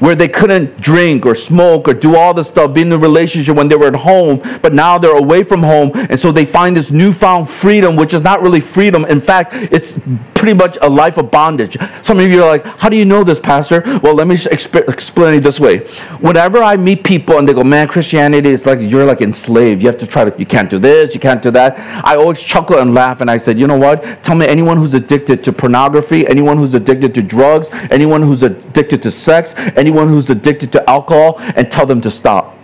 where 0.00 0.14
they 0.14 0.28
couldn't 0.28 0.80
drink 0.80 1.24
or 1.24 1.34
smoke 1.34 1.86
or 1.88 1.94
do 1.94 2.16
all 2.16 2.34
this 2.34 2.48
stuff, 2.48 2.74
be 2.74 2.82
in 2.82 2.92
a 2.92 2.98
relationship 2.98 3.54
when 3.56 3.68
they 3.68 3.76
were 3.76 3.88
at 3.88 3.94
home, 3.94 4.40
but 4.62 4.74
now 4.74 4.98
they're 4.98 5.16
away 5.16 5.44
from 5.44 5.62
home. 5.62 5.92
And 5.94 6.18
so 6.18 6.32
they 6.32 6.44
find 6.44 6.76
this 6.76 6.90
newfound 6.90 7.48
freedom, 7.48 7.96
which 7.96 8.14
is 8.14 8.22
not 8.22 8.42
really 8.42 8.60
freedom. 8.60 9.04
In 9.04 9.20
fact, 9.20 9.52
it's 9.54 9.98
pretty 10.34 10.54
much 10.54 10.78
a 10.80 10.88
life 10.88 11.18
of 11.18 11.30
bondage. 11.30 11.76
Some 12.02 12.18
of 12.18 12.30
you 12.30 12.42
are 12.42 12.48
like, 12.48 12.64
How 12.64 12.88
do 12.88 12.96
you 12.96 13.04
know 13.04 13.22
this, 13.22 13.38
Pastor? 13.38 13.82
Well, 14.02 14.14
let 14.14 14.26
me 14.26 14.36
exp- 14.36 14.88
explain 14.88 15.34
it 15.34 15.40
this 15.40 15.60
way. 15.60 15.80
Whenever 16.20 16.62
I 16.62 16.76
meet 16.76 17.04
people 17.04 17.38
and 17.38 17.46
they 17.46 17.52
go, 17.52 17.62
Man, 17.62 17.86
Christianity 17.88 18.48
is 18.48 18.64
like 18.64 18.78
you're 18.80 19.04
like 19.04 19.20
enslaved. 19.20 19.82
You 19.82 19.88
have 19.88 19.98
to 19.98 20.06
try 20.06 20.24
to, 20.24 20.38
you 20.38 20.46
can't 20.46 20.70
do 20.70 20.78
this, 20.78 21.12
you 21.14 21.20
can't 21.20 21.42
do 21.42 21.50
that. 21.50 21.78
I 22.04 22.16
always 22.16 22.40
chuckle 22.40 22.78
and 22.78 22.94
laugh 22.94 23.20
and 23.20 23.30
I 23.30 23.36
said, 23.36 23.58
You 23.58 23.66
know 23.66 23.78
what? 23.78 24.02
Tell 24.24 24.34
me 24.34 24.46
anyone 24.46 24.78
who's 24.78 24.94
addicted 24.94 25.44
to 25.44 25.52
pornography, 25.52 26.26
anyone 26.26 26.56
who's 26.56 26.72
addicted 26.72 27.14
to 27.16 27.22
drugs, 27.22 27.68
anyone 27.90 28.22
who's 28.22 28.42
addicted 28.42 29.02
to 29.02 29.10
sex, 29.10 29.54
anyone 29.76 29.89
anyone 29.90 30.08
who's 30.08 30.30
addicted 30.30 30.70
to 30.72 30.88
alcohol 30.88 31.36
and 31.56 31.70
tell 31.70 31.84
them 31.84 32.00
to 32.00 32.10
stop. 32.10 32.56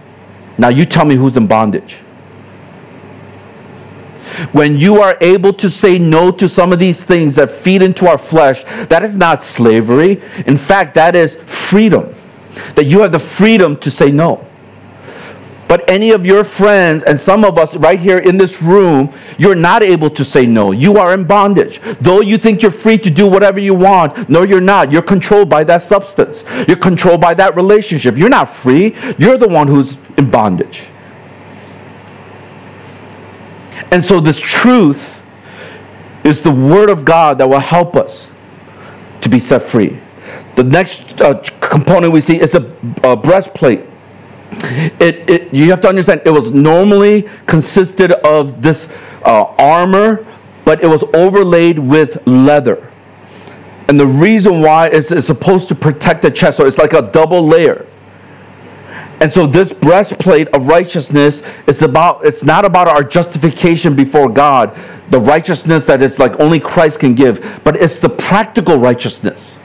Now 0.59 0.69
you 0.69 0.87
tell 0.87 1.05
me 1.05 1.17
who's 1.17 1.37
in 1.37 1.47
bondage. 1.47 1.95
When 4.53 4.79
you 4.79 5.01
are 5.03 5.17
able 5.21 5.53
to 5.55 5.71
say 5.71 5.99
no 5.99 6.31
to 6.31 6.49
some 6.49 6.73
of 6.73 6.79
these 6.79 7.03
things 7.03 7.35
that 7.37 7.51
feed 7.51 7.83
into 7.83 8.07
our 8.07 8.19
flesh, 8.19 8.65
that 8.89 9.03
is 9.03 9.17
not 9.17 9.43
slavery. 9.43 10.23
In 10.47 10.57
fact, 10.57 10.95
that 10.95 11.15
is 11.15 11.37
freedom. 11.47 12.15
That 12.75 12.87
you 12.87 13.01
have 13.01 13.13
the 13.13 13.19
freedom 13.19 13.77
to 13.79 13.91
say 13.91 14.11
no. 14.11 14.47
But 15.69 15.89
any 15.91 16.13
of 16.13 16.25
your 16.25 16.45
friends 16.45 17.03
and 17.05 17.21
some 17.21 17.45
of 17.45 17.59
us 17.59 17.75
right 17.75 17.99
here 17.99 18.19
in 18.19 18.39
this 18.39 18.63
room, 18.63 19.13
you're 19.37 19.57
not 19.57 19.83
able 19.83 20.11
to 20.11 20.25
say 20.25 20.47
no. 20.47 20.71
You 20.71 20.99
are 20.99 21.13
in 21.13 21.25
bondage. 21.25 21.81
Though 22.01 22.21
you 22.21 22.39
think 22.39 22.63
you're 22.63 22.71
free 22.71 22.99
to 22.99 23.11
do 23.11 23.27
whatever 23.27 23.59
you 23.59 23.75
want, 23.75 24.29
no, 24.29 24.43
you're 24.43 24.61
not. 24.61 24.93
You're 24.93 25.03
controlled 25.03 25.49
by 25.51 25.65
that 25.65 25.83
substance, 25.83 26.45
you're 26.69 26.77
controlled 26.77 27.21
by 27.21 27.35
that 27.35 27.57
relationship. 27.57 28.17
You're 28.17 28.29
not 28.29 28.49
free, 28.49 28.95
you're 29.19 29.39
the 29.39 29.49
one 29.49 29.67
who's 29.67 29.99
in 30.17 30.31
bondage. 30.31 30.87
And 33.91 34.05
so, 34.05 34.21
this 34.21 34.41
truth 34.41 35.17
is 36.25 36.43
the 36.43 36.51
Word 36.51 36.91
of 36.91 37.05
God 37.05 37.39
that 37.39 37.49
will 37.49 37.61
help 37.61 37.97
us 37.97 38.29
to 39.21 39.29
be 39.29 39.39
set 39.39 39.63
free. 39.63 39.99
The 40.57 40.65
next 40.65 41.21
uh, 41.21 41.41
component 41.61 42.13
we 42.13 42.21
see 42.21 42.41
is 42.41 42.51
the 42.51 42.73
uh, 43.05 43.15
breastplate 43.15 43.81
it, 45.01 45.29
it, 45.29 45.55
you 45.55 45.71
have 45.71 45.81
to 45.83 45.89
understand, 45.89 46.23
it 46.25 46.31
was 46.31 46.51
normally 46.51 47.29
consisted 47.47 48.13
of 48.13 48.63
this 48.63 48.89
uh, 49.25 49.45
armor, 49.59 50.27
but 50.65 50.83
it 50.83 50.87
was 50.87 51.03
overlaid 51.15 51.79
with 51.79 52.27
leather. 52.27 52.93
And 53.89 54.01
the 54.01 54.07
reason 54.07 54.63
why 54.63 54.89
is 54.89 55.11
it's 55.11 55.27
supposed 55.27 55.69
to 55.69 55.75
protect 55.75 56.23
the 56.23 56.31
chest, 56.31 56.57
so 56.57 56.67
it's 56.67 56.79
like 56.79 56.93
a 56.93 57.03
double 57.03 57.47
layer. 57.47 57.87
And 59.21 59.33
so 59.33 59.47
this 59.47 59.73
breastplate 59.73 60.49
of 60.49 60.67
righteousness 60.67 61.43
is 61.67 61.81
about 61.83 62.25
it's 62.27 62.43
not 62.43 62.65
about 62.65 62.87
our 62.89 63.03
justification 63.03 63.97
before 63.97 64.29
God, 64.29 64.77
the 65.11 65.21
righteousness 65.21 65.87
that 65.87 66.03
is 66.03 66.19
like 66.19 66.39
only 66.41 66.61
Christ 66.61 67.01
can 67.01 67.15
give, 67.15 67.61
but 67.65 67.77
it's 67.77 67.99
the 67.99 68.11
practical 68.11 68.77
righteousness. 68.77 69.59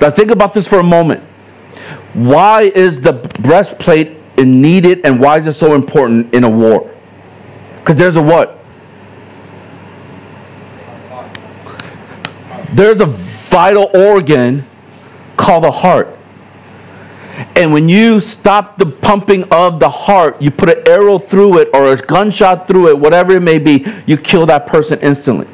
Now 0.00 0.10
think 0.10 0.30
about 0.30 0.54
this 0.54 0.66
for 0.66 0.78
a 0.78 0.84
moment. 0.84 1.22
Why 2.16 2.62
is 2.62 2.98
the 2.98 3.12
breastplate 3.42 4.16
needed 4.38 5.04
and 5.04 5.20
why 5.20 5.38
is 5.38 5.46
it 5.46 5.52
so 5.52 5.74
important 5.74 6.32
in 6.34 6.44
a 6.44 6.50
war? 6.50 6.90
Because 7.80 7.96
there's 7.96 8.16
a 8.16 8.22
what? 8.22 8.58
There's 12.72 13.00
a 13.00 13.06
vital 13.06 13.90
organ 13.92 14.66
called 15.36 15.64
the 15.64 15.70
heart. 15.70 16.08
And 17.54 17.70
when 17.74 17.86
you 17.86 18.22
stop 18.22 18.78
the 18.78 18.86
pumping 18.86 19.44
of 19.52 19.78
the 19.78 19.90
heart, 19.90 20.40
you 20.40 20.50
put 20.50 20.70
an 20.70 20.88
arrow 20.88 21.18
through 21.18 21.58
it 21.58 21.68
or 21.74 21.92
a 21.92 21.96
gunshot 21.98 22.66
through 22.66 22.88
it, 22.88 22.98
whatever 22.98 23.32
it 23.32 23.40
may 23.40 23.58
be, 23.58 23.86
you 24.06 24.16
kill 24.16 24.46
that 24.46 24.66
person 24.66 24.98
instantly. 25.00 25.46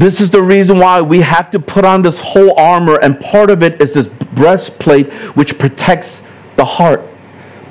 This 0.00 0.18
is 0.18 0.30
the 0.30 0.40
reason 0.40 0.78
why 0.78 1.02
we 1.02 1.20
have 1.20 1.50
to 1.50 1.60
put 1.60 1.84
on 1.84 2.00
this 2.00 2.18
whole 2.18 2.58
armor, 2.58 2.98
and 3.02 3.20
part 3.20 3.50
of 3.50 3.62
it 3.62 3.82
is 3.82 3.92
this 3.92 4.08
breastplate 4.08 5.12
which 5.36 5.58
protects 5.58 6.22
the 6.56 6.64
heart, 6.64 7.02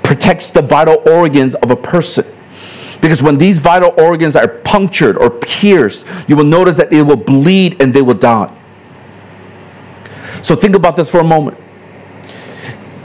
protects 0.04 0.52
the 0.52 0.62
vital 0.62 1.02
organs 1.08 1.56
of 1.56 1.72
a 1.72 1.76
person. 1.76 2.24
Because 3.02 3.24
when 3.24 3.40
these 3.40 3.58
vital 3.58 3.96
organs 3.98 4.36
are 4.36 4.48
punctured 4.48 5.18
or 5.18 5.32
pierced, 5.32 6.06
you 6.28 6.36
will 6.36 6.44
notice 6.44 6.78
that 6.78 6.94
it 6.94 7.02
will 7.02 7.16
bleed 7.16 7.82
and 7.82 7.92
they 7.92 8.04
will 8.04 8.14
die. 8.14 8.56
So 10.44 10.56
think 10.56 10.76
about 10.76 10.96
this 10.96 11.10
for 11.10 11.22
a 11.22 11.24
moment. 11.24 11.58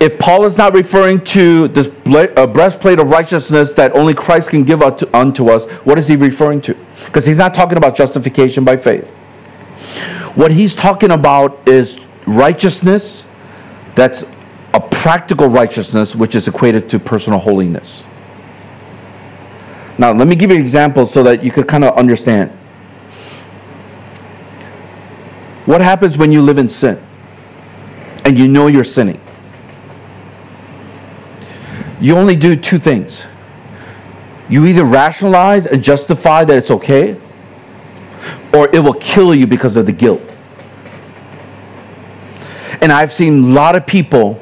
If 0.01 0.19
Paul 0.19 0.45
is 0.45 0.59
not 0.59 0.75
referring 0.75 1.25
to 1.25 1.69
this 1.69 1.89
uh, 1.89 2.47
breastplate 2.47 2.99
of 2.99 3.09
righteousness 3.09 3.73
that 3.73 3.93
only 3.93 4.13
Christ 4.13 4.51
can 4.51 4.65
give 4.65 4.83
unto 4.83 5.49
us, 5.49 5.65
what 5.87 5.99
is 5.99 6.09
he 6.09 6.17
referring 6.17 6.61
to? 6.61 6.77
Because 7.07 7.25
he's 7.25 7.39
not 7.39 7.55
talking 7.55 7.79
about 7.79 7.97
justification 7.97 8.65
by 8.65 8.77
faith. 8.77 9.11
What 10.35 10.51
he's 10.51 10.75
talking 10.75 11.11
about 11.11 11.69
is 11.69 11.99
righteousness 12.27 13.25
that's 13.95 14.25
a 14.73 14.81
practical 14.81 15.47
righteousness 15.47 16.17
which 16.17 16.35
is 16.35 16.49
equated 16.49 16.89
to 16.89 16.99
personal 16.99 17.39
holiness. 17.39 18.03
Now, 19.97 20.13
let 20.13 20.27
me 20.27 20.35
give 20.35 20.51
you 20.51 20.57
an 20.57 20.63
example 20.63 21.07
so 21.07 21.23
that 21.23 21.45
you 21.45 21.53
could 21.53 21.69
kind 21.69 21.85
of 21.85 21.97
understand. 21.97 22.51
What 25.67 25.81
happens 25.81 26.19
when 26.19 26.33
you 26.33 26.43
live 26.43 26.59
in 26.59 26.69
sin 26.69 27.01
and 28.25 28.37
you 28.37 28.49
know 28.49 28.67
you're 28.67 28.83
sinning? 28.83 29.21
You 32.01 32.17
only 32.17 32.35
do 32.35 32.57
two 32.57 32.79
things 32.79 33.25
you 34.49 34.67
either 34.67 34.85
rationalize 34.85 35.67
and 35.67 35.83
justify 35.83 36.45
that 36.45 36.57
it's 36.59 36.71
okay, 36.71 37.19
or 38.55 38.75
it 38.75 38.81
will 38.81 38.95
kill 38.95 39.35
you 39.35 39.47
because 39.47 39.77
of 39.77 39.87
the 39.87 39.93
guilt. 39.93 40.23
And 42.81 42.93
I've 42.93 43.13
seen 43.13 43.45
a 43.45 43.47
lot 43.47 43.77
of 43.77 43.87
people 43.87 44.41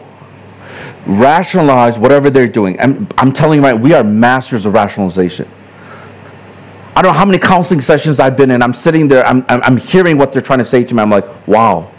rationalize 1.06 1.98
whatever 1.98 2.30
they're 2.30 2.48
doing. 2.48 2.80
I'm, 2.80 3.08
I'm 3.18 3.32
telling 3.32 3.60
you 3.60 3.64
right, 3.64 3.78
we 3.78 3.92
are 3.94 4.04
masters 4.04 4.66
of 4.66 4.74
rationalization. 4.74 5.48
I 6.94 7.02
don't 7.02 7.12
know 7.12 7.18
how 7.18 7.24
many 7.24 7.38
counseling 7.38 7.80
sessions 7.80 8.20
I've 8.20 8.36
been 8.36 8.50
in. 8.50 8.62
I'm 8.62 8.74
sitting 8.74 9.08
there, 9.08 9.24
I'm, 9.26 9.44
I'm, 9.48 9.62
I'm 9.62 9.76
hearing 9.76 10.18
what 10.18 10.32
they're 10.32 10.42
trying 10.42 10.58
to 10.58 10.64
say 10.64 10.84
to 10.84 10.94
me. 10.94 11.02
I'm 11.02 11.10
like, 11.10 11.24
wow, 11.48 11.90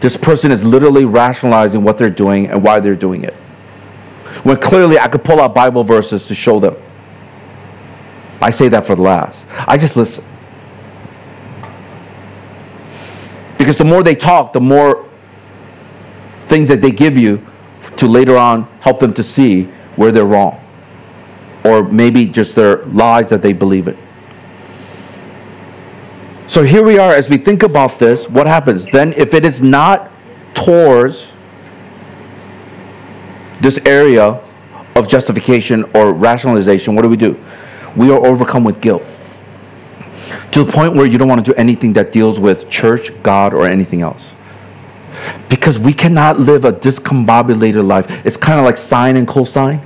this 0.00 0.16
person 0.16 0.50
is 0.50 0.64
literally 0.64 1.04
rationalizing 1.04 1.84
what 1.84 1.96
they're 1.96 2.10
doing 2.10 2.48
and 2.48 2.62
why 2.62 2.80
they're 2.80 2.96
doing 2.96 3.24
it. 3.24 3.34
When 4.42 4.58
clearly 4.58 4.98
I 4.98 5.08
could 5.08 5.22
pull 5.22 5.40
out 5.40 5.54
Bible 5.54 5.84
verses 5.84 6.26
to 6.26 6.34
show 6.34 6.58
them. 6.58 6.74
I 8.40 8.50
say 8.50 8.68
that 8.70 8.86
for 8.86 8.96
the 8.96 9.02
last. 9.02 9.44
I 9.68 9.76
just 9.76 9.96
listen. 9.96 10.24
Because 13.60 13.76
the 13.76 13.84
more 13.84 14.02
they 14.02 14.14
talk, 14.14 14.54
the 14.54 14.60
more 14.60 15.06
things 16.48 16.66
that 16.68 16.80
they 16.80 16.90
give 16.90 17.18
you 17.18 17.46
to 17.98 18.06
later 18.06 18.38
on 18.38 18.62
help 18.80 18.98
them 19.00 19.12
to 19.12 19.22
see 19.22 19.64
where 19.96 20.10
they're 20.10 20.24
wrong. 20.24 20.64
Or 21.64 21.82
maybe 21.82 22.24
just 22.24 22.54
their 22.54 22.78
lies 22.86 23.28
that 23.28 23.42
they 23.42 23.52
believe 23.52 23.86
in. 23.88 23.98
So 26.48 26.62
here 26.62 26.82
we 26.82 26.98
are 26.98 27.12
as 27.12 27.28
we 27.28 27.36
think 27.36 27.62
about 27.62 27.98
this, 27.98 28.26
what 28.30 28.46
happens? 28.46 28.86
Then 28.86 29.12
if 29.12 29.34
it 29.34 29.44
is 29.44 29.60
not 29.60 30.10
towards 30.54 31.30
this 33.60 33.78
area 33.84 34.42
of 34.96 35.06
justification 35.06 35.84
or 35.94 36.14
rationalization, 36.14 36.94
what 36.94 37.02
do 37.02 37.10
we 37.10 37.18
do? 37.18 37.38
we 37.96 38.10
are 38.10 38.24
overcome 38.24 38.64
with 38.64 38.80
guilt 38.80 39.02
to 40.52 40.64
the 40.64 40.72
point 40.72 40.94
where 40.94 41.06
you 41.06 41.18
don't 41.18 41.28
want 41.28 41.44
to 41.44 41.52
do 41.52 41.56
anything 41.56 41.92
that 41.94 42.12
deals 42.12 42.38
with 42.38 42.68
church, 42.70 43.10
God, 43.22 43.54
or 43.54 43.66
anything 43.66 44.02
else. 44.02 44.32
Because 45.48 45.78
we 45.78 45.92
cannot 45.92 46.38
live 46.38 46.64
a 46.64 46.72
discombobulated 46.72 47.86
life. 47.86 48.06
It's 48.24 48.36
kind 48.36 48.58
of 48.58 48.64
like 48.64 48.76
sine 48.76 49.16
and 49.16 49.26
cosine. 49.26 49.80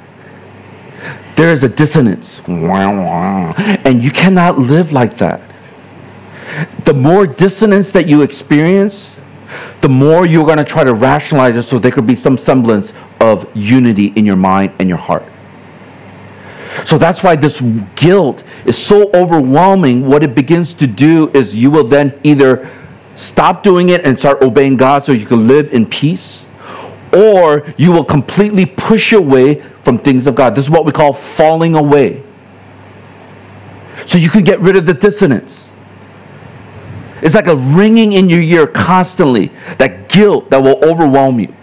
There 1.37 1.53
is 1.53 1.65
a 1.65 1.69
dissonance. 1.69 2.41
And 2.47 4.05
you 4.05 4.11
cannot 4.11 4.59
live 4.59 4.93
like 4.93 5.17
that. 5.19 5.41
The 6.85 6.95
more 6.95 7.27
dissonance 7.27 7.91
that 7.93 8.07
you 8.07 8.23
experience, 8.23 9.17
the 9.81 9.89
more 9.89 10.27
you're 10.27 10.45
going 10.45 10.59
to 10.59 10.65
try 10.65 10.85
to 10.85 10.95
rationalize 10.95 11.57
it 11.57 11.63
so 11.63 11.79
there 11.79 11.91
could 11.91 12.07
be 12.07 12.15
some 12.15 12.39
semblance 12.39 12.93
of 13.21 13.49
unity 13.57 14.13
in 14.17 14.25
your 14.25 14.37
mind 14.37 14.73
and 14.79 14.89
your 14.89 14.99
heart. 14.99 15.25
So 16.85 16.99
that's 16.99 17.23
why 17.23 17.35
this 17.35 17.63
guilt 17.97 18.45
is 18.67 18.77
so 18.77 19.11
overwhelming. 19.15 20.07
What 20.07 20.23
it 20.23 20.35
begins 20.35 20.75
to 20.75 20.87
do 20.87 21.31
is 21.31 21.57
you 21.57 21.71
will 21.71 21.85
then 21.85 22.19
either 22.23 22.71
stop 23.17 23.63
doing 23.63 23.89
it 23.89 24.05
and 24.05 24.19
start 24.19 24.43
obeying 24.43 24.77
God 24.77 25.05
so 25.05 25.13
you 25.13 25.27
can 25.27 25.49
live 25.49 25.73
in 25.73 25.87
peace, 25.87 26.45
or 27.13 27.67
you 27.77 27.91
will 27.91 28.05
completely 28.05 28.67
push 28.67 29.13
away 29.13 29.63
from 29.83 29.99
things 29.99 30.27
of 30.27 30.35
God. 30.35 30.55
This 30.55 30.67
is 30.67 30.71
what 30.71 30.85
we 30.85 30.93
call 30.93 31.13
falling 31.13 31.75
away. 31.75 32.23
So 34.07 34.19
you 34.19 34.29
can 34.29 34.45
get 34.45 34.61
rid 34.61 34.77
of 34.77 34.85
the 34.85 34.95
dissonance. 34.95 35.71
It's 37.23 37.35
like 37.35 37.47
a 37.47 37.57
ringing 37.57 38.13
in 38.13 38.29
your 38.29 38.43
ear 38.43 38.67
constantly, 38.67 39.51
that 39.79 40.11
guilt 40.11 40.51
that 40.51 40.63
will 40.63 40.85
overwhelm 40.85 41.41
you. 41.41 41.55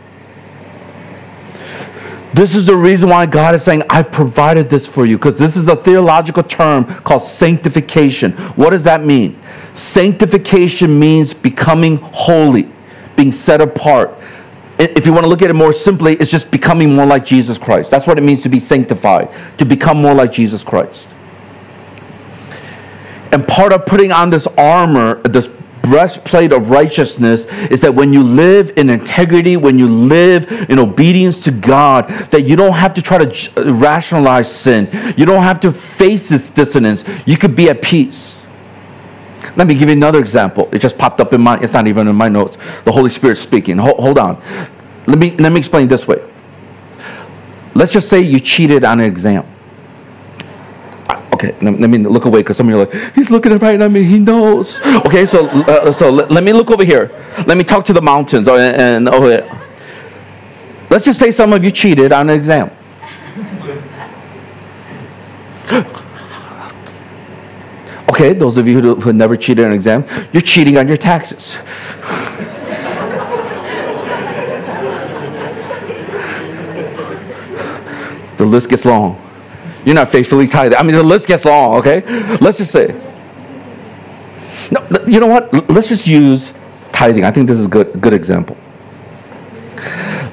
This 2.33 2.55
is 2.55 2.65
the 2.65 2.75
reason 2.75 3.09
why 3.09 3.25
God 3.25 3.55
is 3.55 3.63
saying, 3.63 3.83
I 3.89 4.03
provided 4.03 4.69
this 4.69 4.87
for 4.87 5.05
you, 5.05 5.17
because 5.17 5.35
this 5.35 5.57
is 5.57 5.67
a 5.67 5.75
theological 5.75 6.43
term 6.43 6.85
called 6.85 7.23
sanctification. 7.23 8.31
What 8.55 8.69
does 8.69 8.83
that 8.83 9.05
mean? 9.05 9.37
Sanctification 9.75 10.97
means 10.97 11.33
becoming 11.33 11.97
holy, 11.97 12.71
being 13.15 13.31
set 13.31 13.59
apart. 13.59 14.17
If 14.79 15.05
you 15.05 15.13
want 15.13 15.25
to 15.25 15.29
look 15.29 15.41
at 15.41 15.49
it 15.49 15.53
more 15.53 15.73
simply, 15.73 16.13
it's 16.15 16.31
just 16.31 16.49
becoming 16.49 16.95
more 16.95 17.05
like 17.05 17.25
Jesus 17.25 17.57
Christ. 17.57 17.91
That's 17.91 18.07
what 18.07 18.17
it 18.17 18.21
means 18.21 18.41
to 18.43 18.49
be 18.49 18.59
sanctified, 18.59 19.29
to 19.57 19.65
become 19.65 20.01
more 20.01 20.13
like 20.13 20.31
Jesus 20.31 20.63
Christ. 20.63 21.07
And 23.33 23.47
part 23.47 23.73
of 23.73 23.85
putting 23.85 24.11
on 24.11 24.29
this 24.29 24.47
armor, 24.57 25.21
this 25.23 25.49
breastplate 25.91 26.53
of 26.53 26.69
righteousness 26.69 27.43
is 27.69 27.81
that 27.81 27.93
when 27.93 28.13
you 28.13 28.23
live 28.23 28.71
in 28.77 28.89
integrity, 28.89 29.57
when 29.57 29.77
you 29.77 29.87
live 29.87 30.49
in 30.69 30.79
obedience 30.79 31.37
to 31.37 31.51
God, 31.51 32.07
that 32.31 32.43
you 32.43 32.55
don't 32.55 32.71
have 32.71 32.93
to 32.93 33.01
try 33.01 33.17
to 33.17 33.27
uh, 33.57 33.73
rationalize 33.73 34.49
sin. 34.49 34.87
You 35.17 35.25
don't 35.25 35.43
have 35.43 35.59
to 35.59 35.71
face 35.73 36.29
this 36.29 36.49
dissonance. 36.49 37.03
You 37.25 37.35
could 37.37 37.57
be 37.57 37.69
at 37.69 37.81
peace. 37.81 38.37
Let 39.57 39.67
me 39.67 39.75
give 39.75 39.89
you 39.89 39.95
another 39.95 40.19
example. 40.19 40.69
It 40.71 40.79
just 40.79 40.97
popped 40.97 41.19
up 41.19 41.33
in 41.33 41.41
my, 41.41 41.59
it's 41.59 41.73
not 41.73 41.87
even 41.87 42.07
in 42.07 42.15
my 42.15 42.29
notes. 42.29 42.57
The 42.85 42.91
Holy 42.93 43.09
Spirit 43.09 43.35
speaking. 43.35 43.77
Hold, 43.77 43.99
hold 43.99 44.17
on. 44.17 44.41
Let 45.07 45.17
me, 45.17 45.35
let 45.35 45.51
me 45.51 45.59
explain 45.59 45.89
this 45.89 46.07
way. 46.07 46.23
Let's 47.75 47.91
just 47.91 48.07
say 48.07 48.21
you 48.21 48.39
cheated 48.39 48.85
on 48.85 49.01
an 49.01 49.05
exam 49.05 49.45
okay, 51.33 51.55
let, 51.61 51.89
me 51.89 51.97
look 51.99 52.25
away 52.25 52.39
because 52.39 52.57
some 52.57 52.67
of 52.67 52.75
you 52.75 52.81
are 52.81 52.85
like, 52.85 53.15
he's 53.15 53.29
looking 53.29 53.57
right 53.57 53.79
at 53.79 53.91
me. 53.91 54.03
He 54.03 54.19
knows. 54.19 54.79
Okay, 55.05 55.25
so 55.25 55.47
uh, 55.47 55.91
so 55.91 56.09
let, 56.09 56.31
let, 56.31 56.43
me 56.43 56.53
look 56.53 56.71
over 56.71 56.83
here. 56.83 57.09
Let 57.47 57.57
me 57.57 57.63
talk 57.63 57.85
to 57.85 57.93
the 57.93 58.01
mountains 58.01 58.47
oh, 58.47 58.57
and, 58.57 59.07
and 59.07 59.09
over 59.09 59.27
there. 59.27 59.61
Let's 60.89 61.05
just 61.05 61.19
say 61.19 61.31
some 61.31 61.53
of 61.53 61.63
you 61.63 61.71
cheated 61.71 62.11
on 62.11 62.29
an 62.29 62.35
exam. 62.35 62.69
Okay, 68.09 68.33
those 68.33 68.57
of 68.57 68.67
you 68.67 68.81
who, 68.81 68.95
who 68.95 69.13
never 69.13 69.37
cheated 69.37 69.63
on 69.63 69.71
an 69.71 69.75
exam, 69.75 70.05
you're 70.33 70.41
cheating 70.41 70.77
on 70.77 70.87
your 70.87 70.97
taxes. 70.97 71.55
the 78.37 78.45
list 78.45 78.69
gets 78.69 78.85
long. 78.85 79.30
You're 79.85 79.95
not 79.95 80.09
faithfully 80.09 80.47
tithing. 80.47 80.77
I 80.77 80.83
mean, 80.83 80.95
the 80.95 81.03
list 81.03 81.27
gets 81.27 81.45
long, 81.45 81.77
okay? 81.77 82.01
Let's 82.37 82.59
just 82.59 82.71
say. 82.71 82.93
No, 84.71 84.85
you 85.07 85.19
know 85.19 85.27
what? 85.27 85.51
Let's 85.69 85.89
just 85.89 86.07
use 86.07 86.53
tithing. 86.91 87.25
I 87.25 87.31
think 87.31 87.47
this 87.47 87.57
is 87.57 87.65
a 87.65 87.69
good, 87.69 87.99
good 87.99 88.13
example. 88.13 88.57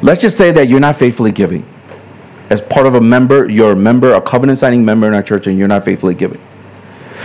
Let's 0.02 0.20
just 0.20 0.36
say 0.36 0.52
that 0.52 0.68
you're 0.68 0.80
not 0.80 0.96
faithfully 0.96 1.32
giving. 1.32 1.66
As 2.50 2.62
part 2.62 2.86
of 2.86 2.94
a 2.94 3.00
member, 3.00 3.48
you're 3.48 3.72
a 3.72 3.76
member, 3.76 4.14
a 4.14 4.20
covenant 4.20 4.58
signing 4.58 4.84
member 4.84 5.06
in 5.06 5.14
our 5.14 5.22
church, 5.22 5.46
and 5.46 5.58
you're 5.58 5.68
not 5.68 5.84
faithfully 5.84 6.14
giving. 6.14 6.40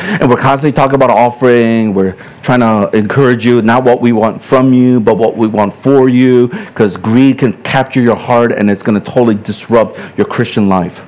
And 0.02 0.30
we're 0.30 0.38
constantly 0.38 0.76
talking 0.76 0.96
about 0.96 1.12
offering. 1.12 1.94
We're 1.94 2.16
trying 2.42 2.62
to 2.62 2.90
encourage 2.98 3.46
you, 3.46 3.62
not 3.62 3.84
what 3.84 4.02
we 4.02 4.12
want 4.12 4.42
from 4.42 4.74
you, 4.74 5.00
but 5.00 5.18
what 5.18 5.38
we 5.38 5.48
want 5.48 5.74
for 5.74 6.10
you, 6.10 6.48
because 6.48 6.98
greed 6.98 7.38
can 7.38 7.54
capture 7.64 8.02
your 8.02 8.16
heart 8.16 8.52
and 8.52 8.72
it's 8.72 8.82
going 8.82 9.00
to 9.00 9.12
totally 9.12 9.36
disrupt 9.36 10.00
your 10.18 10.26
Christian 10.26 10.68
life 10.68 11.06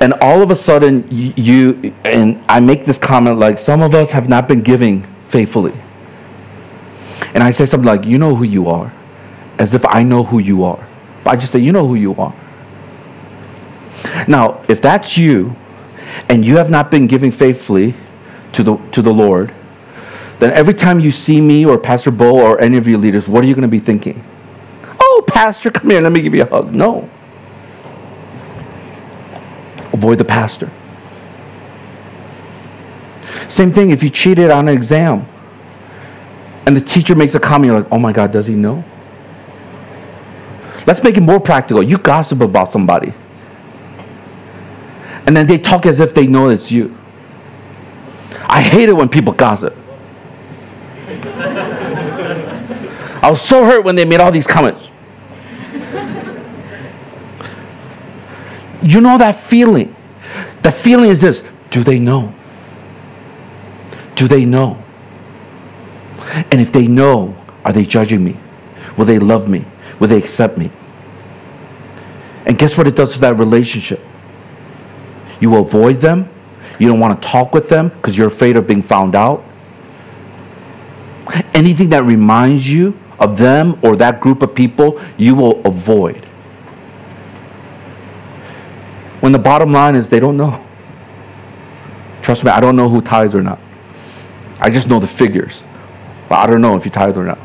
and 0.00 0.12
all 0.20 0.42
of 0.42 0.50
a 0.50 0.56
sudden 0.56 1.06
you 1.10 1.92
and 2.04 2.42
i 2.48 2.60
make 2.60 2.84
this 2.84 2.98
comment 2.98 3.38
like 3.38 3.58
some 3.58 3.82
of 3.82 3.94
us 3.94 4.10
have 4.10 4.28
not 4.28 4.46
been 4.48 4.62
giving 4.62 5.02
faithfully. 5.28 5.74
And 7.34 7.42
i 7.42 7.50
say 7.50 7.66
something 7.66 7.86
like 7.86 8.04
you 8.04 8.18
know 8.18 8.34
who 8.34 8.44
you 8.44 8.68
are 8.68 8.92
as 9.58 9.74
if 9.74 9.84
i 9.86 10.02
know 10.02 10.22
who 10.22 10.38
you 10.38 10.64
are. 10.64 10.86
But 11.24 11.30
i 11.32 11.36
just 11.36 11.52
say 11.52 11.58
you 11.58 11.72
know 11.72 11.86
who 11.86 11.96
you 11.96 12.14
are. 12.14 12.34
Now 14.26 14.62
if 14.68 14.80
that's 14.80 15.18
you 15.18 15.56
and 16.28 16.44
you 16.44 16.56
have 16.56 16.70
not 16.70 16.90
been 16.90 17.06
giving 17.06 17.30
faithfully 17.30 17.94
to 18.52 18.62
the 18.62 18.76
to 18.92 19.02
the 19.02 19.12
lord 19.12 19.52
then 20.38 20.52
every 20.52 20.72
time 20.72 21.00
you 21.00 21.10
see 21.10 21.40
me 21.40 21.66
or 21.66 21.76
pastor 21.76 22.12
bo 22.12 22.40
or 22.40 22.60
any 22.60 22.76
of 22.76 22.86
your 22.86 22.98
leaders 22.98 23.26
what 23.26 23.42
are 23.42 23.46
you 23.46 23.54
going 23.54 23.62
to 23.62 23.68
be 23.68 23.80
thinking? 23.80 24.24
Oh 25.00 25.24
pastor 25.26 25.70
come 25.70 25.90
here 25.90 26.00
let 26.00 26.12
me 26.12 26.22
give 26.22 26.34
you 26.34 26.42
a 26.42 26.46
hug. 26.46 26.72
No 26.72 27.10
avoid 29.98 30.18
the 30.18 30.24
pastor. 30.24 30.70
Same 33.48 33.72
thing 33.72 33.90
if 33.90 34.02
you 34.02 34.10
cheated 34.10 34.50
on 34.50 34.68
an 34.68 34.74
exam 34.74 35.26
and 36.66 36.76
the 36.76 36.80
teacher 36.80 37.14
makes 37.14 37.34
a 37.34 37.40
comment, 37.40 37.66
you're 37.66 37.80
like, 37.80 37.92
oh 37.92 37.98
my 37.98 38.12
God, 38.12 38.30
does 38.30 38.46
he 38.46 38.54
know? 38.54 38.84
Let's 40.86 41.02
make 41.02 41.16
it 41.16 41.22
more 41.22 41.40
practical. 41.40 41.82
You 41.82 41.98
gossip 41.98 42.40
about 42.40 42.72
somebody. 42.72 43.12
And 45.26 45.36
then 45.36 45.46
they 45.46 45.58
talk 45.58 45.84
as 45.84 46.00
if 46.00 46.14
they 46.14 46.26
know 46.26 46.48
it's 46.48 46.70
you. 46.70 46.96
I 48.46 48.62
hate 48.62 48.88
it 48.88 48.94
when 48.94 49.08
people 49.08 49.32
gossip. 49.32 49.76
I 53.20 53.30
was 53.30 53.42
so 53.42 53.64
hurt 53.64 53.84
when 53.84 53.96
they 53.96 54.04
made 54.04 54.20
all 54.20 54.30
these 54.30 54.46
comments. 54.46 54.88
You 58.82 59.00
know 59.00 59.18
that 59.18 59.32
feeling. 59.32 59.94
The 60.62 60.72
feeling 60.72 61.10
is 61.10 61.20
this 61.20 61.42
do 61.70 61.84
they 61.84 61.98
know? 61.98 62.32
Do 64.14 64.26
they 64.26 64.44
know? 64.44 64.82
And 66.50 66.60
if 66.60 66.72
they 66.72 66.86
know, 66.86 67.36
are 67.64 67.72
they 67.72 67.84
judging 67.84 68.24
me? 68.24 68.36
Will 68.96 69.04
they 69.04 69.18
love 69.18 69.48
me? 69.48 69.64
Will 69.98 70.08
they 70.08 70.18
accept 70.18 70.58
me? 70.58 70.70
And 72.46 72.58
guess 72.58 72.76
what 72.76 72.86
it 72.86 72.96
does 72.96 73.14
to 73.14 73.20
that 73.20 73.38
relationship? 73.38 74.00
You 75.40 75.56
avoid 75.56 76.00
them. 76.00 76.28
You 76.78 76.88
don't 76.88 77.00
want 77.00 77.20
to 77.20 77.28
talk 77.28 77.52
with 77.52 77.68
them 77.68 77.88
because 77.88 78.16
you're 78.16 78.28
afraid 78.28 78.56
of 78.56 78.66
being 78.66 78.82
found 78.82 79.14
out. 79.14 79.44
Anything 81.52 81.90
that 81.90 82.04
reminds 82.04 82.70
you 82.70 82.98
of 83.18 83.36
them 83.36 83.78
or 83.82 83.96
that 83.96 84.20
group 84.20 84.42
of 84.42 84.54
people, 84.54 85.00
you 85.16 85.34
will 85.34 85.60
avoid. 85.66 86.27
When 89.20 89.32
the 89.32 89.38
bottom 89.38 89.72
line 89.72 89.96
is 89.96 90.08
they 90.08 90.20
don't 90.20 90.36
know. 90.36 90.64
Trust 92.22 92.44
me, 92.44 92.50
I 92.50 92.60
don't 92.60 92.76
know 92.76 92.88
who 92.88 93.00
tithes 93.00 93.34
or 93.34 93.42
not. 93.42 93.58
I 94.60 94.70
just 94.70 94.88
know 94.88 95.00
the 95.00 95.06
figures. 95.06 95.62
But 96.28 96.36
I 96.36 96.46
don't 96.46 96.60
know 96.60 96.76
if 96.76 96.84
you 96.84 96.90
tithe 96.90 97.16
or 97.16 97.24
not. 97.24 97.38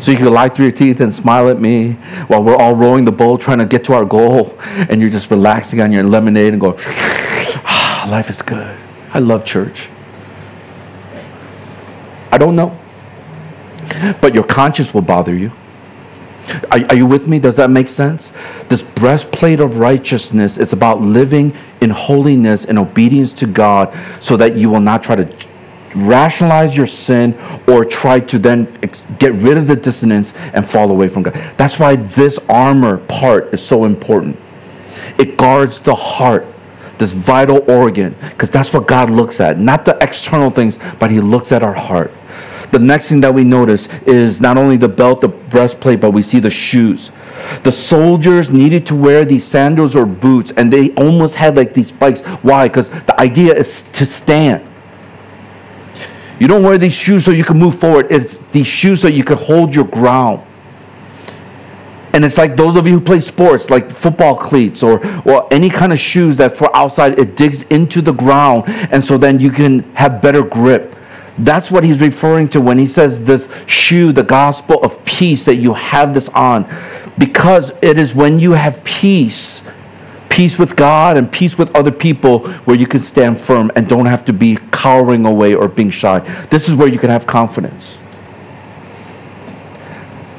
So 0.00 0.12
you 0.12 0.16
can 0.16 0.32
lie 0.32 0.48
through 0.48 0.66
your 0.66 0.72
teeth 0.72 1.00
and 1.00 1.12
smile 1.12 1.48
at 1.48 1.60
me 1.60 1.92
while 2.28 2.42
we're 2.42 2.56
all 2.56 2.74
rowing 2.74 3.04
the 3.04 3.12
boat 3.12 3.40
trying 3.40 3.58
to 3.58 3.66
get 3.66 3.84
to 3.84 3.94
our 3.94 4.04
goal, 4.04 4.56
and 4.60 5.00
you're 5.00 5.10
just 5.10 5.30
relaxing 5.30 5.80
on 5.80 5.90
your 5.90 6.04
lemonade 6.04 6.52
and 6.52 6.60
going, 6.60 6.76
ah, 6.78 8.06
life 8.08 8.30
is 8.30 8.40
good. 8.42 8.76
I 9.12 9.18
love 9.18 9.44
church. 9.44 9.88
I 12.30 12.38
don't 12.38 12.54
know. 12.54 12.78
But 14.20 14.34
your 14.34 14.44
conscience 14.44 14.94
will 14.94 15.02
bother 15.02 15.34
you. 15.34 15.50
Are, 16.70 16.80
are, 16.90 16.94
you 16.94 17.06
with 17.06 17.28
me? 17.28 17.38
Does 17.38 17.56
that 17.56 17.70
make 17.70 17.88
sense? 17.88 18.32
This 18.68 18.82
breastplate 18.82 19.60
of 19.60 19.78
righteousness 19.78 20.58
is 20.58 20.72
about 20.72 21.00
living 21.00 21.52
in 21.80 21.90
holiness 21.90 22.64
and 22.64 22.78
obedience 22.78 23.32
to 23.34 23.46
God 23.46 23.96
so 24.20 24.36
that 24.36 24.56
you 24.56 24.70
will 24.70 24.80
not 24.80 25.02
try 25.02 25.16
to 25.16 25.48
rationalize 25.94 26.76
your 26.76 26.86
sin 26.86 27.36
or 27.66 27.84
try 27.84 28.20
to 28.20 28.38
then 28.38 28.64
get 29.18 29.32
rid 29.34 29.56
of 29.56 29.66
the 29.66 29.76
dissonance 29.76 30.32
and 30.52 30.68
fall 30.68 30.90
away 30.90 31.08
from 31.08 31.22
God. 31.22 31.34
That's 31.56 31.78
why 31.78 31.96
this 31.96 32.38
armor 32.48 32.98
part 32.98 33.52
is 33.54 33.64
so 33.64 33.84
important. 33.84 34.38
It 35.18 35.36
guards 35.36 35.80
the 35.80 35.94
heart, 35.94 36.46
this 36.98 37.12
vital 37.12 37.68
organ, 37.70 38.14
because 38.30 38.50
that's 38.50 38.72
what 38.72 38.86
God 38.86 39.10
looks 39.10 39.40
at. 39.40 39.58
Not 39.58 39.84
the 39.84 39.96
external 40.02 40.50
things, 40.50 40.78
but 40.98 41.10
He 41.10 41.20
looks 41.20 41.52
at 41.52 41.62
our 41.62 41.74
heart. 41.74 42.12
The 42.70 42.78
next 42.78 43.08
thing 43.08 43.20
that 43.22 43.32
we 43.32 43.44
notice 43.44 43.88
is 44.06 44.40
not 44.40 44.58
only 44.58 44.76
the 44.76 44.88
belt, 44.88 45.20
the 45.20 45.28
breastplate, 45.28 46.00
but 46.00 46.10
we 46.10 46.22
see 46.22 46.38
the 46.38 46.50
shoes. 46.50 47.10
The 47.62 47.72
soldiers 47.72 48.50
needed 48.50 48.86
to 48.86 48.94
wear 48.94 49.24
these 49.24 49.44
sandals 49.44 49.96
or 49.96 50.04
boots, 50.04 50.52
and 50.56 50.72
they 50.72 50.92
almost 50.94 51.34
had 51.34 51.56
like 51.56 51.72
these 51.72 51.88
spikes. 51.88 52.20
Why? 52.42 52.68
Because 52.68 52.90
the 52.90 53.18
idea 53.20 53.54
is 53.54 53.82
to 53.92 54.04
stand. 54.04 54.66
You 56.38 56.46
don't 56.46 56.62
wear 56.62 56.78
these 56.78 56.94
shoes 56.94 57.24
so 57.24 57.30
you 57.30 57.44
can 57.44 57.58
move 57.58 57.78
forward. 57.78 58.06
It's 58.10 58.38
these 58.52 58.66
shoes 58.66 59.00
so 59.00 59.08
you 59.08 59.24
can 59.24 59.38
hold 59.38 59.74
your 59.74 59.86
ground. 59.86 60.44
And 62.12 62.24
it's 62.24 62.38
like 62.38 62.56
those 62.56 62.76
of 62.76 62.86
you 62.86 62.94
who 62.94 63.00
play 63.00 63.20
sports, 63.20 63.70
like 63.70 63.90
football 63.90 64.34
cleats 64.34 64.82
or, 64.82 65.04
or 65.26 65.46
any 65.52 65.70
kind 65.70 65.92
of 65.92 65.98
shoes 65.98 66.36
that 66.38 66.56
for 66.56 66.74
outside, 66.74 67.18
it 67.18 67.36
digs 67.36 67.62
into 67.64 68.00
the 68.00 68.12
ground. 68.12 68.64
And 68.66 69.04
so 69.04 69.18
then 69.18 69.40
you 69.40 69.50
can 69.50 69.82
have 69.94 70.22
better 70.22 70.42
grip. 70.42 70.96
That's 71.38 71.70
what 71.70 71.84
he's 71.84 72.00
referring 72.00 72.48
to 72.50 72.60
when 72.60 72.78
he 72.78 72.86
says 72.86 73.24
this 73.24 73.48
shoe, 73.66 74.12
the 74.12 74.22
gospel 74.22 74.82
of 74.82 75.04
peace, 75.04 75.44
that 75.44 75.56
you 75.56 75.74
have 75.74 76.14
this 76.14 76.28
on. 76.30 76.66
Because 77.16 77.72
it 77.82 77.98
is 77.98 78.14
when 78.14 78.38
you 78.40 78.52
have 78.52 78.82
peace, 78.84 79.62
peace 80.28 80.58
with 80.58 80.76
God 80.76 81.16
and 81.16 81.30
peace 81.30 81.58
with 81.58 81.74
other 81.74 81.90
people 81.90 82.48
where 82.62 82.76
you 82.76 82.86
can 82.86 83.00
stand 83.00 83.40
firm 83.40 83.70
and 83.74 83.88
don't 83.88 84.06
have 84.06 84.24
to 84.26 84.32
be 84.32 84.56
cowering 84.70 85.26
away 85.26 85.54
or 85.54 85.68
being 85.68 85.90
shy. 85.90 86.20
This 86.50 86.68
is 86.68 86.74
where 86.74 86.88
you 86.88 86.98
can 86.98 87.10
have 87.10 87.26
confidence. 87.26 87.97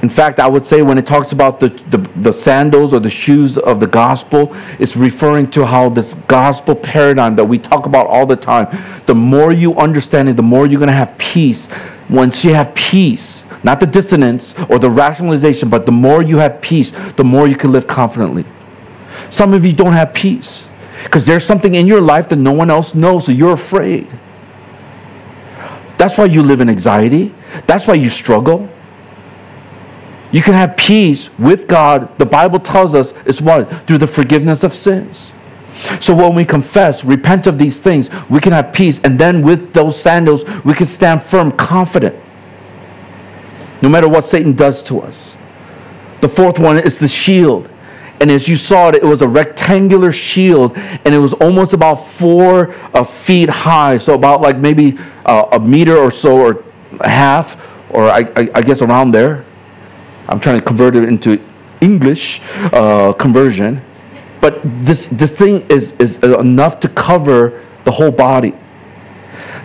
In 0.02 0.08
fact, 0.10 0.40
I 0.40 0.48
would 0.48 0.66
say 0.66 0.82
when 0.82 0.98
it 0.98 1.06
talks 1.06 1.34
about 1.34 1.60
the, 1.60 1.70
the, 1.90 1.98
the, 2.22 2.32
sandals 2.32 2.94
or 2.94 3.02
the 3.02 3.10
shoes 3.10 3.58
of 3.58 3.82
the 3.82 3.88
gospel, 3.88 4.56
it's 4.80 4.96
referring 4.96 5.52
to 5.52 5.66
how 5.66 5.90
this 5.90 6.14
gospel 6.28 6.74
paradigm 6.74 7.36
that 7.36 7.44
we 7.44 7.60
talk 7.60 7.86
about 7.86 8.08
all 8.08 8.26
the 8.26 8.38
time, 8.38 8.68
the 9.08 9.16
more 9.16 9.52
you 9.52 9.76
understand 9.76 10.30
it, 10.30 10.38
the 10.38 10.44
more 10.44 10.66
you're 10.66 10.80
going 10.80 10.88
to 10.88 10.94
have 10.94 11.18
peace. 11.18 11.68
Once 12.10 12.46
you 12.46 12.54
have 12.54 12.74
peace, 12.76 13.44
not 13.62 13.82
the 13.82 13.86
dissonance 13.86 14.56
or 14.70 14.80
the 14.80 14.90
rationalization, 14.90 15.70
but 15.70 15.86
the 15.86 15.92
more 15.92 16.24
you 16.24 16.38
have 16.38 16.62
peace, 16.62 16.92
the 17.18 17.24
more 17.24 17.48
you 17.48 17.58
can 17.58 17.74
live 17.74 17.86
confidently. 17.86 18.46
Some 19.30 19.54
of 19.54 19.66
you 19.66 19.74
don't 19.74 19.94
have 19.94 20.14
peace 20.14 20.66
because 21.04 21.26
there's 21.26 21.46
something 21.46 21.76
in 21.76 21.88
your 21.88 22.00
life 22.00 22.30
that 22.30 22.38
no 22.38 22.54
one 22.54 22.70
else 22.70 22.96
knows, 22.96 23.26
so 23.26 23.34
you're 23.34 23.54
afraid. 23.54 24.08
That's 25.98 26.18
why 26.18 26.26
you 26.26 26.42
live 26.42 26.62
in 26.62 26.70
anxiety. 26.70 27.36
That's 27.66 27.86
why 27.86 27.96
you 27.96 28.10
struggle. 28.10 28.70
You 30.32 30.42
can 30.42 30.54
have 30.54 30.78
peace 30.78 31.36
with 31.40 31.68
God. 31.68 32.18
The 32.20 32.26
Bible 32.26 32.60
tells 32.60 32.94
us 32.94 33.14
it's 33.26 33.42
what? 33.42 33.88
Through 33.88 33.98
the 33.98 34.08
forgiveness 34.08 34.64
of 34.64 34.74
sins. 34.74 35.32
So 36.00 36.14
when 36.14 36.36
we 36.36 36.46
confess, 36.46 37.04
repent 37.04 37.48
of 37.48 37.58
these 37.58 37.80
things, 37.80 38.10
we 38.30 38.40
can 38.40 38.52
have 38.52 38.74
peace. 38.74 39.00
And 39.04 39.18
then 39.18 39.42
with 39.42 39.74
those 39.74 40.00
sandals, 40.00 40.46
we 40.64 40.74
can 40.74 40.88
stand 40.88 41.24
firm, 41.24 41.52
confident, 41.52 42.16
no 43.82 43.90
matter 43.90 44.08
what 44.08 44.26
Satan 44.26 44.54
does 44.54 44.82
to 44.84 45.02
us. 45.02 45.38
The 46.22 46.30
fourth 46.30 46.60
one 46.60 46.78
is 46.78 47.00
the 47.00 47.08
shield. 47.08 47.70
And 48.20 48.30
as 48.30 48.50
you 48.50 48.58
saw 48.58 48.90
it, 48.90 48.96
it 48.96 49.04
was 49.04 49.22
a 49.22 49.28
rectangular 49.28 50.12
shield, 50.12 50.78
and 50.78 51.16
it 51.16 51.20
was 51.20 51.32
almost 51.34 51.72
about 51.72 51.96
four 51.96 52.76
uh, 52.94 53.06
feet 53.06 53.48
high, 53.48 53.96
so 53.96 54.14
about 54.14 54.42
like 54.42 54.58
maybe 54.58 55.00
uh, 55.26 55.48
a 55.54 55.60
meter 55.60 55.96
or 55.96 56.12
so, 56.12 56.38
or 56.38 56.64
half, 57.02 57.56
or 57.92 58.10
I, 58.10 58.30
I, 58.36 58.50
I 58.56 58.62
guess 58.62 58.82
around 58.82 59.12
there. 59.12 59.46
I'm 60.30 60.40
trying 60.40 60.60
to 60.60 60.66
convert 60.66 60.96
it 60.96 61.04
into 61.06 61.44
English 61.82 62.42
uh, 62.72 63.14
conversion. 63.14 63.82
But 64.42 64.62
this, 64.86 65.08
this 65.08 65.36
thing 65.36 65.66
is, 65.70 65.94
is 65.94 66.18
enough 66.20 66.80
to 66.82 66.90
cover 66.90 67.66
the 67.84 67.92
whole 67.92 68.12
body. 68.12 68.54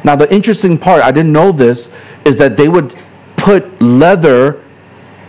Now, 0.02 0.16
the 0.16 0.32
interesting 0.32 0.78
part, 0.78 1.02
I 1.02 1.12
didn't 1.12 1.32
know 1.32 1.52
this, 1.52 1.88
is 2.24 2.38
that 2.38 2.56
they 2.56 2.68
would 2.68 2.94
put 3.36 3.80
leather 3.80 4.62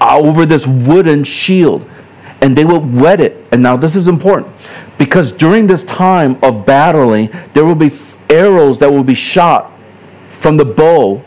over 0.02 0.46
this 0.46 0.66
wooden 0.66 1.24
shield 1.24 1.90
and 2.42 2.56
they 2.56 2.66
would 2.66 2.94
wet 2.94 3.22
it. 3.22 3.46
And 3.52 3.62
now, 3.62 3.78
this 3.78 3.96
is 3.96 4.08
important 4.08 4.54
because 4.98 5.32
during 5.32 5.68
this 5.68 5.84
time 5.84 6.38
of 6.44 6.66
battling, 6.66 7.30
there 7.54 7.66
will 7.66 7.76
be 7.76 7.92
arrows 8.30 8.80
that 8.80 8.90
will 8.90 9.04
be 9.04 9.16
shot 9.16 9.72
from 10.30 10.58
the 10.58 10.66
bow 10.66 11.24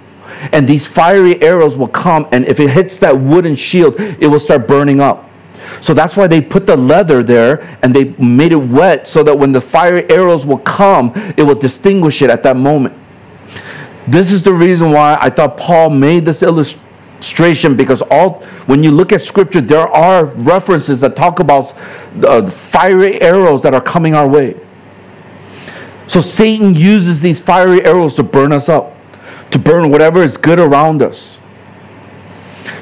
and 0.53 0.69
these 0.69 0.87
fiery 0.87 1.41
arrows 1.43 1.77
will 1.77 1.89
come, 1.89 2.29
and 2.33 2.45
if 2.47 2.61
it 2.61 2.71
hits 2.71 2.99
that 2.99 3.19
wooden 3.19 3.57
shield, 3.57 3.99
it 3.99 4.27
will 4.27 4.41
start 4.41 4.67
burning 4.69 5.01
up. 5.01 5.29
So 5.81 5.95
that's 5.95 6.17
why 6.17 6.27
they 6.27 6.41
put 6.41 6.67
the 6.67 6.77
leather 6.77 7.23
there 7.23 7.79
and 7.83 7.95
they 7.95 8.05
made 8.23 8.53
it 8.53 8.57
wet 8.57 9.07
so 9.07 9.23
that 9.23 9.39
when 9.39 9.53
the 9.53 9.61
fiery 9.61 10.09
arrows 10.11 10.45
will 10.45 10.59
come, 10.59 11.13
it 11.37 11.43
will 11.43 11.55
distinguish 11.55 12.23
it 12.23 12.31
at 12.31 12.43
that 12.43 12.57
moment. 12.57 12.95
This 14.07 14.33
is 14.33 14.43
the 14.43 14.53
reason 14.53 14.93
why 14.93 15.19
I 15.21 15.31
thought 15.31 15.57
Paul 15.57 15.91
made 15.91 16.25
this 16.25 16.43
illustration 16.43 17.77
because 17.77 18.03
all 18.03 18.43
when 18.67 18.83
you 18.83 18.91
look 18.91 19.13
at 19.13 19.23
scripture, 19.23 19.61
there 19.61 19.87
are 19.87 20.25
references 20.25 21.01
that 21.01 21.15
talk 21.15 21.41
about 21.41 21.75
uh, 22.25 22.49
fiery 22.51 23.21
arrows 23.21 23.63
that 23.63 23.75
are 23.75 23.81
coming 23.81 24.15
our 24.15 24.27
way. 24.27 24.59
So 26.07 26.23
Satan 26.23 26.75
uses 26.75 27.21
these 27.21 27.39
fiery 27.39 27.85
arrows 27.85 28.15
to 28.15 28.23
burn 28.23 28.53
us 28.53 28.69
up 28.69 28.98
to 29.51 29.59
burn 29.59 29.91
whatever 29.91 30.23
is 30.23 30.37
good 30.37 30.59
around 30.59 31.03
us. 31.03 31.39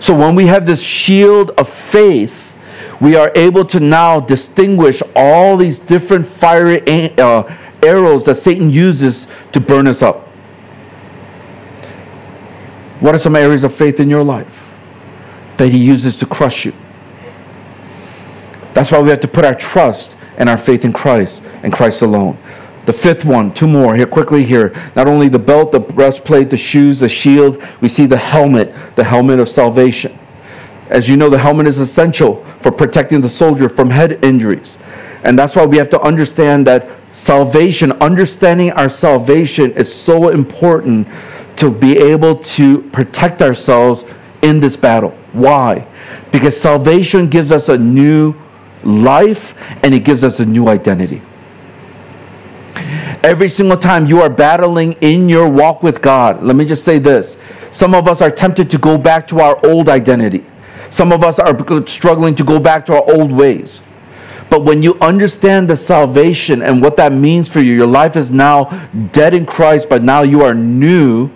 So 0.00 0.14
when 0.14 0.34
we 0.34 0.46
have 0.46 0.66
this 0.66 0.82
shield 0.82 1.50
of 1.52 1.68
faith, 1.68 2.54
we 3.00 3.16
are 3.16 3.30
able 3.34 3.64
to 3.66 3.80
now 3.80 4.20
distinguish 4.20 5.02
all 5.14 5.56
these 5.56 5.78
different 5.78 6.26
fiery 6.26 6.82
uh, 7.18 7.54
arrows 7.82 8.24
that 8.24 8.36
Satan 8.36 8.70
uses 8.70 9.26
to 9.52 9.60
burn 9.60 9.86
us 9.86 10.02
up. 10.02 10.26
What 13.00 13.14
are 13.14 13.18
some 13.18 13.36
areas 13.36 13.62
of 13.64 13.74
faith 13.74 14.00
in 14.00 14.08
your 14.08 14.24
life 14.24 14.70
that 15.58 15.68
he 15.68 15.78
uses 15.78 16.16
to 16.16 16.26
crush 16.26 16.64
you? 16.64 16.72
That's 18.72 18.90
why 18.90 19.00
we 19.00 19.10
have 19.10 19.20
to 19.20 19.28
put 19.28 19.44
our 19.44 19.54
trust 19.54 20.14
and 20.36 20.48
our 20.48 20.58
faith 20.58 20.84
in 20.84 20.92
Christ 20.92 21.42
and 21.62 21.72
Christ 21.72 22.02
alone. 22.02 22.38
The 22.86 22.92
fifth 22.92 23.24
one, 23.24 23.52
two 23.52 23.66
more 23.66 23.96
here 23.96 24.06
quickly 24.06 24.44
here. 24.44 24.72
Not 24.94 25.08
only 25.08 25.28
the 25.28 25.40
belt, 25.40 25.72
the 25.72 25.80
breastplate, 25.80 26.50
the 26.50 26.56
shoes, 26.56 27.00
the 27.00 27.08
shield, 27.08 27.60
we 27.80 27.88
see 27.88 28.06
the 28.06 28.16
helmet, 28.16 28.72
the 28.94 29.02
helmet 29.02 29.40
of 29.40 29.48
salvation. 29.48 30.16
As 30.88 31.08
you 31.08 31.16
know, 31.16 31.28
the 31.28 31.38
helmet 31.38 31.66
is 31.66 31.80
essential 31.80 32.44
for 32.60 32.70
protecting 32.70 33.20
the 33.20 33.28
soldier 33.28 33.68
from 33.68 33.90
head 33.90 34.24
injuries. 34.24 34.78
And 35.24 35.36
that's 35.36 35.56
why 35.56 35.66
we 35.66 35.76
have 35.78 35.90
to 35.90 36.00
understand 36.00 36.64
that 36.68 36.88
salvation, 37.10 37.90
understanding 37.92 38.70
our 38.72 38.88
salvation 38.88 39.72
is 39.72 39.92
so 39.92 40.28
important 40.28 41.08
to 41.56 41.70
be 41.72 41.98
able 41.98 42.36
to 42.36 42.82
protect 42.90 43.42
ourselves 43.42 44.04
in 44.42 44.60
this 44.60 44.76
battle. 44.76 45.10
Why? 45.32 45.84
Because 46.30 46.60
salvation 46.60 47.28
gives 47.28 47.50
us 47.50 47.68
a 47.68 47.76
new 47.76 48.34
life 48.84 49.54
and 49.82 49.92
it 49.92 50.04
gives 50.04 50.22
us 50.22 50.38
a 50.38 50.46
new 50.46 50.68
identity. 50.68 51.20
Every 53.22 53.48
single 53.48 53.76
time 53.76 54.06
you 54.06 54.20
are 54.20 54.30
battling 54.30 54.92
in 55.00 55.28
your 55.28 55.48
walk 55.48 55.82
with 55.82 56.02
God, 56.02 56.42
let 56.42 56.56
me 56.56 56.64
just 56.64 56.84
say 56.84 56.98
this. 56.98 57.36
Some 57.72 57.94
of 57.94 58.08
us 58.08 58.22
are 58.22 58.30
tempted 58.30 58.70
to 58.70 58.78
go 58.78 58.96
back 58.96 59.26
to 59.28 59.40
our 59.40 59.58
old 59.66 59.88
identity. 59.88 60.44
Some 60.90 61.12
of 61.12 61.22
us 61.22 61.38
are 61.38 61.86
struggling 61.86 62.34
to 62.36 62.44
go 62.44 62.58
back 62.58 62.86
to 62.86 62.94
our 62.94 63.14
old 63.14 63.32
ways. 63.32 63.82
But 64.48 64.62
when 64.62 64.82
you 64.82 64.96
understand 65.00 65.68
the 65.68 65.76
salvation 65.76 66.62
and 66.62 66.80
what 66.80 66.96
that 66.96 67.12
means 67.12 67.48
for 67.48 67.60
you, 67.60 67.74
your 67.74 67.86
life 67.86 68.16
is 68.16 68.30
now 68.30 68.64
dead 69.12 69.34
in 69.34 69.44
Christ, 69.44 69.88
but 69.88 70.02
now 70.02 70.22
you 70.22 70.42
are 70.42 70.54
new. 70.54 71.30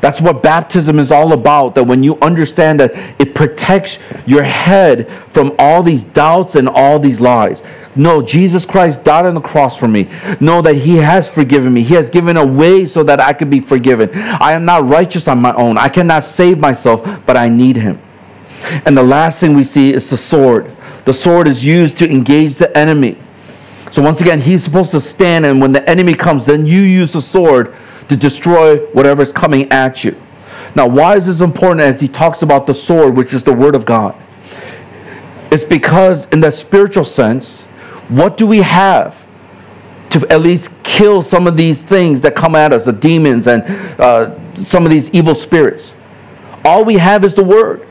That's 0.00 0.20
what 0.20 0.42
baptism 0.42 0.98
is 0.98 1.10
all 1.10 1.32
about. 1.32 1.74
That 1.74 1.84
when 1.84 2.02
you 2.02 2.18
understand 2.20 2.80
that 2.80 2.94
it 3.20 3.34
protects 3.34 3.98
your 4.26 4.44
head 4.44 5.10
from 5.30 5.54
all 5.58 5.82
these 5.82 6.02
doubts 6.04 6.54
and 6.54 6.68
all 6.68 6.98
these 6.98 7.20
lies. 7.20 7.62
No, 7.98 8.22
Jesus 8.22 8.64
Christ 8.64 9.02
died 9.02 9.26
on 9.26 9.34
the 9.34 9.40
cross 9.40 9.76
for 9.76 9.88
me. 9.88 10.08
Know 10.40 10.62
that 10.62 10.76
He 10.76 10.96
has 10.96 11.28
forgiven 11.28 11.74
me. 11.74 11.82
He 11.82 11.94
has 11.94 12.08
given 12.08 12.36
a 12.36 12.46
way 12.46 12.86
so 12.86 13.02
that 13.02 13.20
I 13.20 13.32
could 13.32 13.50
be 13.50 13.58
forgiven. 13.58 14.10
I 14.14 14.52
am 14.52 14.64
not 14.64 14.86
righteous 14.86 15.26
on 15.26 15.40
my 15.40 15.52
own. 15.54 15.76
I 15.76 15.88
cannot 15.88 16.24
save 16.24 16.58
myself, 16.58 17.02
but 17.26 17.36
I 17.36 17.48
need 17.48 17.76
Him. 17.76 18.00
And 18.86 18.96
the 18.96 19.02
last 19.02 19.40
thing 19.40 19.54
we 19.54 19.64
see 19.64 19.92
is 19.92 20.08
the 20.08 20.16
sword. 20.16 20.70
The 21.04 21.12
sword 21.12 21.48
is 21.48 21.64
used 21.64 21.98
to 21.98 22.08
engage 22.08 22.54
the 22.54 22.76
enemy. 22.78 23.18
So 23.90 24.00
once 24.00 24.20
again, 24.20 24.40
he's 24.40 24.62
supposed 24.62 24.90
to 24.92 25.00
stand, 25.00 25.44
and 25.44 25.60
when 25.60 25.72
the 25.72 25.88
enemy 25.88 26.14
comes, 26.14 26.46
then 26.46 26.66
you 26.66 26.80
use 26.80 27.14
the 27.14 27.22
sword 27.22 27.74
to 28.08 28.16
destroy 28.16 28.78
whatever 28.88 29.22
is 29.22 29.32
coming 29.32 29.72
at 29.72 30.04
you. 30.04 30.14
Now, 30.74 30.86
why 30.86 31.16
is 31.16 31.26
this 31.26 31.40
important 31.40 31.80
as 31.80 32.00
he 32.00 32.06
talks 32.06 32.42
about 32.42 32.66
the 32.66 32.74
sword, 32.74 33.16
which 33.16 33.32
is 33.32 33.42
the 33.42 33.52
word 33.52 33.74
of 33.74 33.84
God? 33.84 34.14
It's 35.50 35.64
because, 35.64 36.26
in 36.26 36.40
the 36.40 36.52
spiritual 36.52 37.06
sense, 37.06 37.64
what 38.08 38.36
do 38.36 38.46
we 38.46 38.58
have 38.58 39.24
to 40.10 40.26
at 40.30 40.40
least 40.40 40.70
kill 40.82 41.22
some 41.22 41.46
of 41.46 41.56
these 41.56 41.82
things 41.82 42.22
that 42.22 42.34
come 42.34 42.54
at 42.54 42.72
us, 42.72 42.86
the 42.86 42.92
demons 42.92 43.46
and 43.46 43.62
uh, 44.00 44.34
some 44.54 44.84
of 44.84 44.90
these 44.90 45.10
evil 45.10 45.34
spirits? 45.34 45.94
All 46.64 46.84
we 46.84 46.94
have 46.94 47.24
is 47.24 47.34
the 47.34 47.44
Word. 47.44 47.86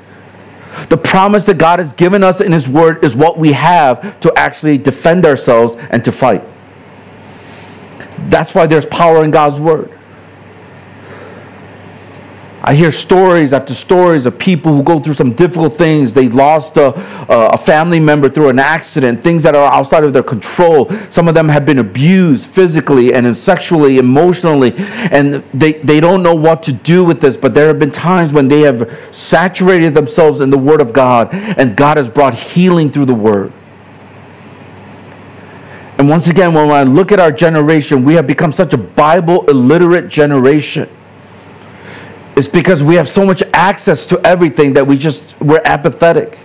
The 0.89 0.97
promise 0.97 1.45
that 1.47 1.57
God 1.57 1.79
has 1.79 1.93
given 1.93 2.23
us 2.23 2.41
in 2.41 2.51
His 2.51 2.67
Word 2.67 3.03
is 3.03 3.15
what 3.15 3.37
we 3.37 3.51
have 3.53 4.19
to 4.19 4.33
actually 4.37 4.77
defend 4.77 5.25
ourselves 5.25 5.75
and 5.75 6.03
to 6.05 6.11
fight. 6.11 6.43
That's 8.29 8.53
why 8.53 8.67
there's 8.67 8.85
power 8.85 9.23
in 9.23 9.31
God's 9.31 9.59
Word. 9.59 9.96
I 12.67 12.75
hear 12.75 12.91
stories 12.91 13.53
after 13.53 13.73
stories 13.73 14.25
of 14.25 14.37
people 14.37 14.73
who 14.73 14.83
go 14.83 14.99
through 14.99 15.13
some 15.13 15.31
difficult 15.31 15.75
things. 15.75 16.13
They 16.13 16.27
lost 16.27 16.75
a, 16.75 16.93
a, 17.29 17.57
family 17.57 17.97
member 17.97 18.27
through 18.27 18.49
an 18.49 18.59
accident, 18.59 19.23
things 19.23 19.41
that 19.43 19.55
are 19.55 19.71
outside 19.71 20.03
of 20.03 20.11
their 20.11 20.21
control. 20.21 20.89
Some 21.09 21.29
of 21.29 21.33
them 21.33 21.47
have 21.47 21.65
been 21.65 21.79
abused 21.79 22.49
physically 22.49 23.13
and 23.13 23.37
sexually, 23.37 23.99
emotionally, 23.99 24.73
and 24.75 25.35
they, 25.53 25.73
they 25.75 26.01
don't 26.01 26.21
know 26.21 26.35
what 26.35 26.61
to 26.63 26.73
do 26.73 27.05
with 27.05 27.21
this. 27.21 27.37
But 27.37 27.53
there 27.53 27.67
have 27.67 27.79
been 27.79 27.89
times 27.89 28.33
when 28.33 28.49
they 28.49 28.59
have 28.63 28.93
saturated 29.13 29.93
themselves 29.93 30.41
in 30.41 30.49
the 30.49 30.57
Word 30.57 30.81
of 30.81 30.91
God, 30.91 31.29
and 31.31 31.73
God 31.73 31.95
has 31.95 32.09
brought 32.09 32.33
healing 32.33 32.91
through 32.91 33.05
the 33.05 33.15
Word. 33.15 33.53
And 35.97 36.09
once 36.09 36.27
again, 36.27 36.53
when 36.53 36.69
I 36.69 36.83
look 36.83 37.13
at 37.13 37.19
our 37.21 37.31
generation, 37.31 38.03
we 38.03 38.15
have 38.15 38.27
become 38.27 38.51
such 38.51 38.73
a 38.73 38.77
Bible 38.77 39.45
illiterate 39.45 40.09
generation. 40.09 40.89
It's 42.37 42.47
because 42.47 42.83
we 42.83 42.93
have 42.95 43.09
so 43.09 43.25
much 43.25 43.41
access 43.51 44.05
to 44.05 44.19
everything 44.19 44.73
that 44.73 44.85
we 44.85 44.95
just, 44.95 45.39
we're 45.41 45.63
apathetic. 45.65 46.37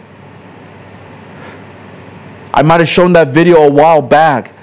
I 2.54 2.62
might 2.62 2.80
have 2.80 2.88
shown 2.88 3.12
that 3.12 3.28
video 3.28 3.58
a 3.58 3.70
while 3.70 4.00
back 4.00 4.54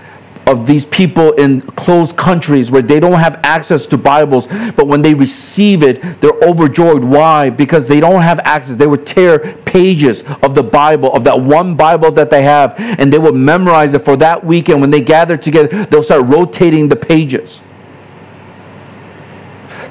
of 0.47 0.65
these 0.65 0.87
people 0.87 1.33
in 1.33 1.61
closed 1.61 2.17
countries 2.17 2.71
where 2.71 2.81
they 2.81 2.99
don't 2.99 3.19
have 3.19 3.39
access 3.43 3.85
to 3.85 3.97
Bibles, 3.97 4.47
but 4.47 4.87
when 4.87 5.03
they 5.03 5.13
receive 5.13 5.83
it, 5.83 6.01
they're 6.19 6.33
overjoyed. 6.41 7.03
Why? 7.03 7.51
Because 7.51 7.87
they 7.87 7.99
don't 7.99 8.23
have 8.23 8.39
access. 8.39 8.75
They 8.75 8.87
would 8.87 9.05
tear 9.05 9.55
pages 9.65 10.23
of 10.41 10.55
the 10.55 10.63
Bible, 10.63 11.13
of 11.13 11.23
that 11.25 11.39
one 11.39 11.75
Bible 11.75 12.11
that 12.13 12.31
they 12.31 12.41
have, 12.41 12.73
and 12.79 13.13
they 13.13 13.19
would 13.19 13.35
memorize 13.35 13.93
it 13.93 13.99
for 13.99 14.17
that 14.17 14.43
weekend. 14.43 14.81
When 14.81 14.89
they 14.89 15.01
gather 15.01 15.37
together, 15.37 15.85
they'll 15.85 16.01
start 16.01 16.25
rotating 16.25 16.89
the 16.89 16.95
pages. 16.95 17.61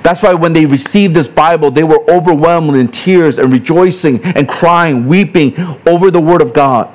That's 0.09 0.23
why 0.23 0.33
when 0.33 0.55
they 0.55 0.65
received 0.65 1.13
this 1.13 1.29
Bible, 1.29 1.71
they 1.71 1.85
were 1.85 2.03
overwhelmed 2.11 2.75
in 2.77 2.89
tears 2.89 3.39
and 3.39 3.53
rejoicing 3.53 4.25
and 4.25 4.49
crying, 4.49 5.07
weeping 5.07 5.55
over 5.87 6.11
the 6.11 6.19
Word 6.19 6.41
of 6.41 6.55
God. 6.55 6.91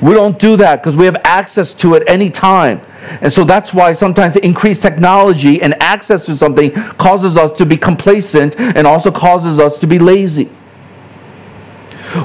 We 0.00 0.12
don't 0.12 0.36
do 0.40 0.56
that 0.56 0.82
because 0.82 0.96
we 0.96 1.04
have 1.04 1.14
access 1.22 1.72
to 1.74 1.94
it 1.94 2.02
anytime. 2.08 2.80
And 3.20 3.32
so 3.32 3.44
that's 3.44 3.72
why 3.72 3.92
sometimes 3.92 4.34
increased 4.34 4.82
technology 4.82 5.62
and 5.62 5.80
access 5.80 6.26
to 6.26 6.34
something 6.34 6.72
causes 6.72 7.36
us 7.36 7.56
to 7.58 7.64
be 7.64 7.76
complacent 7.76 8.58
and 8.58 8.84
also 8.84 9.12
causes 9.12 9.60
us 9.60 9.78
to 9.78 9.86
be 9.86 10.00
lazy. 10.00 10.46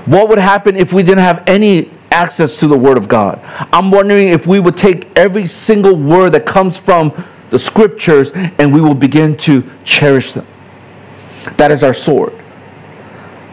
What 0.08 0.30
would 0.30 0.40
happen 0.40 0.76
if 0.76 0.92
we 0.92 1.04
didn't 1.04 1.24
have 1.24 1.44
any 1.46 1.92
access 2.10 2.58
to 2.58 2.68
the 2.68 2.76
Word 2.76 2.98
of 2.98 3.08
God? 3.08 3.40
I'm 3.72 3.92
wondering 3.92 4.30
if 4.30 4.48
we 4.48 4.60
would 4.60 4.76
take 4.76 5.16
every 5.16 5.46
single 5.46 5.96
word 5.96 6.32
that 6.32 6.48
comes 6.48 6.80
from 6.80 7.14
the 7.50 7.60
Scriptures 7.60 8.32
and 8.34 8.74
we 8.74 8.82
will 8.82 8.96
begin 8.96 9.36
to 9.38 9.70
cherish 9.84 10.34
them. 10.34 10.46
That 11.58 11.72
is 11.72 11.84
our 11.84 11.94
sword. 11.94 12.34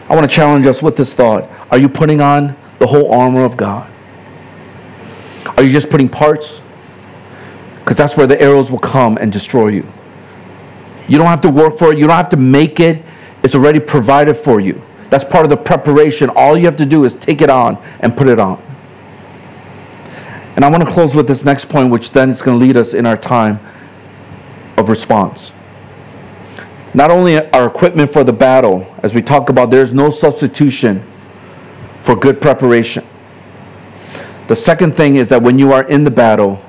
I 0.09 0.15
want 0.15 0.29
to 0.29 0.35
challenge 0.35 0.67
us 0.67 0.83
with 0.83 0.97
this 0.97 1.15
thought. 1.15 1.49
Are 1.71 1.79
you 1.79 1.89
putting 1.89 2.21
on 2.21 2.57
the 2.79 2.87
whole 2.87 3.13
armor 3.13 3.45
of 3.45 3.57
God? 3.57 3.91
Are 5.57 5.63
you 5.63 5.71
just 5.71 5.91
putting 5.91 6.09
parts? 6.09 6.61
Because 7.79 7.97
that's 7.97 8.17
where 8.17 8.27
the 8.27 8.41
arrows 8.41 8.71
will 8.71 8.79
come 8.79 9.17
and 9.19 9.33
destroy 9.33 9.69
you. 9.69 9.87
You 11.07 11.19
don't 11.19 11.27
have 11.27 11.43
to 11.43 11.51
work 11.51 11.79
for 11.79 11.93
it, 11.93 11.99
you 11.99 12.07
don't 12.07 12.17
have 12.17 12.31
to 12.31 12.37
make 12.37 12.81
it, 12.81 13.03
it's 13.43 13.55
already 13.55 13.79
provided 13.79 14.35
for 14.35 14.59
you. 14.59 14.83
That's 15.11 15.25
part 15.25 15.45
of 15.45 15.51
the 15.51 15.57
preparation. 15.57 16.31
All 16.31 16.57
you 16.57 16.65
have 16.65 16.77
to 16.77 16.87
do 16.87 17.05
is 17.05 17.15
take 17.15 17.43
it 17.43 17.51
on 17.51 17.81
and 18.01 18.17
put 18.17 18.27
it 18.27 18.41
on. 18.41 18.61
And 20.57 20.65
I 20.65 20.71
want 20.71 20.83
to 20.83 20.91
close 20.91 21.15
with 21.15 21.29
this 21.29 21.45
next 21.45 21.67
point, 21.69 21.91
which 21.91 22.11
then 22.11 22.31
is 22.31 22.41
going 22.41 22.59
to 22.59 22.65
lead 22.65 22.77
us 22.77 22.95
in 22.95 23.07
our 23.07 23.17
time 23.17 23.61
of 24.77 24.89
response. 24.89 25.53
Not 26.95 27.11
only 27.11 27.39
our 27.51 27.67
equipment 27.67 28.13
for 28.13 28.23
the 28.23 28.33
battle, 28.33 28.87
as 29.03 29.15
we 29.15 29.23
talk 29.23 29.49
about, 29.49 29.71
there's 29.71 29.93
no 29.93 30.11
substitution 30.11 31.05
for 32.03 32.15
good 32.15 32.41
preparation. 32.41 33.05
The 34.47 34.55
second 34.55 34.97
thing 34.97 35.17
is 35.17 35.29
that 35.31 35.43
when 35.43 35.59
you 35.59 35.73
are 35.73 35.85
in 35.85 36.05
the 36.05 36.11
battle, 36.11 36.63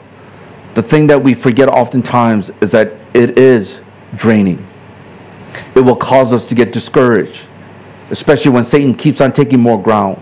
the 0.73 0.81
thing 0.81 1.07
that 1.07 1.21
we 1.21 1.33
forget 1.33 1.69
oftentimes 1.69 2.51
is 2.61 2.71
that 2.71 2.93
it 3.13 3.37
is 3.37 3.81
draining. 4.15 4.65
It 5.75 5.81
will 5.81 5.95
cause 5.95 6.33
us 6.33 6.45
to 6.45 6.55
get 6.55 6.73
discouraged, 6.73 7.41
especially 8.09 8.51
when 8.51 8.63
Satan 8.63 8.95
keeps 8.95 9.21
on 9.21 9.31
taking 9.31 9.59
more 9.59 9.81
ground. 9.81 10.21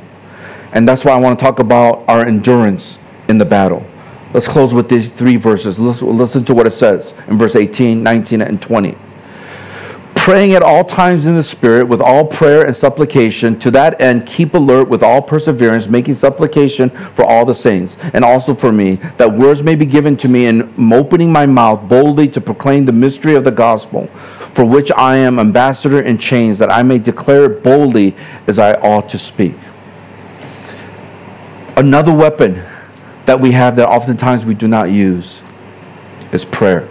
And 0.73 0.89
that's 0.89 1.05
why 1.05 1.13
I 1.13 1.17
want 1.17 1.39
to 1.39 1.45
talk 1.45 1.59
about 1.59 2.03
our 2.07 2.25
endurance 2.25 2.99
in 3.29 3.37
the 3.37 3.45
battle. 3.45 3.85
Let's 4.33 4.47
close 4.47 4.73
with 4.73 4.89
these 4.89 5.09
three 5.09 5.35
verses. 5.35 5.77
Listen, 5.79 6.17
listen 6.17 6.43
to 6.45 6.53
what 6.53 6.65
it 6.65 6.71
says 6.71 7.13
in 7.27 7.37
verse 7.37 7.55
18, 7.55 8.01
19, 8.01 8.41
and 8.41 8.61
20 8.61 8.97
praying 10.23 10.53
at 10.53 10.63
all 10.63 10.85
times 10.85 11.25
in 11.25 11.35
the 11.35 11.43
Spirit 11.43 11.83
with 11.83 11.99
all 11.99 12.25
prayer 12.25 12.65
and 12.65 12.73
supplication. 12.73 13.59
To 13.59 13.69
that 13.71 13.99
end, 13.99 14.25
keep 14.25 14.53
alert 14.53 14.87
with 14.87 15.03
all 15.03 15.21
perseverance, 15.21 15.89
making 15.89 16.15
supplication 16.15 16.91
for 17.13 17.25
all 17.25 17.43
the 17.43 17.53
saints, 17.53 17.97
and 18.13 18.23
also 18.23 18.55
for 18.55 18.71
me, 18.71 18.95
that 19.17 19.29
words 19.29 19.61
may 19.61 19.75
be 19.75 19.85
given 19.85 20.15
to 20.15 20.29
me 20.29 20.45
in 20.45 20.73
opening 20.93 21.29
my 21.29 21.45
mouth 21.45 21.89
boldly 21.89 22.29
to 22.29 22.39
proclaim 22.39 22.85
the 22.85 22.93
mystery 22.93 23.35
of 23.35 23.43
the 23.43 23.51
gospel, 23.51 24.07
for 24.53 24.63
which 24.63 24.93
I 24.93 25.17
am 25.17 25.39
ambassador 25.39 26.01
in 26.01 26.17
chains, 26.17 26.57
that 26.59 26.71
I 26.71 26.83
may 26.83 26.99
declare 26.99 27.43
it 27.51 27.61
boldly 27.61 28.15
as 28.47 28.59
I 28.59 28.75
ought 28.75 29.09
to 29.09 29.19
speak. 29.19 29.55
Another 31.75 32.13
weapon 32.13 32.63
that 33.25 33.39
we 33.39 33.51
have 33.51 33.75
that 33.77 33.87
oftentimes 33.87 34.45
we 34.45 34.53
do 34.53 34.67
not 34.67 34.91
use 34.91 35.41
is 36.31 36.43
prayer. 36.43 36.89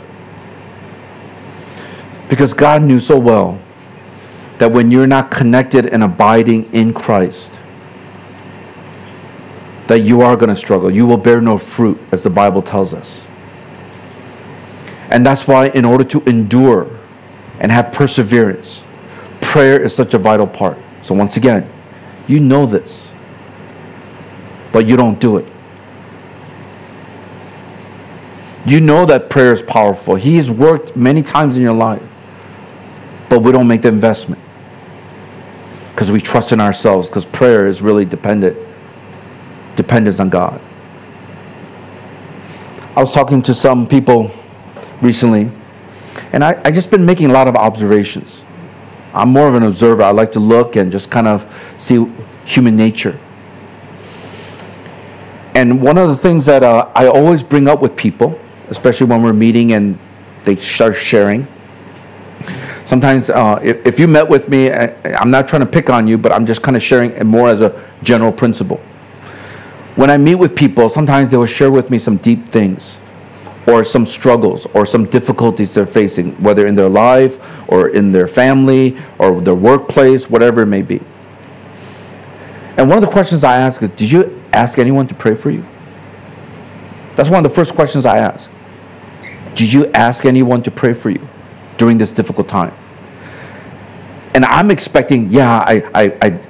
Because 2.28 2.54
God 2.54 2.82
knew 2.82 3.00
so 3.00 3.18
well 3.18 3.60
that 4.58 4.72
when 4.72 4.90
you're 4.90 5.06
not 5.06 5.30
connected 5.30 5.86
and 5.86 6.02
abiding 6.02 6.72
in 6.72 6.94
Christ, 6.94 7.52
that 9.88 10.00
you 10.00 10.22
are 10.22 10.36
going 10.36 10.48
to 10.48 10.56
struggle. 10.56 10.90
You 10.90 11.04
will 11.04 11.18
bear 11.18 11.40
no 11.40 11.58
fruit, 11.58 12.00
as 12.12 12.22
the 12.22 12.30
Bible 12.30 12.62
tells 12.62 12.94
us. 12.94 13.26
And 15.10 15.26
that's 15.26 15.46
why, 15.46 15.68
in 15.68 15.84
order 15.84 16.04
to 16.04 16.22
endure 16.22 16.88
and 17.60 17.70
have 17.70 17.92
perseverance, 17.92 18.82
prayer 19.42 19.78
is 19.82 19.94
such 19.94 20.14
a 20.14 20.18
vital 20.18 20.46
part. 20.46 20.78
So, 21.02 21.14
once 21.14 21.36
again, 21.36 21.68
you 22.26 22.40
know 22.40 22.64
this, 22.64 23.08
but 24.72 24.86
you 24.86 24.96
don't 24.96 25.20
do 25.20 25.36
it. 25.36 25.51
You 28.72 28.80
know 28.80 29.04
that 29.04 29.28
prayer 29.28 29.52
is 29.52 29.60
powerful. 29.60 30.14
He 30.14 30.36
has 30.36 30.50
worked 30.50 30.96
many 30.96 31.22
times 31.22 31.58
in 31.58 31.62
your 31.62 31.74
life. 31.74 32.02
But 33.28 33.40
we 33.40 33.52
don't 33.52 33.68
make 33.68 33.82
the 33.82 33.88
investment 33.88 34.40
because 35.90 36.10
we 36.10 36.22
trust 36.22 36.52
in 36.52 36.58
ourselves 36.58 37.10
because 37.10 37.26
prayer 37.26 37.66
is 37.66 37.82
really 37.82 38.06
dependent 38.06 38.56
dependence 39.76 40.20
on 40.20 40.30
god. 40.30 40.58
I 42.96 43.00
was 43.00 43.12
talking 43.12 43.42
to 43.42 43.54
some 43.54 43.86
people 43.86 44.30
recently 45.02 45.50
and 46.32 46.42
I, 46.42 46.58
I 46.64 46.70
just 46.70 46.90
been 46.90 47.04
making 47.04 47.28
a 47.28 47.34
lot 47.34 47.48
of 47.48 47.56
observations. 47.56 48.42
I'm 49.12 49.28
more 49.28 49.48
of 49.48 49.54
an 49.54 49.64
observer. 49.64 50.02
I 50.02 50.12
like 50.12 50.32
to 50.32 50.40
look 50.40 50.76
and 50.76 50.90
just 50.90 51.10
kind 51.10 51.28
of 51.28 51.44
see 51.76 52.10
human 52.46 52.74
nature. 52.74 53.20
And 55.54 55.82
one 55.82 55.98
of 55.98 56.08
the 56.08 56.16
things 56.16 56.46
that 56.46 56.62
uh, 56.62 56.90
i 56.94 57.06
always 57.06 57.42
bring 57.42 57.68
up 57.68 57.82
with 57.82 57.94
people 57.96 58.38
especially 58.72 59.06
when 59.06 59.22
we're 59.22 59.32
meeting 59.32 59.72
and 59.72 59.96
they 60.44 60.56
start 60.56 60.96
sharing 60.96 61.46
Sometimes, 62.84 63.30
uh, 63.30 63.58
if, 63.62 63.86
if 63.86 64.00
you 64.00 64.06
met 64.08 64.28
with 64.28 64.48
me, 64.48 64.70
I, 64.70 64.94
I'm 65.14 65.30
not 65.30 65.48
trying 65.48 65.60
to 65.60 65.66
pick 65.66 65.88
on 65.88 66.08
you, 66.08 66.18
but 66.18 66.32
I'm 66.32 66.44
just 66.44 66.62
kind 66.62 66.76
of 66.76 66.82
sharing 66.82 67.12
it 67.12 67.24
more 67.24 67.48
as 67.48 67.60
a 67.60 67.88
general 68.02 68.30
principle. 68.30 68.78
When 69.94 70.10
I 70.10 70.18
meet 70.18 70.34
with 70.34 70.56
people, 70.56 70.90
sometimes 70.90 71.30
they 71.30 71.38
will 71.38 71.46
share 71.46 71.70
with 71.70 71.90
me 71.90 71.98
some 71.98 72.18
deep 72.18 72.48
things 72.48 72.98
or 73.66 73.84
some 73.84 74.04
struggles 74.04 74.66
or 74.74 74.84
some 74.84 75.06
difficulties 75.06 75.72
they're 75.74 75.86
facing, 75.86 76.32
whether 76.42 76.66
in 76.66 76.74
their 76.74 76.90
life 76.90 77.38
or 77.70 77.88
in 77.88 78.10
their 78.10 78.28
family 78.28 78.96
or 79.18 79.40
their 79.40 79.54
workplace, 79.54 80.28
whatever 80.28 80.60
it 80.62 80.66
may 80.66 80.82
be. 80.82 81.00
And 82.76 82.90
one 82.90 82.98
of 82.98 83.02
the 83.02 83.10
questions 83.10 83.42
I 83.42 83.56
ask 83.56 83.80
is 83.82 83.88
Did 83.90 84.10
you 84.10 84.42
ask 84.52 84.78
anyone 84.78 85.06
to 85.08 85.14
pray 85.14 85.34
for 85.34 85.50
you? 85.50 85.64
That's 87.14 87.30
one 87.30 87.42
of 87.42 87.50
the 87.50 87.54
first 87.54 87.74
questions 87.74 88.04
I 88.04 88.18
ask. 88.18 88.50
Did 89.54 89.72
you 89.72 89.86
ask 89.92 90.24
anyone 90.24 90.62
to 90.62 90.70
pray 90.70 90.92
for 90.92 91.10
you? 91.10 91.28
during 91.82 91.98
this 91.98 92.12
difficult 92.12 92.46
time. 92.46 92.72
And 94.34 94.44
I'm 94.44 94.70
expecting, 94.70 95.30
yeah, 95.30 95.58
I, 95.66 95.82
I, 95.94 96.04
I, 96.22 96.40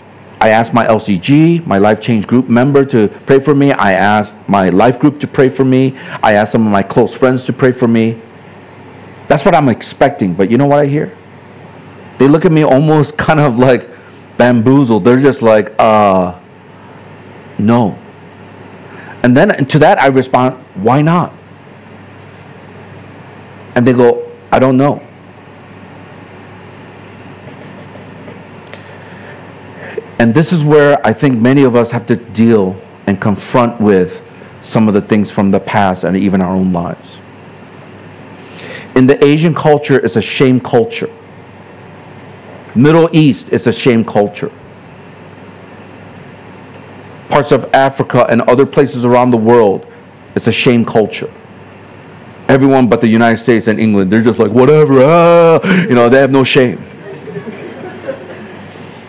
I 0.41 0.49
asked 0.51 0.75
my 0.75 0.87
LCG, 0.87 1.67
my 1.67 1.79
Life 1.79 2.01
Change 2.01 2.27
Group 2.27 2.51
member 2.51 2.85
to 2.85 3.09
pray 3.27 3.41
for 3.41 3.55
me. 3.55 3.73
I 3.73 3.93
asked 3.93 4.35
my 4.47 4.69
life 4.69 4.99
group 4.99 5.21
to 5.21 5.27
pray 5.27 5.49
for 5.49 5.65
me. 5.65 5.97
I 6.23 6.35
asked 6.35 6.53
some 6.53 6.67
of 6.67 6.73
my 6.73 6.83
close 6.83 7.17
friends 7.17 7.45
to 7.47 7.53
pray 7.55 7.73
for 7.73 7.89
me. 7.89 8.21
That's 9.27 9.45
what 9.45 9.55
I'm 9.55 9.71
expecting. 9.71 10.35
But 10.35 10.51
you 10.51 10.59
know 10.59 10.67
what 10.67 10.81
I 10.81 10.87
hear? 10.87 11.17
They 12.19 12.29
look 12.29 12.45
at 12.45 12.53
me 12.53 12.63
almost 12.63 13.17
kind 13.27 13.41
of 13.41 13.59
like 13.59 13.89
bamboozled. 14.37 15.03
They're 15.05 15.21
just 15.21 15.41
like, 15.41 15.73
uh, 15.79 16.39
no. 17.59 17.99
And 19.23 19.37
then 19.37 19.65
to 19.67 19.79
that 19.79 19.99
I 19.99 20.09
respond, 20.09 20.57
why 20.75 21.01
not? 21.01 21.33
And 23.75 23.87
they 23.87 23.93
go, 23.93 24.31
I 24.51 24.59
don't 24.59 24.77
know. 24.77 25.03
And 30.19 30.33
this 30.33 30.53
is 30.53 30.63
where 30.63 31.05
I 31.05 31.13
think 31.13 31.41
many 31.41 31.65
of 31.65 31.75
us 31.75 31.91
have 31.91 32.07
to 32.07 32.17
deal 32.17 32.81
and 33.07 33.21
confront 33.21 33.81
with 33.81 34.23
some 34.63 34.87
of 34.87 34.95
the 34.95 35.01
things 35.01 35.31
from 35.31 35.51
the 35.51 35.59
past 35.59 36.05
and 36.05 36.17
even 36.17 36.41
our 36.41 36.55
own 36.55 36.73
lives. 36.73 37.19
In 38.95 39.07
the 39.07 39.23
Asian 39.25 39.55
culture, 39.55 39.99
it's 39.99 40.17
a 40.17 40.23
shame 40.23 40.61
culture. 40.61 41.11
Middle 42.75 43.09
East 43.13 43.49
is 43.49 43.67
a 43.67 43.73
shame 43.73 44.05
culture. 44.05 44.53
Parts 47.29 47.51
of 47.51 47.73
Africa 47.75 48.27
and 48.29 48.43
other 48.43 48.67
places 48.67 49.05
around 49.05 49.31
the 49.31 49.37
world, 49.37 49.87
it's 50.37 50.47
a 50.47 50.53
shame 50.53 50.85
culture. 50.85 51.33
Everyone 52.49 52.89
but 52.89 53.01
the 53.01 53.09
United 53.09 53.39
States 53.39 53.67
and 53.67 53.81
England, 53.81 54.11
they're 54.11 54.23
just 54.23 54.39
like, 54.39 54.51
whatever, 54.51 55.03
ah, 55.03 55.61
you 55.83 55.95
know, 55.95 56.09
they 56.09 56.19
have 56.19 56.31
no 56.31 56.45
shame. 56.45 56.83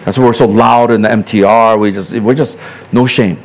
That's 0.06 0.18
why 0.18 0.26
we're 0.26 0.34
so 0.34 0.48
loud 0.48 0.92
in 0.92 1.02
the 1.02 1.10
MTR. 1.10 1.80
We 1.80 1.92
just, 1.92 2.12
we're 2.12 2.36
just, 2.36 2.58
no 2.92 3.06
shame. 3.06 3.42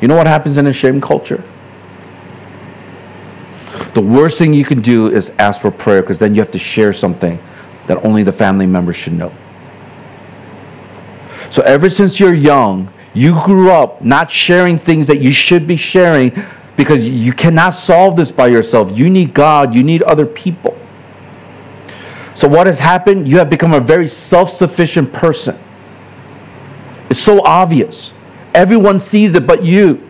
You 0.00 0.08
know 0.08 0.16
what 0.16 0.26
happens 0.26 0.58
in 0.58 0.66
a 0.66 0.72
shame 0.72 1.00
culture? 1.00 1.42
The 3.94 4.00
worst 4.00 4.38
thing 4.38 4.52
you 4.52 4.64
can 4.64 4.82
do 4.82 5.08
is 5.08 5.30
ask 5.38 5.60
for 5.60 5.70
prayer 5.70 6.02
because 6.02 6.18
then 6.18 6.34
you 6.34 6.40
have 6.40 6.50
to 6.50 6.58
share 6.58 6.92
something 6.92 7.38
that 7.86 8.04
only 8.04 8.22
the 8.22 8.32
family 8.32 8.66
members 8.66 8.96
should 8.96 9.14
know. 9.14 9.32
So, 11.50 11.62
ever 11.62 11.88
since 11.88 12.20
you're 12.20 12.34
young, 12.34 12.92
you 13.16 13.32
grew 13.44 13.70
up 13.70 14.02
not 14.02 14.30
sharing 14.30 14.78
things 14.78 15.06
that 15.06 15.22
you 15.22 15.32
should 15.32 15.66
be 15.66 15.78
sharing 15.78 16.38
because 16.76 17.08
you 17.08 17.32
cannot 17.32 17.70
solve 17.70 18.14
this 18.14 18.30
by 18.30 18.46
yourself. 18.46 18.92
You 18.96 19.08
need 19.08 19.32
God, 19.32 19.74
you 19.74 19.82
need 19.82 20.02
other 20.02 20.26
people. 20.26 20.76
So, 22.34 22.46
what 22.46 22.66
has 22.66 22.78
happened? 22.78 23.26
You 23.26 23.38
have 23.38 23.48
become 23.48 23.72
a 23.72 23.80
very 23.80 24.06
self 24.06 24.50
sufficient 24.50 25.14
person. 25.14 25.58
It's 27.08 27.18
so 27.18 27.40
obvious. 27.42 28.12
Everyone 28.54 29.00
sees 29.00 29.34
it 29.34 29.46
but 29.46 29.64
you. 29.64 30.06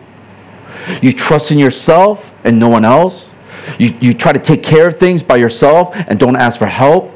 You 1.01 1.13
trust 1.13 1.49
in 1.51 1.57
yourself 1.57 2.33
and 2.43 2.59
no 2.59 2.67
one 2.67 2.83
else. 2.83 3.33
You, 3.79 3.95
you 4.01 4.13
try 4.13 4.33
to 4.33 4.39
take 4.39 4.63
care 4.63 4.87
of 4.87 4.99
things 4.99 5.23
by 5.23 5.37
yourself 5.37 5.95
and 5.95 6.19
don't 6.19 6.35
ask 6.35 6.59
for 6.59 6.65
help. 6.65 7.11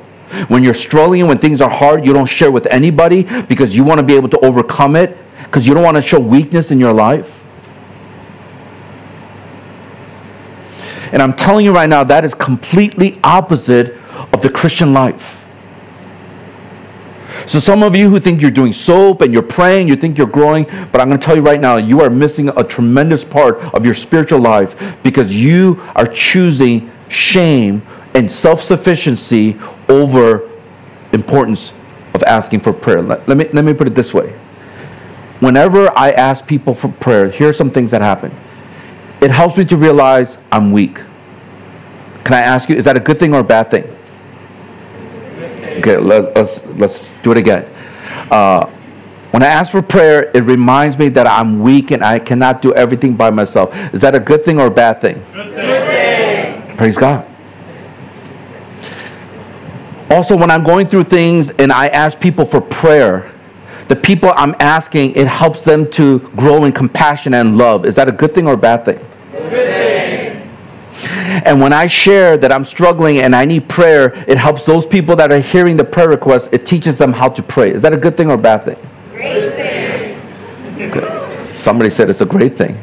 When 0.48 0.64
you're 0.64 0.74
struggling, 0.74 1.28
when 1.28 1.40
things 1.40 1.60
are 1.60 1.70
hard, 1.70 2.06
you 2.06 2.14
don't 2.14 2.26
share 2.26 2.52
with 2.52 2.66
anybody 2.68 3.24
because 3.42 3.76
you 3.76 3.84
want 3.84 4.00
to 4.00 4.06
be 4.06 4.16
able 4.16 4.30
to 4.30 4.40
overcome 4.46 4.96
it 4.96 5.18
because 5.52 5.68
you 5.68 5.74
don't 5.74 5.84
want 5.84 5.98
to 5.98 6.02
show 6.02 6.18
weakness 6.18 6.72
in 6.72 6.80
your 6.80 6.94
life. 6.94 7.44
And 11.12 11.22
I'm 11.22 11.34
telling 11.34 11.66
you 11.66 11.76
right 11.76 11.90
now, 11.90 12.06
that 12.06 12.24
is 12.24 12.34
completely 12.34 13.20
opposite 13.22 13.98
of 14.32 14.42
the 14.42 14.50
Christian 14.50 14.94
life. 14.94 15.46
So, 17.48 17.60
some 17.60 17.84
of 17.84 17.98
you 17.98 18.10
who 18.10 18.18
think 18.18 18.42
you're 18.42 18.50
doing 18.50 18.72
soap 18.72 19.20
and 19.20 19.34
you're 19.34 19.44
praying, 19.44 19.90
you 19.90 19.98
think 19.98 20.18
you're 20.18 20.26
growing, 20.26 20.64
but 20.94 21.02
I'm 21.02 21.10
going 21.10 21.20
to 21.20 21.26
tell 21.26 21.36
you 21.36 21.42
right 21.42 21.60
now, 21.60 21.76
you 21.76 22.00
are 22.00 22.10
missing 22.10 22.48
a 22.48 22.64
tremendous 22.64 23.26
part 23.26 23.58
of 23.74 23.84
your 23.84 23.94
spiritual 23.94 24.40
life 24.40 25.04
because 25.04 25.36
you 25.36 25.82
are 25.98 26.08
choosing 26.08 26.90
shame 27.10 27.82
and 28.14 28.32
self 28.32 28.62
sufficiency 28.62 29.60
over 29.90 30.50
importance 31.12 31.74
of 32.14 32.24
asking 32.24 32.62
for 32.62 32.72
prayer. 32.72 33.02
Let, 33.02 33.28
let, 33.28 33.36
me, 33.36 33.50
let 33.52 33.66
me 33.66 33.74
put 33.74 33.88
it 33.88 33.96
this 33.96 34.14
way. 34.14 34.34
Whenever 35.42 35.92
I 35.98 36.12
ask 36.12 36.46
people 36.46 36.74
for 36.76 36.88
prayer, 36.88 37.30
here 37.30 37.50
are 37.50 37.54
some 37.54 37.72
things 37.72 37.92
that 37.92 38.02
happen. 38.02 38.32
It 39.22 39.32
helps 39.32 39.58
me 39.58 39.66
to 39.66 39.76
realize 39.76 40.38
I'm 40.52 40.72
weak. 40.72 41.00
Can 42.24 42.36
I 42.36 42.42
ask 42.42 42.70
you, 42.70 42.76
is 42.76 42.86
that 42.86 42.96
a 42.96 43.00
good 43.00 43.20
thing 43.20 43.34
or 43.34 43.40
a 43.40 43.44
bad 43.44 43.72
thing? 43.72 43.84
Okay, 45.80 45.98
let, 45.98 46.38
us 46.38 46.64
let's 46.78 47.14
do 47.24 47.32
it 47.32 47.38
again. 47.38 47.68
Uh, 48.30 48.68
when 49.32 49.42
I 49.42 49.48
ask 49.48 49.72
for 49.72 49.82
prayer, 49.82 50.30
it 50.36 50.44
reminds 50.44 51.00
me 51.00 51.10
that 51.10 51.26
I'm 51.26 51.62
weak 51.62 51.90
and 51.90 52.04
I 52.04 52.20
cannot 52.20 52.62
do 52.62 52.74
everything 52.76 53.16
by 53.16 53.32
myself. 53.32 53.76
Is 53.96 54.02
that 54.02 54.14
a 54.14 54.20
good 54.20 54.46
thing 54.46 54.60
or 54.60 54.68
a 54.68 54.72
bad 54.72 55.02
thing? 55.02 55.24
Good 55.34 55.56
thing. 55.56 56.78
Praise 56.78 56.98
God. 56.98 57.26
Also, 60.12 60.38
when 60.38 60.52
I'm 60.52 60.64
going 60.64 60.88
through 60.88 61.06
things 61.06 61.50
and 61.50 61.72
I 61.72 61.88
ask 61.88 62.20
people 62.20 62.46
for 62.46 62.62
prayer, 62.62 63.32
the 63.92 63.96
people 63.98 64.32
I'm 64.38 64.56
asking, 64.62 65.18
it 65.18 65.28
helps 65.28 65.64
them 65.64 65.86
to 65.92 66.20
grow 66.38 66.64
in 66.64 66.72
compassion 66.72 67.34
and 67.34 67.58
love. 67.58 67.86
Is 67.86 67.96
that 67.98 68.08
a 68.08 68.14
good 68.14 68.34
thing 68.34 68.48
or 68.48 68.54
a 68.54 68.58
bad 68.58 68.86
thing? 68.86 69.06
Good 69.34 69.52
thing. 69.52 70.52
And 71.46 71.60
when 71.60 71.74
I 71.74 71.88
share 71.88 72.38
that 72.38 72.54
I'm 72.54 72.64
struggling 72.64 73.18
and 73.18 73.36
I 73.36 73.44
need 73.44 73.68
prayer, 73.68 74.14
it 74.30 74.38
helps 74.38 74.66
those 74.66 74.86
people 74.86 75.18
that 75.18 75.30
are 75.30 75.42
hearing 75.42 75.76
the 75.76 75.84
prayer 75.84 76.08
request, 76.08 76.48
it 76.54 76.66
teaches 76.66 76.98
them 76.98 77.12
how 77.12 77.28
to 77.28 77.44
pray. 77.44 77.70
Is 77.70 77.82
that 77.82 77.92
a 77.92 77.98
good 77.98 78.16
thing 78.16 78.30
or 78.30 78.36
a 78.36 78.38
bad 78.38 78.64
thing? 78.64 78.80
Great 79.12 79.56
thing. 79.56 80.90
Good. 80.90 81.58
Somebody 81.58 81.90
said 81.90 82.10
it's 82.10 82.22
a 82.22 82.26
great 82.26 82.54
thing. 82.54 82.78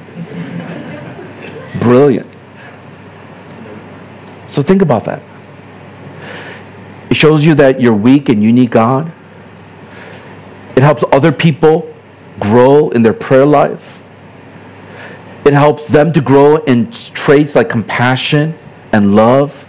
Brilliant. 1.80 2.26
So 4.50 4.60
think 4.60 4.82
about 4.82 5.06
that. 5.06 5.22
It 7.08 7.16
shows 7.16 7.46
you 7.46 7.54
that 7.54 7.80
you're 7.80 7.96
weak 7.96 8.28
and 8.28 8.42
you 8.42 8.52
need 8.52 8.70
God. 8.70 9.10
It 10.78 10.84
helps 10.84 11.02
other 11.10 11.32
people 11.32 11.92
grow 12.38 12.90
in 12.90 13.02
their 13.02 13.12
prayer 13.12 13.44
life. 13.44 14.00
It 15.44 15.52
helps 15.52 15.88
them 15.88 16.12
to 16.12 16.20
grow 16.20 16.58
in 16.58 16.92
traits 16.92 17.56
like 17.56 17.68
compassion 17.68 18.56
and 18.92 19.16
love. 19.16 19.66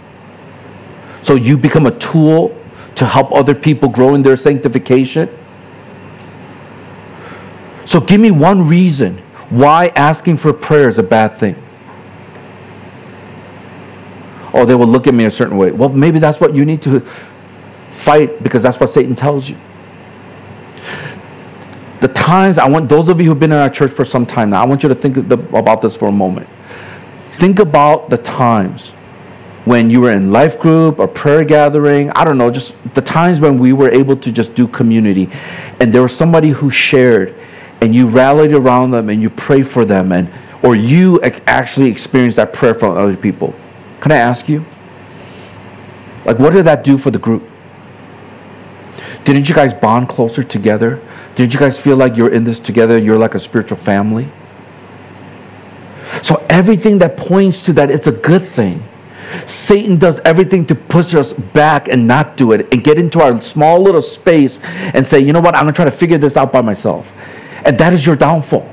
So 1.22 1.34
you 1.34 1.58
become 1.58 1.86
a 1.86 1.98
tool 1.98 2.56
to 2.94 3.06
help 3.06 3.32
other 3.32 3.56
people 3.56 3.88
grow 3.88 4.14
in 4.14 4.22
their 4.22 4.36
sanctification. 4.36 5.28
So 7.86 8.00
give 8.00 8.20
me 8.20 8.30
one 8.30 8.68
reason 8.68 9.18
why 9.48 9.88
asking 9.96 10.36
for 10.36 10.52
prayer 10.52 10.88
is 10.88 10.98
a 10.98 11.02
bad 11.02 11.34
thing. 11.34 11.60
Oh, 14.54 14.64
they 14.64 14.76
will 14.76 14.86
look 14.86 15.08
at 15.08 15.14
me 15.14 15.24
a 15.24 15.30
certain 15.32 15.58
way. 15.58 15.72
Well, 15.72 15.88
maybe 15.88 16.20
that's 16.20 16.38
what 16.38 16.54
you 16.54 16.64
need 16.64 16.82
to 16.82 17.00
fight 17.90 18.44
because 18.44 18.62
that's 18.62 18.78
what 18.78 18.90
Satan 18.90 19.16
tells 19.16 19.48
you 19.48 19.56
the 22.00 22.08
times 22.08 22.58
I 22.58 22.66
want 22.68 22.88
those 22.88 23.08
of 23.08 23.20
you 23.20 23.26
who've 23.28 23.38
been 23.38 23.52
in 23.52 23.58
our 23.58 23.70
church 23.70 23.92
for 23.92 24.04
some 24.04 24.24
time 24.24 24.50
now, 24.50 24.62
I 24.62 24.66
want 24.66 24.82
you 24.82 24.88
to 24.88 24.94
think 24.94 25.16
about 25.16 25.82
this 25.82 25.96
for 25.96 26.08
a 26.08 26.12
moment. 26.12 26.48
Think 27.32 27.58
about 27.58 28.08
the 28.10 28.18
times 28.18 28.90
when 29.66 29.90
you 29.90 30.00
were 30.00 30.10
in 30.10 30.32
life 30.32 30.58
group 30.58 30.98
or 30.98 31.06
prayer 31.06 31.44
gathering, 31.44 32.10
I 32.12 32.24
don't 32.24 32.38
know, 32.38 32.50
just 32.50 32.74
the 32.94 33.02
times 33.02 33.40
when 33.40 33.58
we 33.58 33.72
were 33.72 33.90
able 33.90 34.16
to 34.16 34.32
just 34.32 34.54
do 34.54 34.66
community 34.66 35.28
and 35.80 35.92
there 35.92 36.02
was 36.02 36.16
somebody 36.16 36.48
who 36.48 36.70
shared 36.70 37.34
and 37.82 37.94
you 37.94 38.06
rallied 38.06 38.52
around 38.52 38.90
them 38.90 39.10
and 39.10 39.20
you 39.20 39.28
prayed 39.28 39.66
for 39.66 39.84
them 39.84 40.12
and 40.12 40.30
or 40.62 40.76
you 40.76 41.20
actually 41.22 41.90
experienced 41.90 42.36
that 42.36 42.52
prayer 42.52 42.74
from 42.74 42.96
other 42.96 43.16
people. 43.16 43.54
Can 44.00 44.12
I 44.12 44.16
ask 44.16 44.48
you? 44.48 44.64
Like 46.24 46.38
what 46.38 46.52
did 46.52 46.64
that 46.64 46.84
do 46.84 46.96
for 46.96 47.10
the 47.10 47.18
group? 47.18 47.48
Didn't 49.24 49.48
you 49.48 49.54
guys 49.54 49.74
bond 49.74 50.08
closer 50.08 50.42
together? 50.42 51.00
Did 51.34 51.54
you 51.54 51.60
guys 51.60 51.78
feel 51.78 51.96
like 51.96 52.16
you're 52.16 52.32
in 52.32 52.44
this 52.44 52.58
together? 52.58 52.98
You're 52.98 53.18
like 53.18 53.34
a 53.34 53.40
spiritual 53.40 53.78
family? 53.78 54.28
So 56.22 56.44
everything 56.50 56.98
that 56.98 57.16
points 57.16 57.62
to 57.62 57.72
that, 57.74 57.90
it's 57.90 58.06
a 58.06 58.12
good 58.12 58.42
thing. 58.42 58.82
Satan 59.46 59.96
does 59.96 60.18
everything 60.20 60.66
to 60.66 60.74
push 60.74 61.14
us 61.14 61.32
back 61.32 61.88
and 61.88 62.06
not 62.06 62.36
do 62.36 62.52
it 62.52 62.66
and 62.72 62.82
get 62.82 62.98
into 62.98 63.20
our 63.20 63.40
small 63.40 63.80
little 63.80 64.02
space 64.02 64.58
and 64.62 65.06
say, 65.06 65.20
you 65.20 65.32
know 65.32 65.40
what, 65.40 65.54
I'm 65.54 65.62
going 65.62 65.72
to 65.72 65.76
try 65.76 65.84
to 65.84 65.90
figure 65.90 66.18
this 66.18 66.36
out 66.36 66.52
by 66.52 66.60
myself. 66.60 67.12
And 67.64 67.78
that 67.78 67.92
is 67.92 68.04
your 68.04 68.16
downfall. 68.16 68.68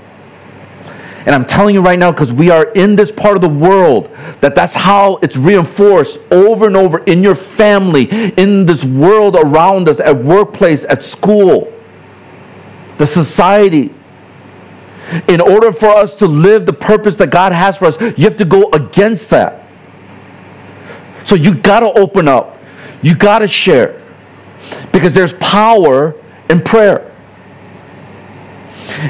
And 1.27 1.35
I'm 1.35 1.45
telling 1.45 1.75
you 1.75 1.81
right 1.81 1.99
now, 1.99 2.11
because 2.11 2.31
we 2.31 2.49
are 2.49 2.71
in 2.71 2.95
this 2.95 3.11
part 3.11 3.35
of 3.35 3.41
the 3.41 3.49
world, 3.49 4.09
that 4.39 4.55
that's 4.55 4.73
how 4.73 5.17
it's 5.17 5.35
reinforced 5.35 6.19
over 6.31 6.67
and 6.67 6.77
over 6.77 6.99
in 7.03 7.21
your 7.21 7.35
family, 7.35 8.03
in 8.37 8.65
this 8.65 8.83
world 8.83 9.35
around 9.35 9.89
us, 9.89 9.99
at 9.99 10.15
workplace, 10.15 10.85
at 10.85 11.03
school 11.03 11.71
the 12.97 13.07
society. 13.07 13.93
In 15.27 15.39
order 15.39 15.71
for 15.71 15.87
us 15.87 16.15
to 16.15 16.25
live 16.25 16.65
the 16.65 16.73
purpose 16.73 17.15
that 17.15 17.29
God 17.29 17.53
has 17.53 17.77
for 17.77 17.85
us, 17.85 17.99
you 18.01 18.25
have 18.25 18.37
to 18.37 18.45
go 18.45 18.69
against 18.71 19.29
that. 19.29 19.65
So 21.23 21.35
you 21.35 21.55
got 21.55 21.79
to 21.81 21.87
open 21.87 22.27
up. 22.27 22.57
You 23.01 23.15
got 23.15 23.39
to 23.39 23.47
share. 23.47 24.01
Because 24.91 25.13
there's 25.13 25.33
power 25.33 26.15
in 26.49 26.61
prayer. 26.61 27.06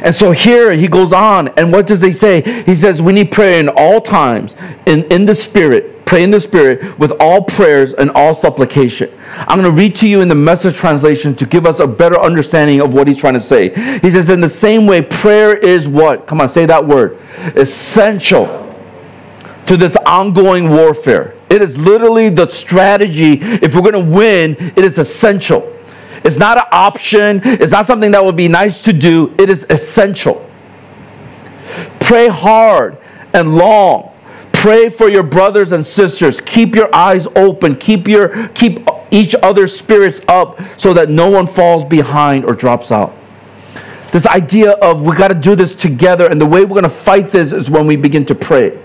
And 0.03 0.15
so 0.15 0.31
here 0.31 0.73
he 0.73 0.87
goes 0.87 1.13
on, 1.13 1.49
and 1.49 1.71
what 1.71 1.87
does 1.87 2.01
he 2.01 2.11
say? 2.11 2.63
He 2.63 2.75
says, 2.75 3.01
We 3.01 3.13
need 3.13 3.31
prayer 3.31 3.59
in 3.59 3.69
all 3.69 4.01
times, 4.01 4.55
in, 4.85 5.03
in 5.05 5.25
the 5.25 5.35
Spirit, 5.35 5.97
Pray 6.07 6.23
in 6.23 6.31
the 6.31 6.39
Spirit 6.39 6.97
with 6.97 7.11
all 7.19 7.43
prayers 7.43 7.91
and 7.91 8.09
all 8.11 8.33
supplication. 8.33 9.11
I'm 9.39 9.59
going 9.59 9.69
to 9.69 9.77
read 9.77 9.93
to 9.97 10.07
you 10.07 10.21
in 10.21 10.29
the 10.29 10.35
message 10.35 10.77
translation 10.77 11.35
to 11.35 11.45
give 11.45 11.65
us 11.65 11.81
a 11.81 11.87
better 11.87 12.17
understanding 12.17 12.79
of 12.79 12.93
what 12.93 13.09
he's 13.09 13.17
trying 13.17 13.33
to 13.33 13.41
say. 13.41 13.73
He 13.99 14.09
says, 14.09 14.29
In 14.29 14.39
the 14.39 14.49
same 14.49 14.87
way, 14.87 15.01
prayer 15.01 15.53
is 15.57 15.85
what? 15.85 16.25
Come 16.25 16.39
on, 16.39 16.47
say 16.47 16.65
that 16.65 16.85
word. 16.87 17.19
Essential 17.57 18.73
to 19.65 19.75
this 19.75 19.97
ongoing 20.05 20.69
warfare. 20.69 21.35
It 21.49 21.61
is 21.61 21.77
literally 21.77 22.29
the 22.29 22.49
strategy. 22.49 23.39
If 23.41 23.75
we're 23.75 23.81
going 23.81 24.05
to 24.05 24.17
win, 24.17 24.55
it 24.77 24.85
is 24.85 24.99
essential. 24.99 25.76
It's 26.23 26.37
not 26.37 26.57
an 26.57 26.65
option, 26.71 27.41
it's 27.43 27.71
not 27.71 27.87
something 27.87 28.11
that 28.11 28.23
would 28.23 28.37
be 28.37 28.47
nice 28.47 28.81
to 28.83 28.93
do. 28.93 29.33
It 29.37 29.49
is 29.49 29.65
essential. 29.69 30.49
Pray 31.99 32.27
hard 32.27 32.97
and 33.33 33.55
long 33.55 34.13
Pray 34.57 34.89
for 34.89 35.07
your 35.07 35.21
brothers 35.21 35.71
and 35.71 35.85
sisters. 35.85 36.41
Keep 36.41 36.73
your 36.73 36.93
eyes 36.93 37.27
open. 37.35 37.75
Keep 37.75 38.07
your 38.07 38.47
keep 38.49 38.89
each 39.11 39.35
other's 39.43 39.77
spirits 39.77 40.19
up 40.27 40.59
so 40.77 40.95
that 40.95 41.11
no 41.11 41.29
one 41.29 41.45
falls 41.45 41.85
behind 41.85 42.43
or 42.43 42.55
drops 42.55 42.91
out. 42.91 43.15
This 44.11 44.25
idea 44.25 44.71
of 44.71 45.03
we 45.03 45.15
got 45.15 45.27
to 45.27 45.35
do 45.35 45.53
this 45.53 45.75
together 45.75 46.25
and 46.25 46.41
the 46.41 46.45
way 46.47 46.65
we're 46.65 46.69
going 46.69 46.83
to 46.83 46.89
fight 46.89 47.29
this 47.29 47.53
is 47.53 47.69
when 47.69 47.85
we 47.85 47.97
begin 47.97 48.25
to 48.25 48.35
pray. 48.35 48.75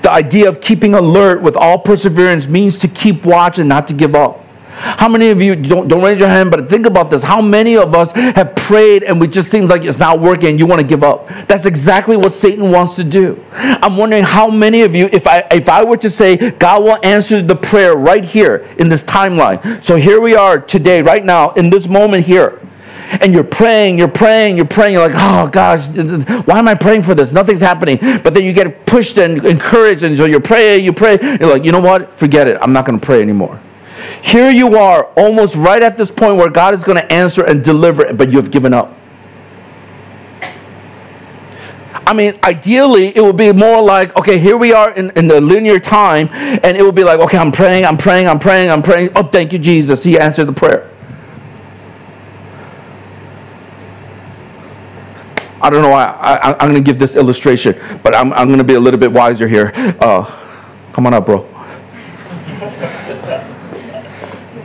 The 0.00 0.10
idea 0.10 0.48
of 0.48 0.62
keeping 0.62 0.94
alert 0.94 1.42
with 1.42 1.58
all 1.58 1.78
perseverance 1.78 2.46
means 2.46 2.78
to 2.78 2.88
keep 2.88 3.26
watch 3.26 3.58
and 3.58 3.68
not 3.68 3.86
to 3.88 3.94
give 3.94 4.14
up. 4.14 4.45
How 4.78 5.08
many 5.08 5.30
of 5.30 5.40
you 5.40 5.56
don't, 5.56 5.88
don't 5.88 6.02
raise 6.02 6.18
your 6.18 6.28
hand, 6.28 6.50
but 6.50 6.68
think 6.68 6.84
about 6.84 7.10
this? 7.10 7.22
How 7.22 7.40
many 7.40 7.78
of 7.78 7.94
us 7.94 8.12
have 8.12 8.54
prayed 8.54 9.04
and 9.04 9.22
it 9.22 9.28
just 9.28 9.50
seems 9.50 9.70
like 9.70 9.84
it's 9.84 9.98
not 9.98 10.20
working 10.20 10.50
and 10.50 10.60
you 10.60 10.66
want 10.66 10.82
to 10.82 10.86
give 10.86 11.02
up? 11.02 11.28
That's 11.48 11.64
exactly 11.64 12.16
what 12.16 12.32
Satan 12.32 12.70
wants 12.70 12.94
to 12.96 13.04
do. 13.04 13.42
I'm 13.52 13.96
wondering 13.96 14.22
how 14.22 14.50
many 14.50 14.82
of 14.82 14.94
you, 14.94 15.08
if 15.12 15.26
I 15.26 15.46
if 15.50 15.70
I 15.70 15.82
were 15.82 15.96
to 15.96 16.10
say 16.10 16.50
God 16.50 16.82
will 16.82 16.98
answer 17.02 17.40
the 17.40 17.56
prayer 17.56 17.96
right 17.96 18.24
here 18.24 18.68
in 18.78 18.90
this 18.90 19.02
timeline. 19.02 19.82
So 19.82 19.96
here 19.96 20.20
we 20.20 20.34
are 20.34 20.58
today, 20.58 21.00
right 21.00 21.24
now, 21.24 21.52
in 21.52 21.70
this 21.70 21.88
moment 21.88 22.26
here 22.26 22.60
and 23.20 23.32
you're 23.32 23.44
praying, 23.44 23.98
you're 23.98 24.08
praying, 24.08 24.56
you're 24.56 24.66
praying, 24.66 24.94
you're 24.94 25.08
like, 25.08 25.16
oh 25.16 25.48
gosh, 25.48 25.86
why 26.46 26.58
am 26.58 26.68
I 26.68 26.74
praying 26.74 27.02
for 27.02 27.14
this? 27.14 27.32
Nothing's 27.32 27.60
happening. 27.60 27.98
But 28.00 28.34
then 28.34 28.44
you 28.44 28.52
get 28.52 28.84
pushed 28.84 29.16
and 29.18 29.44
encouraged, 29.44 30.02
and 30.02 30.18
so 30.18 30.24
you're 30.24 30.40
praying, 30.40 30.84
you 30.84 30.92
pray, 30.92 31.18
you're 31.22 31.48
like, 31.48 31.64
you 31.64 31.72
know 31.72 31.80
what? 31.80 32.18
Forget 32.18 32.48
it. 32.48 32.58
I'm 32.60 32.72
not 32.72 32.84
going 32.84 32.98
to 32.98 33.04
pray 33.04 33.22
anymore. 33.22 33.60
Here 34.22 34.50
you 34.50 34.76
are, 34.76 35.04
almost 35.16 35.56
right 35.56 35.82
at 35.82 35.96
this 35.96 36.10
point 36.10 36.36
where 36.36 36.50
God 36.50 36.74
is 36.74 36.84
going 36.84 36.98
to 36.98 37.12
answer 37.12 37.44
and 37.44 37.62
deliver, 37.62 38.12
but 38.12 38.30
you 38.30 38.36
have 38.36 38.50
given 38.50 38.74
up. 38.74 38.94
I 42.06 42.12
mean, 42.12 42.38
ideally, 42.44 43.16
it 43.16 43.20
would 43.20 43.36
be 43.36 43.52
more 43.52 43.82
like, 43.82 44.16
okay, 44.16 44.38
here 44.38 44.56
we 44.56 44.72
are 44.72 44.92
in, 44.92 45.10
in 45.16 45.26
the 45.26 45.40
linear 45.40 45.80
time, 45.80 46.28
and 46.32 46.76
it 46.76 46.82
would 46.82 46.94
be 46.94 47.02
like, 47.02 47.18
okay, 47.18 47.36
I'm 47.36 47.50
praying, 47.50 47.84
I'm 47.84 47.98
praying, 47.98 48.28
I'm 48.28 48.38
praying, 48.38 48.70
I'm 48.70 48.82
praying. 48.82 49.10
Oh, 49.16 49.24
thank 49.24 49.52
you, 49.52 49.58
Jesus. 49.58 50.04
He 50.04 50.16
answered 50.16 50.44
the 50.44 50.52
prayer. 50.52 50.88
I 55.60 55.68
don't 55.68 55.82
know 55.82 55.88
why 55.88 56.04
I, 56.04 56.50
am 56.52 56.70
going 56.70 56.74
to 56.74 56.80
give 56.80 57.00
this 57.00 57.16
illustration, 57.16 57.74
but 58.04 58.14
I'm, 58.14 58.32
I'm 58.34 58.46
going 58.46 58.58
to 58.58 58.64
be 58.64 58.74
a 58.74 58.80
little 58.80 59.00
bit 59.00 59.10
wiser 59.10 59.48
here. 59.48 59.72
Uh, 59.74 60.24
come 60.92 61.06
on 61.06 61.14
up, 61.14 61.26
bro. 61.26 61.55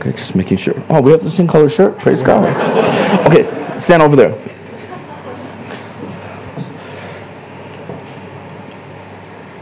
Okay, 0.02 0.10
just 0.10 0.34
making 0.34 0.56
sure. 0.56 0.74
Oh, 0.90 1.00
we 1.00 1.12
have 1.12 1.22
the 1.22 1.30
same 1.30 1.46
color 1.46 1.68
shirt. 1.68 1.96
Praise 1.96 2.20
God. 2.24 2.44
Okay, 3.28 3.44
stand 3.78 4.02
over 4.02 4.16
there. 4.16 4.36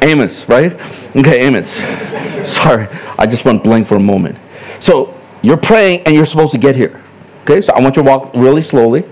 Amos, 0.01 0.49
right? 0.49 0.72
Okay, 1.14 1.43
Amos. 1.43 1.68
Sorry, 2.51 2.88
I 3.18 3.26
just 3.26 3.45
went 3.45 3.62
blank 3.62 3.86
for 3.86 3.97
a 3.97 4.01
moment. 4.01 4.38
So 4.80 5.14
you're 5.43 5.59
praying 5.59 6.05
and 6.07 6.16
you're 6.16 6.24
supposed 6.24 6.53
to 6.53 6.59
get 6.59 6.74
here. 6.74 7.03
Okay, 7.43 7.61
so 7.61 7.74
I 7.74 7.80
want 7.82 7.97
you 7.97 8.03
to 8.03 8.09
walk 8.09 8.30
really 8.34 8.62
slowly. 8.62 9.05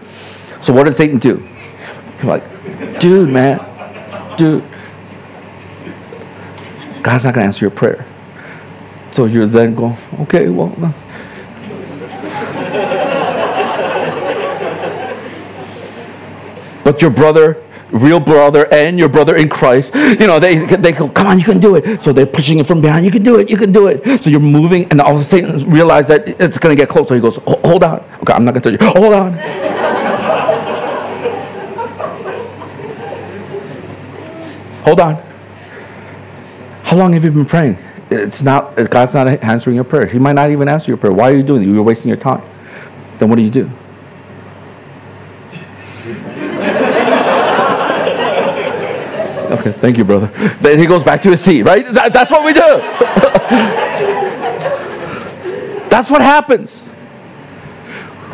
So 0.63 0.73
what 0.73 0.85
did 0.85 0.97
Satan 0.97 1.19
do? 1.19 1.47
You're 2.23 2.39
like, 2.39 3.01
dude, 3.01 3.29
man, 3.29 3.59
dude. 4.39 4.65
God's 7.03 7.25
not 7.25 7.35
going 7.35 7.43
to 7.43 7.49
answer 7.49 7.67
your 7.67 7.71
prayer. 7.71 8.07
So 9.13 9.27
you're 9.27 9.47
then 9.47 9.75
going, 9.75 9.99
okay, 10.21 10.49
well, 10.49 10.75
no. 10.79 10.95
But 16.89 17.03
your 17.03 17.11
brother, 17.11 17.63
real 17.91 18.19
brother, 18.19 18.67
and 18.73 18.99
your 18.99 19.11
brother 19.11 19.37
in 19.37 19.51
Christ, 19.51 19.95
you 19.95 20.27
know, 20.27 20.41
they, 20.41 20.65
they 20.65 20.93
go, 20.93 21.11
come 21.11 21.27
on, 21.27 21.39
you 21.39 21.45
can 21.45 21.61
do 21.61 21.77
it. 21.77 22.03
So 22.03 22.15
they're 22.15 22.25
pushing 22.25 22.61
it 22.61 22.67
from 22.67 22.81
behind. 22.81 23.05
You 23.05 23.11
can 23.11 23.23
do 23.23 23.39
it. 23.39 23.51
You 23.51 23.59
can 23.59 23.73
do 23.73 23.89
it. 23.89 24.25
So 24.25 24.31
you're 24.31 24.41
moving, 24.41 24.91
and 24.91 25.03
all 25.03 25.17
of 25.17 25.21
a 25.21 25.25
sudden 25.25 25.71
realize 25.71 26.09
that 26.09 26.27
it's 26.41 26.57
going 26.57 26.75
to 26.75 26.83
get 26.83 26.89
close. 26.89 27.09
So 27.09 27.15
he 27.15 27.21
goes, 27.21 27.37
hold 27.47 27.85
on. 27.85 28.03
Okay, 28.23 28.33
I'm 28.33 28.47
not 28.47 28.55
going 28.55 28.63
to 28.63 28.71
touch 28.71 28.81
you. 28.81 28.89
Hold 28.89 29.13
on. 29.13 29.35
Hold 34.85 35.01
on. 35.01 35.23
How 36.85 36.97
long 36.97 37.13
have 37.13 37.23
you 37.23 37.31
been 37.31 37.45
praying? 37.45 37.77
It's 38.09 38.41
not, 38.41 38.75
God's 38.89 39.13
not 39.13 39.27
answering 39.45 39.77
your 39.77 39.85
prayer. 39.85 40.07
He 40.07 40.19
might 40.19 40.33
not 40.33 40.51
even 40.51 40.69
answer 40.69 40.91
your 40.91 40.97
prayer. 40.97 41.13
Why 41.13 41.31
are 41.31 41.37
you 41.37 41.43
doing 41.43 41.65
it? 41.65 41.67
You're 41.67 41.83
wasting 41.83 42.09
your 42.09 42.17
time. 42.17 42.41
Then 43.19 43.29
what 43.29 43.37
do 43.37 43.43
you 43.43 43.51
do? 43.51 43.71
Okay, 49.51 49.73
thank 49.73 49.97
you, 49.97 50.05
brother. 50.05 50.27
Then 50.61 50.79
he 50.79 50.87
goes 50.87 51.05
back 51.05 51.23
to 51.23 51.31
his 51.31 51.41
seat, 51.41 51.63
right? 51.63 51.87
That, 51.87 52.13
that's 52.13 52.31
what 52.31 52.45
we 52.45 52.53
do. 52.53 52.61
that's 55.89 56.11
what 56.11 56.21
happens. 56.21 56.83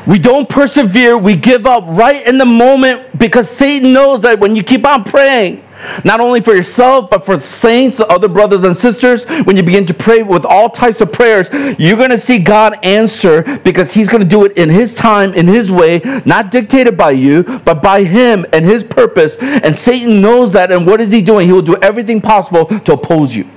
We 0.06 0.18
don't 0.18 0.48
persevere, 0.48 1.16
we 1.16 1.36
give 1.36 1.66
up 1.66 1.84
right 1.86 2.26
in 2.26 2.36
the 2.36 2.44
moment 2.44 3.18
because 3.18 3.48
Satan 3.48 3.92
knows 3.92 4.20
that 4.22 4.38
when 4.38 4.54
you 4.54 4.62
keep 4.62 4.86
on 4.86 5.04
praying, 5.04 5.64
not 6.04 6.20
only 6.20 6.40
for 6.40 6.54
yourself, 6.54 7.10
but 7.10 7.24
for 7.24 7.38
saints, 7.38 8.00
other 8.00 8.28
brothers 8.28 8.64
and 8.64 8.76
sisters. 8.76 9.24
When 9.44 9.56
you 9.56 9.62
begin 9.62 9.86
to 9.86 9.94
pray 9.94 10.22
with 10.22 10.44
all 10.44 10.70
types 10.70 11.00
of 11.00 11.12
prayers, 11.12 11.48
you're 11.78 11.96
going 11.96 12.10
to 12.10 12.18
see 12.18 12.38
God 12.38 12.84
answer 12.84 13.42
because 13.58 13.92
He's 13.92 14.08
going 14.08 14.22
to 14.22 14.28
do 14.28 14.44
it 14.44 14.56
in 14.56 14.68
His 14.68 14.94
time, 14.94 15.34
in 15.34 15.46
His 15.46 15.70
way, 15.70 16.00
not 16.24 16.50
dictated 16.50 16.96
by 16.96 17.12
you, 17.12 17.42
but 17.42 17.82
by 17.82 18.04
Him 18.04 18.46
and 18.52 18.64
His 18.64 18.84
purpose. 18.84 19.36
And 19.36 19.76
Satan 19.76 20.20
knows 20.20 20.52
that. 20.52 20.72
And 20.72 20.86
what 20.86 21.00
is 21.00 21.10
he 21.12 21.22
doing? 21.22 21.46
He 21.46 21.52
will 21.52 21.62
do 21.62 21.76
everything 21.76 22.20
possible 22.20 22.66
to 22.66 22.92
oppose 22.92 23.34
you. 23.34 23.48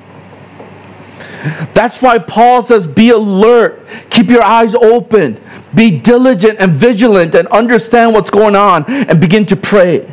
That's 1.73 2.01
why 2.01 2.19
Paul 2.19 2.61
says, 2.61 2.87
Be 2.87 3.11
alert, 3.11 3.85
keep 4.09 4.27
your 4.27 4.43
eyes 4.43 4.75
open, 4.75 5.39
be 5.73 5.99
diligent 5.99 6.59
and 6.59 6.73
vigilant, 6.73 7.35
and 7.35 7.47
understand 7.49 8.13
what's 8.13 8.29
going 8.29 8.55
on, 8.55 8.85
and 8.85 9.21
begin 9.21 9.45
to 9.47 9.55
pray. 9.55 10.11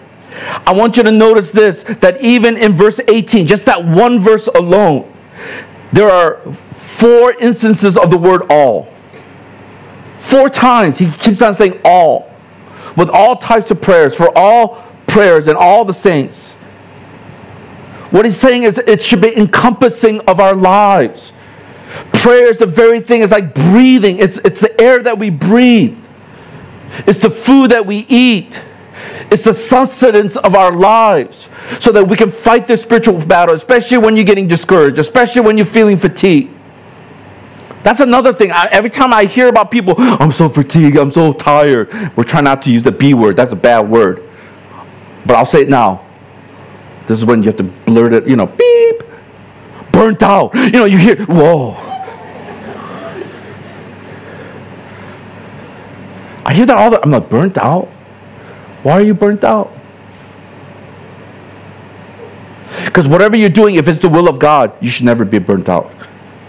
I 0.66 0.72
want 0.72 0.96
you 0.96 1.02
to 1.02 1.12
notice 1.12 1.50
this 1.50 1.82
that 1.82 2.20
even 2.20 2.56
in 2.56 2.72
verse 2.72 3.00
18, 3.08 3.46
just 3.46 3.64
that 3.66 3.84
one 3.84 4.18
verse 4.18 4.48
alone, 4.48 5.12
there 5.92 6.10
are 6.10 6.40
four 6.72 7.32
instances 7.34 7.96
of 7.96 8.10
the 8.10 8.18
word 8.18 8.42
all. 8.50 8.88
Four 10.20 10.48
times 10.48 10.98
he 10.98 11.10
keeps 11.10 11.42
on 11.42 11.54
saying 11.54 11.80
all, 11.84 12.32
with 12.96 13.10
all 13.10 13.36
types 13.36 13.70
of 13.70 13.80
prayers, 13.80 14.16
for 14.16 14.36
all 14.36 14.84
prayers 15.06 15.46
and 15.46 15.56
all 15.56 15.84
the 15.84 15.94
saints. 15.94 16.54
What 18.10 18.24
he's 18.24 18.36
saying 18.36 18.62
is 18.62 18.78
it 18.78 19.02
should 19.02 19.20
be 19.20 19.36
encompassing 19.36 20.20
of 20.20 20.40
our 20.40 20.54
lives. 20.54 21.32
Prayer 22.12 22.46
is 22.46 22.58
the 22.58 22.66
very 22.66 23.00
thing, 23.00 23.22
it's 23.22 23.32
like 23.32 23.54
breathing, 23.54 24.18
it's, 24.18 24.38
it's 24.38 24.60
the 24.60 24.80
air 24.80 25.02
that 25.02 25.18
we 25.18 25.30
breathe, 25.30 25.98
it's 27.06 27.18
the 27.18 27.30
food 27.30 27.70
that 27.70 27.86
we 27.86 28.06
eat. 28.08 28.60
It's 29.30 29.44
the 29.44 29.54
sustenance 29.54 30.36
of 30.36 30.54
our 30.54 30.72
lives 30.72 31.48
so 31.80 31.90
that 31.92 32.06
we 32.06 32.16
can 32.16 32.30
fight 32.30 32.66
the 32.66 32.76
spiritual 32.76 33.24
battle, 33.24 33.54
especially 33.54 33.98
when 33.98 34.16
you're 34.16 34.24
getting 34.24 34.48
discouraged, 34.48 34.98
especially 34.98 35.42
when 35.42 35.56
you're 35.56 35.66
feeling 35.66 35.96
fatigued. 35.96 36.52
That's 37.82 38.00
another 38.00 38.32
thing. 38.32 38.50
I, 38.50 38.68
every 38.70 38.90
time 38.90 39.12
I 39.12 39.24
hear 39.24 39.48
about 39.48 39.70
people, 39.70 39.94
I'm 39.98 40.32
so 40.32 40.48
fatigued, 40.48 40.96
I'm 40.96 41.10
so 41.10 41.32
tired. 41.32 41.92
We're 42.16 42.24
trying 42.24 42.44
not 42.44 42.62
to 42.62 42.70
use 42.70 42.82
the 42.82 42.92
B 42.92 43.12
word. 43.12 43.36
That's 43.36 43.52
a 43.52 43.56
bad 43.56 43.88
word. 43.88 44.22
But 45.26 45.36
I'll 45.36 45.46
say 45.46 45.62
it 45.62 45.68
now. 45.68 46.04
This 47.06 47.18
is 47.18 47.24
when 47.24 47.42
you 47.42 47.46
have 47.50 47.56
to 47.58 47.64
blurt 47.64 48.14
it, 48.14 48.26
you 48.26 48.36
know, 48.36 48.46
beep, 48.46 49.02
burnt 49.92 50.22
out. 50.22 50.54
You 50.54 50.70
know, 50.70 50.84
you 50.86 50.96
hear, 50.96 51.16
whoa. 51.26 51.72
I 56.46 56.52
hear 56.52 56.66
that 56.66 56.76
all 56.76 56.90
the 56.90 56.96
time. 56.96 57.04
I'm 57.04 57.10
like, 57.10 57.30
burnt 57.30 57.58
out? 57.58 57.88
Why 58.84 58.92
are 58.92 59.02
you 59.02 59.14
burnt 59.14 59.44
out? 59.44 59.72
Because 62.84 63.08
whatever 63.08 63.34
you're 63.34 63.48
doing, 63.48 63.76
if 63.76 63.88
it's 63.88 63.98
the 63.98 64.10
will 64.10 64.28
of 64.28 64.38
God, 64.38 64.72
you 64.80 64.90
should 64.90 65.06
never 65.06 65.24
be 65.24 65.38
burnt 65.38 65.68
out. 65.70 65.90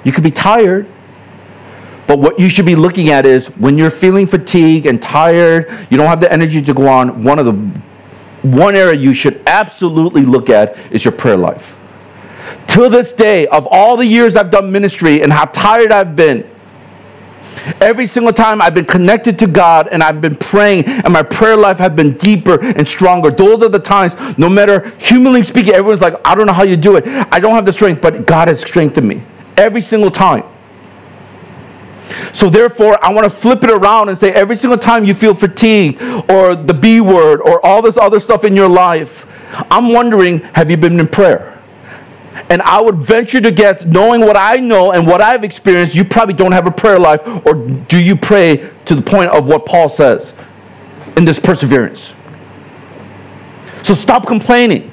You 0.03 0.11
could 0.11 0.23
be 0.23 0.31
tired, 0.31 0.86
but 2.07 2.19
what 2.19 2.38
you 2.38 2.49
should 2.49 2.65
be 2.65 2.75
looking 2.75 3.09
at 3.09 3.25
is 3.25 3.47
when 3.57 3.77
you're 3.77 3.89
feeling 3.89 4.27
fatigued 4.27 4.86
and 4.86 5.01
tired, 5.01 5.71
you 5.89 5.97
don't 5.97 6.07
have 6.07 6.19
the 6.19 6.31
energy 6.31 6.61
to 6.61 6.73
go 6.73 6.88
on, 6.88 7.23
one 7.23 7.39
of 7.39 7.45
the 7.45 7.53
one 8.45 8.75
area 8.75 8.99
you 8.99 9.13
should 9.13 9.41
absolutely 9.47 10.23
look 10.23 10.49
at 10.49 10.77
is 10.91 11.05
your 11.05 11.13
prayer 11.13 11.38
life. 11.38 11.77
To 12.67 12.89
this 12.89 13.13
day, 13.13 13.47
of 13.47 13.65
all 13.71 13.95
the 13.95 14.05
years 14.05 14.36
I've 14.36 14.51
done 14.51 14.71
ministry 14.71 15.23
and 15.23 15.31
how 15.31 15.45
tired 15.45 15.93
I've 15.93 16.15
been, 16.17 16.47
Every 17.82 18.06
single 18.06 18.34
time 18.34 18.62
I've 18.62 18.74
been 18.74 18.86
connected 18.86 19.39
to 19.39 19.47
God 19.47 19.89
and 19.91 20.03
I've 20.03 20.22
been 20.22 20.36
praying, 20.36 20.86
and 20.86 21.12
my 21.12 21.24
prayer 21.24 21.58
life 21.58 21.78
has 21.78 21.91
been 21.91 22.18
deeper 22.18 22.62
and 22.62 22.88
stronger. 22.88 23.32
Those 23.32 23.64
are 23.64 23.70
the 23.70 23.80
times, 23.80 24.16
no 24.38 24.49
matter 24.49 24.89
humanly 24.97 25.43
speaking, 25.43 25.74
everyone's 25.74 26.01
like, 26.01 26.16
I 26.26 26.36
don't 26.36 26.47
know 26.47 26.53
how 26.53 26.64
you 26.64 26.78
do 26.78 26.95
it. 26.97 27.08
I 27.08 27.39
don't 27.39 27.56
have 27.56 27.66
the 27.66 27.74
strength, 27.74 28.01
but 28.01 28.26
God 28.26 28.47
has 28.47 28.62
strengthened 28.62 29.08
me 29.08 29.22
every 29.58 29.82
single 29.82 30.12
time. 30.12 30.43
So, 32.34 32.49
therefore, 32.49 33.03
I 33.03 33.12
want 33.14 33.24
to 33.24 33.30
flip 33.30 33.64
it 33.64 33.72
around 33.72 34.10
and 34.10 34.18
say 34.18 34.32
every 34.32 34.56
single 34.56 34.78
time 34.78 35.06
you 35.06 35.16
feel 35.16 35.34
fatigued 35.34 36.01
or 36.30 36.56
the 36.56 36.74
B 36.74 37.01
word 37.01 37.41
or 37.41 37.66
all 37.66 37.82
this 37.82 37.97
other 37.97 38.20
stuff 38.20 38.43
in 38.43 38.56
your 38.56 38.70
life, 38.70 39.26
I'm 39.72 39.91
wondering 39.91 40.39
have 40.53 40.70
you 40.70 40.78
been 40.78 40.99
in 40.99 41.08
prayer? 41.08 41.55
And 42.49 42.61
I 42.61 42.81
would 42.81 42.95
venture 42.95 43.39
to 43.41 43.51
guess, 43.51 43.86
knowing 43.86 44.21
what 44.21 44.36
I 44.38 44.57
know 44.57 44.91
and 44.91 45.07
what 45.07 45.21
I've 45.21 45.43
experienced, 45.43 45.95
you 45.95 46.03
probably 46.03 46.33
don't 46.33 46.51
have 46.51 46.67
a 46.67 46.71
prayer 46.71 46.99
life, 46.99 47.21
or 47.45 47.55
do 47.55 47.97
you 47.97 48.15
pray 48.15 48.69
to 48.86 48.95
the 48.95 49.01
point 49.01 49.31
of 49.31 49.47
what 49.47 49.65
Paul 49.65 49.89
says 49.89 50.33
in 51.15 51.25
this 51.25 51.39
perseverance? 51.39 52.13
So 53.83 53.93
stop 53.93 54.27
complaining. 54.27 54.91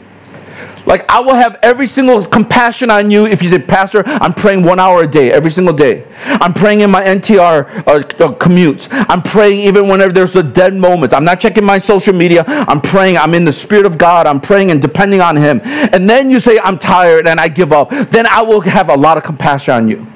Like, 0.85 1.09
I 1.09 1.21
will 1.21 1.35
have 1.35 1.59
every 1.63 1.87
single 1.87 2.25
compassion 2.25 2.91
on 2.91 3.11
you 3.11 3.27
if 3.27 3.43
you 3.43 3.49
say, 3.49 3.61
Pastor, 3.61 4.03
I'm 4.07 4.35
praying 4.35 4.65
one 4.65 4.81
hour 4.81 5.05
a 5.05 5.07
day, 5.07 5.31
every 5.31 5.51
single 5.51 5.75
day. 5.75 6.05
I'm 6.25 6.53
praying 6.53 6.81
in 6.81 6.91
my 6.91 7.05
MTR 7.05 7.87
uh, 7.87 7.91
uh, 7.91 8.03
commutes. 8.35 8.89
I'm 8.91 9.23
praying 9.23 9.61
even 9.61 9.89
whenever 9.89 10.13
there's 10.13 10.33
the 10.33 10.43
dead 10.43 10.75
moments. 10.75 11.15
I'm 11.15 11.25
not 11.25 11.39
checking 11.39 11.65
my 11.65 11.79
social 11.79 12.13
media. 12.13 12.45
I'm 12.47 12.81
praying. 12.81 13.17
I'm 13.17 13.35
in 13.35 13.45
the 13.45 13.53
Spirit 13.53 13.87
of 13.87 13.97
God. 13.97 14.27
I'm 14.27 14.41
praying 14.41 14.73
and 14.73 14.83
depending 14.83 15.21
on 15.21 15.37
Him. 15.37 15.61
And 15.63 16.11
then 16.11 16.31
you 16.31 16.41
say, 16.41 16.59
I'm 16.59 16.79
tired 16.79 17.29
and 17.29 17.39
I 17.39 17.47
give 17.49 17.73
up. 17.73 17.91
Then 18.11 18.27
I 18.27 18.43
will 18.43 18.61
have 18.63 18.89
a 18.89 18.97
lot 18.97 19.17
of 19.17 19.23
compassion 19.23 19.75
on 19.75 19.89
you. 19.89 20.07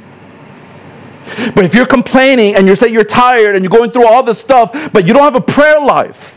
But 1.54 1.64
if 1.64 1.74
you're 1.74 1.86
complaining 1.86 2.56
and 2.56 2.66
you 2.66 2.74
say 2.74 2.88
you're 2.88 3.04
tired 3.04 3.54
and 3.54 3.64
you're 3.64 3.70
going 3.70 3.90
through 3.90 4.06
all 4.06 4.22
this 4.22 4.40
stuff, 4.40 4.72
but 4.92 5.06
you 5.06 5.14
don't 5.14 5.24
have 5.24 5.36
a 5.36 5.40
prayer 5.40 5.80
life, 5.80 6.36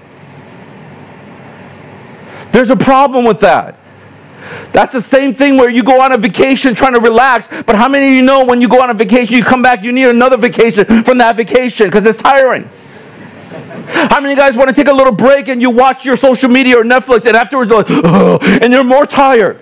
there's 2.52 2.70
a 2.70 2.76
problem 2.76 3.26
with 3.26 3.40
that. 3.42 3.79
That's 4.72 4.94
the 4.94 5.02
same 5.02 5.34
thing 5.34 5.58
where 5.58 5.70
you 5.70 5.84
go 5.84 6.02
on 6.02 6.12
a 6.12 6.18
vacation 6.18 6.76
trying 6.76 6.94
to 6.94 7.00
relax, 7.00 7.48
but 7.66 7.76
how 7.76 7.88
many 7.88 8.08
of 8.08 8.14
you 8.14 8.22
know 8.22 8.46
when 8.46 8.62
you 8.62 8.68
go 8.68 8.82
on 8.82 8.90
a 8.90 8.94
vacation, 8.94 9.36
you 9.36 9.44
come 9.44 9.62
back, 9.62 9.84
you 9.84 9.92
need 9.92 10.08
another 10.08 10.38
vacation 10.38 11.04
from 11.04 11.18
that 11.18 11.36
vacation 11.36 11.88
because 11.88 12.06
it's 12.06 12.22
tiring? 12.22 12.70
How 13.90 14.20
many 14.22 14.34
of 14.34 14.38
you 14.38 14.44
guys 14.44 14.56
want 14.56 14.70
to 14.70 14.76
take 14.76 14.88
a 14.88 14.94
little 14.94 15.14
break 15.14 15.48
and 15.48 15.62
you 15.62 15.70
watch 15.70 16.06
your 16.06 16.16
social 16.16 16.50
media 16.50 16.78
or 16.78 16.84
Netflix 16.84 17.26
and 17.26 17.36
afterwards 17.36 17.72
like, 17.72 17.88
oh, 17.90 18.40
and 18.62 18.72
you're 18.72 18.84
more 18.84 19.06
tired? 19.06 19.60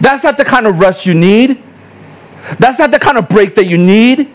That's 0.00 0.22
not 0.22 0.36
the 0.36 0.44
kind 0.44 0.66
of 0.66 0.78
rest 0.78 1.06
you 1.06 1.14
need. 1.14 1.62
That's 2.58 2.78
not 2.78 2.90
the 2.90 2.98
kind 2.98 3.16
of 3.18 3.28
break 3.28 3.54
that 3.54 3.64
you 3.64 3.78
need. 3.78 4.32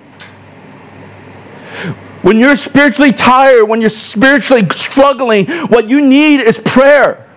When 2.21 2.39
you're 2.39 2.55
spiritually 2.55 3.11
tired, 3.11 3.65
when 3.65 3.81
you're 3.81 3.89
spiritually 3.89 4.67
struggling, 4.69 5.47
what 5.67 5.89
you 5.89 6.05
need 6.05 6.41
is 6.41 6.59
prayer. 6.59 7.27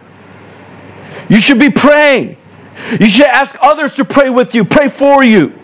You 1.29 1.41
should 1.41 1.59
be 1.59 1.71
praying. 1.71 2.37
You 3.01 3.07
should 3.07 3.27
ask 3.27 3.57
others 3.63 3.95
to 3.95 4.05
pray 4.05 4.31
with 4.31 4.55
you, 4.55 4.65
pray 4.65 4.89
for 4.89 5.25
you. 5.25 5.59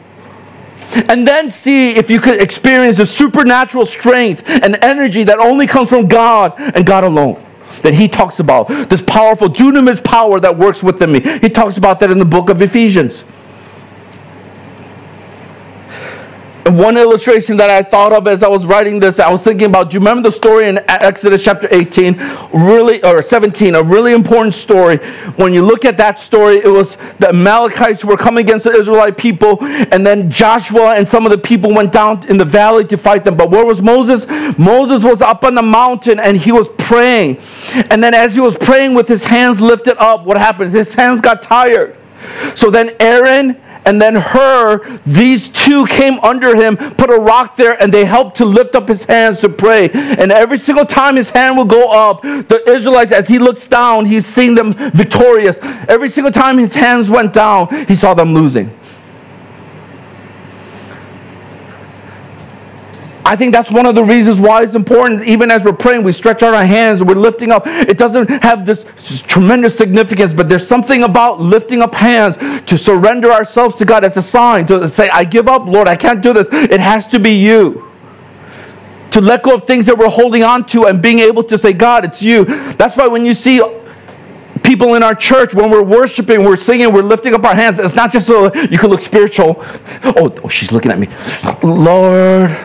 And 0.92 1.26
then 1.26 1.50
see 1.50 1.90
if 1.90 2.10
you 2.10 2.20
could 2.20 2.42
experience 2.42 2.96
the 2.96 3.06
supernatural 3.06 3.86
strength 3.86 4.42
and 4.48 4.76
energy 4.82 5.24
that 5.24 5.38
only 5.38 5.66
comes 5.66 5.88
from 5.88 6.08
God 6.08 6.54
and 6.58 6.84
God 6.84 7.04
alone. 7.04 7.44
That 7.82 7.94
he 7.94 8.08
talks 8.08 8.40
about. 8.40 8.68
This 8.68 9.00
powerful 9.02 9.48
dunamis 9.48 10.02
power 10.02 10.40
that 10.40 10.56
works 10.56 10.82
within 10.82 11.12
me. 11.12 11.20
He 11.20 11.48
talks 11.48 11.76
about 11.76 12.00
that 12.00 12.10
in 12.10 12.18
the 12.18 12.24
book 12.24 12.50
of 12.50 12.60
Ephesians. 12.60 13.24
One 16.66 16.96
illustration 16.96 17.56
that 17.58 17.70
I 17.70 17.82
thought 17.82 18.12
of 18.12 18.26
as 18.26 18.42
I 18.42 18.48
was 18.48 18.66
writing 18.66 19.00
this, 19.00 19.18
I 19.18 19.30
was 19.30 19.42
thinking 19.42 19.68
about, 19.68 19.90
do 19.90 19.94
you 19.94 20.00
remember 20.00 20.28
the 20.28 20.32
story 20.32 20.68
in 20.68 20.78
Exodus 20.88 21.42
chapter 21.42 21.68
18? 21.70 22.16
Really, 22.52 23.02
or 23.02 23.22
17, 23.22 23.74
a 23.74 23.82
really 23.82 24.12
important 24.12 24.54
story. 24.54 24.98
When 25.36 25.54
you 25.54 25.62
look 25.62 25.84
at 25.84 25.96
that 25.96 26.18
story, 26.18 26.58
it 26.58 26.68
was 26.68 26.96
the 27.18 27.28
Amalekites 27.30 28.04
were 28.04 28.16
coming 28.16 28.44
against 28.44 28.64
the 28.64 28.72
Israelite 28.72 29.16
people, 29.16 29.58
and 29.62 30.06
then 30.06 30.30
Joshua 30.30 30.94
and 30.94 31.08
some 31.08 31.24
of 31.24 31.32
the 31.32 31.38
people 31.38 31.74
went 31.74 31.92
down 31.92 32.28
in 32.28 32.36
the 32.36 32.44
valley 32.44 32.84
to 32.86 32.96
fight 32.98 33.24
them. 33.24 33.36
But 33.36 33.50
where 33.50 33.64
was 33.64 33.80
Moses? 33.80 34.26
Moses 34.58 35.02
was 35.02 35.22
up 35.22 35.44
on 35.44 35.54
the 35.54 35.62
mountain 35.62 36.20
and 36.20 36.36
he 36.36 36.52
was 36.52 36.68
praying. 36.78 37.40
And 37.90 38.02
then 38.02 38.14
as 38.14 38.34
he 38.34 38.40
was 38.40 38.56
praying 38.56 38.94
with 38.94 39.08
his 39.08 39.24
hands 39.24 39.60
lifted 39.60 39.96
up, 39.98 40.24
what 40.24 40.36
happened? 40.36 40.72
His 40.72 40.94
hands 40.94 41.20
got 41.20 41.42
tired. 41.42 41.96
So 42.54 42.70
then 42.70 42.94
Aaron 43.00 43.60
and 43.84 44.00
then 44.00 44.16
Hur, 44.16 45.00
these 45.06 45.48
two 45.48 45.86
came 45.86 46.18
under 46.20 46.54
him, 46.54 46.76
put 46.76 47.10
a 47.10 47.18
rock 47.18 47.56
there, 47.56 47.80
and 47.82 47.92
they 47.92 48.04
helped 48.04 48.36
to 48.38 48.44
lift 48.44 48.74
up 48.74 48.88
his 48.88 49.04
hands 49.04 49.40
to 49.40 49.48
pray. 49.48 49.90
And 49.90 50.32
every 50.32 50.58
single 50.58 50.86
time 50.86 51.16
his 51.16 51.30
hand 51.30 51.56
would 51.58 51.68
go 51.68 51.90
up, 51.90 52.22
the 52.22 52.62
Israelites, 52.68 53.12
as 53.12 53.28
he 53.28 53.38
looks 53.38 53.66
down, 53.66 54.06
he's 54.06 54.26
seeing 54.26 54.54
them 54.54 54.72
victorious. 54.72 55.58
Every 55.88 56.08
single 56.08 56.32
time 56.32 56.58
his 56.58 56.74
hands 56.74 57.10
went 57.10 57.32
down, 57.32 57.86
he 57.86 57.94
saw 57.94 58.14
them 58.14 58.34
losing. 58.34 58.70
I 63.30 63.36
think 63.36 63.52
that's 63.52 63.70
one 63.70 63.86
of 63.86 63.94
the 63.94 64.02
reasons 64.02 64.40
why 64.40 64.64
it's 64.64 64.74
important, 64.74 65.22
even 65.22 65.52
as 65.52 65.62
we're 65.62 65.72
praying, 65.72 66.02
we 66.02 66.12
stretch 66.12 66.42
out 66.42 66.52
our 66.52 66.64
hands, 66.66 67.00
we're 67.00 67.14
lifting 67.14 67.52
up. 67.52 67.62
It 67.64 67.96
doesn't 67.96 68.28
have 68.42 68.66
this 68.66 68.84
tremendous 69.22 69.78
significance, 69.78 70.34
but 70.34 70.48
there's 70.48 70.66
something 70.66 71.04
about 71.04 71.38
lifting 71.38 71.80
up 71.80 71.94
hands 71.94 72.38
to 72.66 72.76
surrender 72.76 73.30
ourselves 73.30 73.76
to 73.76 73.84
God 73.84 74.02
as 74.02 74.16
a 74.16 74.22
sign 74.22 74.66
to 74.66 74.88
say, 74.88 75.08
I 75.10 75.22
give 75.22 75.46
up, 75.46 75.68
Lord, 75.68 75.86
I 75.86 75.94
can't 75.94 76.20
do 76.20 76.32
this. 76.32 76.48
It 76.50 76.80
has 76.80 77.06
to 77.06 77.20
be 77.20 77.30
you. 77.30 77.88
To 79.12 79.20
let 79.20 79.44
go 79.44 79.54
of 79.54 79.64
things 79.64 79.86
that 79.86 79.96
we're 79.96 80.08
holding 80.08 80.42
on 80.42 80.66
to 80.66 80.86
and 80.86 81.00
being 81.00 81.20
able 81.20 81.44
to 81.44 81.56
say, 81.56 81.72
God, 81.72 82.04
it's 82.04 82.20
you. 82.20 82.46
That's 82.74 82.96
why 82.96 83.06
when 83.06 83.24
you 83.24 83.34
see 83.34 83.62
people 84.64 84.94
in 84.94 85.04
our 85.04 85.14
church, 85.14 85.54
when 85.54 85.70
we're 85.70 85.84
worshiping, 85.84 86.42
we're 86.42 86.56
singing, 86.56 86.92
we're 86.92 87.02
lifting 87.02 87.34
up 87.34 87.44
our 87.44 87.54
hands, 87.54 87.78
it's 87.78 87.94
not 87.94 88.10
just 88.10 88.26
so 88.26 88.52
you 88.52 88.76
can 88.76 88.90
look 88.90 89.00
spiritual. 89.00 89.54
Oh, 90.02 90.34
oh 90.42 90.48
she's 90.48 90.72
looking 90.72 90.90
at 90.90 90.98
me. 90.98 91.06
Lord. 91.62 92.58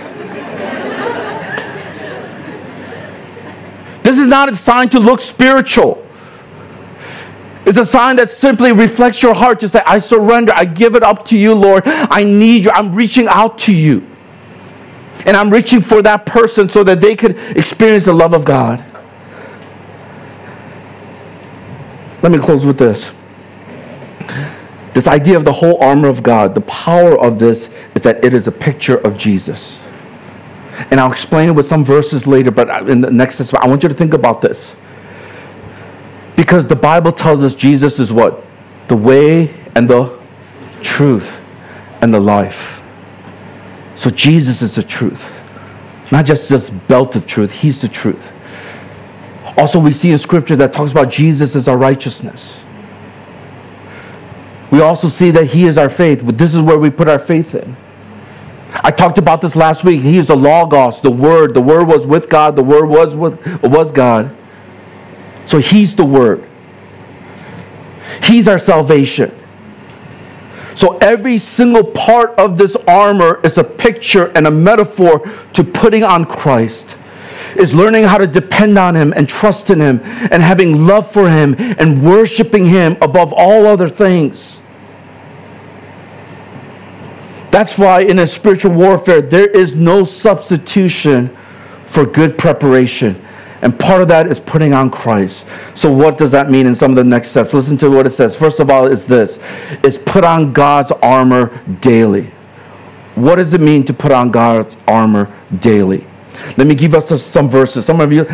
This 4.16 4.24
is 4.24 4.30
not 4.30 4.48
a 4.48 4.56
sign 4.56 4.88
to 4.92 5.00
look 5.02 5.20
spiritual. 5.20 6.02
It's 7.66 7.78
a 7.78 7.86
sign 7.86 8.16
that 8.16 8.32
simply 8.32 8.72
reflects 8.72 9.22
your 9.22 9.34
heart 9.34 9.60
to 9.60 9.68
say, 9.68 9.82
I 9.86 10.00
surrender. 10.00 10.54
I 10.56 10.64
give 10.64 10.96
it 10.96 11.04
up 11.04 11.26
to 11.26 11.38
you, 11.38 11.54
Lord. 11.54 11.84
I 11.86 12.24
need 12.24 12.64
you. 12.64 12.72
I'm 12.72 12.96
reaching 12.96 13.28
out 13.28 13.58
to 13.60 13.74
you. 13.74 14.08
And 15.26 15.36
I'm 15.36 15.50
reaching 15.50 15.82
for 15.82 16.02
that 16.04 16.26
person 16.26 16.70
so 16.70 16.82
that 16.86 17.02
they 17.02 17.18
could 17.18 17.38
experience 17.58 18.06
the 18.06 18.14
love 18.14 18.32
of 18.32 18.46
God. 18.46 18.86
Let 22.22 22.32
me 22.32 22.38
close 22.38 22.66
with 22.66 22.78
this. 22.78 23.12
This 24.94 25.08
idea 25.08 25.36
of 25.36 25.44
the 25.44 25.52
whole 25.52 25.84
armor 25.84 26.08
of 26.08 26.24
God, 26.24 26.56
the 26.56 26.62
power 26.62 27.20
of 27.20 27.38
this 27.38 27.70
is 27.94 28.04
that 28.04 28.24
it 28.24 28.34
is 28.34 28.48
a 28.48 28.52
picture 28.54 28.96
of 28.96 29.18
Jesus. 29.18 29.78
And 30.92 31.00
I'll 31.00 31.12
explain 31.12 31.50
it 31.50 31.54
with 31.54 31.68
some 31.68 31.86
verses 31.86 32.28
later, 32.28 32.52
but 32.52 32.90
in 32.90 33.02
the 33.02 33.12
next 33.12 33.54
I 33.54 33.68
want 33.68 33.84
you 33.84 33.90
to 33.90 33.96
think 33.96 34.14
about 34.14 34.42
this. 34.42 34.76
Because 36.36 36.68
the 36.68 36.76
Bible 36.76 37.12
tells 37.12 37.44
us 37.44 37.56
Jesus 37.56 38.00
is 38.00 38.12
what? 38.12 38.44
The 38.88 38.98
way 38.98 39.54
and 39.76 39.90
the 39.90 40.20
truth 40.82 41.42
and 42.02 42.14
the 42.14 42.20
life. 42.20 42.82
So 43.96 44.10
Jesus 44.10 44.62
is 44.62 44.76
the 44.76 44.84
truth. 44.84 45.32
Not 46.12 46.26
just 46.26 46.50
this 46.50 46.70
belt 46.70 47.16
of 47.16 47.26
truth, 47.26 47.52
he's 47.52 47.82
the 47.82 47.88
truth. 47.88 48.32
Also, 49.58 49.80
we 49.80 49.94
see 49.94 50.12
in 50.12 50.18
scripture 50.18 50.58
that 50.58 50.74
talks 50.74 50.92
about 50.92 51.10
Jesus 51.10 51.56
as 51.56 51.68
our 51.68 51.78
righteousness. 51.78 52.64
We 54.70 54.82
also 54.82 55.08
see 55.08 55.32
that 55.32 55.46
he 55.46 55.66
is 55.66 55.78
our 55.78 55.90
faith, 55.90 56.26
but 56.26 56.38
this 56.38 56.54
is 56.54 56.62
where 56.62 56.78
we 56.78 56.90
put 56.90 57.08
our 57.08 57.20
faith 57.20 57.56
in. 57.56 57.78
I 58.84 58.92
talked 58.92 59.18
about 59.18 59.42
this 59.42 59.56
last 59.56 59.84
week. 59.84 60.02
He 60.02 60.18
is 60.18 60.28
the 60.28 60.36
Logos, 60.36 61.02
the 61.02 61.12
Word. 61.12 61.54
The 61.54 61.62
Word 61.62 61.88
was 61.88 62.06
with 62.06 62.30
God. 62.30 62.56
The 62.56 62.64
Word 62.64 62.88
was 62.88 63.16
with, 63.16 63.64
was 63.64 63.92
God. 63.92 64.36
So 65.46 65.60
He's 65.60 65.96
the 65.96 66.06
Word. 66.06 66.48
He's 68.24 68.48
our 68.48 68.60
salvation. 68.60 69.34
So 70.76 70.98
every 70.98 71.38
single 71.38 71.84
part 71.84 72.38
of 72.38 72.58
this 72.58 72.76
armor 72.88 73.40
is 73.44 73.58
a 73.58 73.64
picture 73.64 74.32
and 74.36 74.46
a 74.46 74.52
metaphor 74.52 75.20
to 75.54 75.64
putting 75.64 76.04
on 76.04 76.26
Christ. 76.26 76.98
Is 77.56 77.74
learning 77.74 78.04
how 78.04 78.18
to 78.18 78.28
depend 78.28 78.78
on 78.78 78.96
Him 78.96 79.14
and 79.16 79.30
trust 79.30 79.70
in 79.70 79.80
Him 79.80 80.02
and 80.04 80.44
having 80.44 80.86
love 80.86 81.10
for 81.10 81.30
Him 81.30 81.56
and 81.58 82.04
worshiping 82.04 82.66
Him 82.66 82.98
above 83.02 83.32
all 83.32 83.66
other 83.66 83.88
things. 83.88 84.60
That's 87.56 87.78
why 87.78 88.02
in 88.02 88.20
a 88.20 88.28
spiritual 88.28 88.74
warfare, 88.74 89.22
there 89.22 89.48
is 89.48 89.76
no 89.76 90.04
substitution 90.04 91.34
for 91.86 92.06
good 92.06 92.38
preparation. 92.38 93.26
And 93.62 93.80
part 93.80 94.02
of 94.02 94.10
that 94.10 94.28
is 94.28 94.42
putting 94.42 94.74
on 94.74 94.92
Christ. 94.92 95.46
So, 95.74 95.90
what 95.90 96.18
does 96.18 96.32
that 96.32 96.50
mean 96.52 96.68
in 96.68 96.76
some 96.76 96.92
of 96.92 96.98
the 96.98 97.06
next 97.06 97.30
steps? 97.30 97.54
Listen 97.54 97.78
to 97.78 97.90
what 97.90 98.06
it 98.06 98.10
says. 98.10 98.36
First 98.36 98.60
of 98.60 98.70
all, 98.70 98.88
is 98.88 99.06
this 99.06 99.40
is 99.84 99.98
put 99.98 100.26
on 100.26 100.52
God's 100.52 100.92
armor 101.02 101.58
daily. 101.80 102.30
What 103.16 103.38
does 103.38 103.54
it 103.54 103.62
mean 103.62 103.86
to 103.86 103.94
put 103.94 104.12
on 104.12 104.32
God's 104.32 104.76
armor 104.86 105.34
daily? 105.62 106.06
Let 106.58 106.68
me 106.68 106.76
give 106.76 106.94
us 106.94 107.24
some 107.24 107.48
verses. 107.48 107.86
Some 107.86 108.02
of 108.02 108.12
you, 108.12 108.26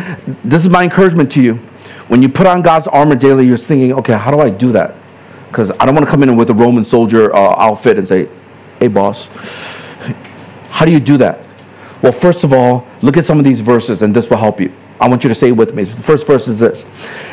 this 0.42 0.64
is 0.64 0.68
my 0.68 0.82
encouragement 0.82 1.30
to 1.30 1.40
you. 1.40 1.54
When 2.08 2.24
you 2.24 2.28
put 2.28 2.48
on 2.48 2.60
God's 2.60 2.88
armor 2.88 3.14
daily, 3.14 3.46
you're 3.46 3.56
thinking, 3.56 3.92
okay, 3.92 4.14
how 4.14 4.32
do 4.32 4.40
I 4.40 4.50
do 4.50 4.72
that? 4.72 4.96
Because 5.46 5.70
I 5.78 5.86
don't 5.86 5.94
want 5.94 6.06
to 6.06 6.10
come 6.10 6.24
in 6.24 6.36
with 6.36 6.50
a 6.50 6.54
Roman 6.54 6.84
soldier 6.84 7.32
uh, 7.32 7.54
outfit 7.56 7.98
and 7.98 8.08
say, 8.08 8.28
Hey, 8.82 8.88
boss. 8.88 9.28
How 10.68 10.84
do 10.84 10.90
you 10.90 10.98
do 10.98 11.16
that? 11.18 11.38
Well, 12.02 12.10
first 12.10 12.42
of 12.42 12.52
all, 12.52 12.84
look 13.00 13.16
at 13.16 13.24
some 13.24 13.38
of 13.38 13.44
these 13.44 13.60
verses, 13.60 14.02
and 14.02 14.12
this 14.12 14.28
will 14.28 14.38
help 14.38 14.60
you. 14.60 14.72
I 15.00 15.08
want 15.08 15.22
you 15.22 15.28
to 15.28 15.36
say 15.36 15.50
it 15.50 15.52
with 15.52 15.76
me. 15.76 15.84
The 15.84 16.02
first 16.02 16.26
verse 16.26 16.48
is 16.48 16.58
this 16.58 16.84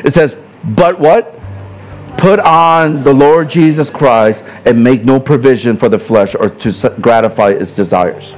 it 0.04 0.14
says, 0.14 0.36
But 0.62 1.00
what? 1.00 1.34
Put 2.16 2.38
on 2.38 3.02
the 3.02 3.12
Lord 3.12 3.50
Jesus 3.50 3.90
Christ 3.90 4.44
and 4.64 4.84
make 4.84 5.04
no 5.04 5.18
provision 5.18 5.76
for 5.76 5.88
the 5.88 5.98
flesh 5.98 6.36
or 6.36 6.50
to 6.50 6.96
gratify 7.00 7.48
its 7.48 7.74
desires. 7.74 8.36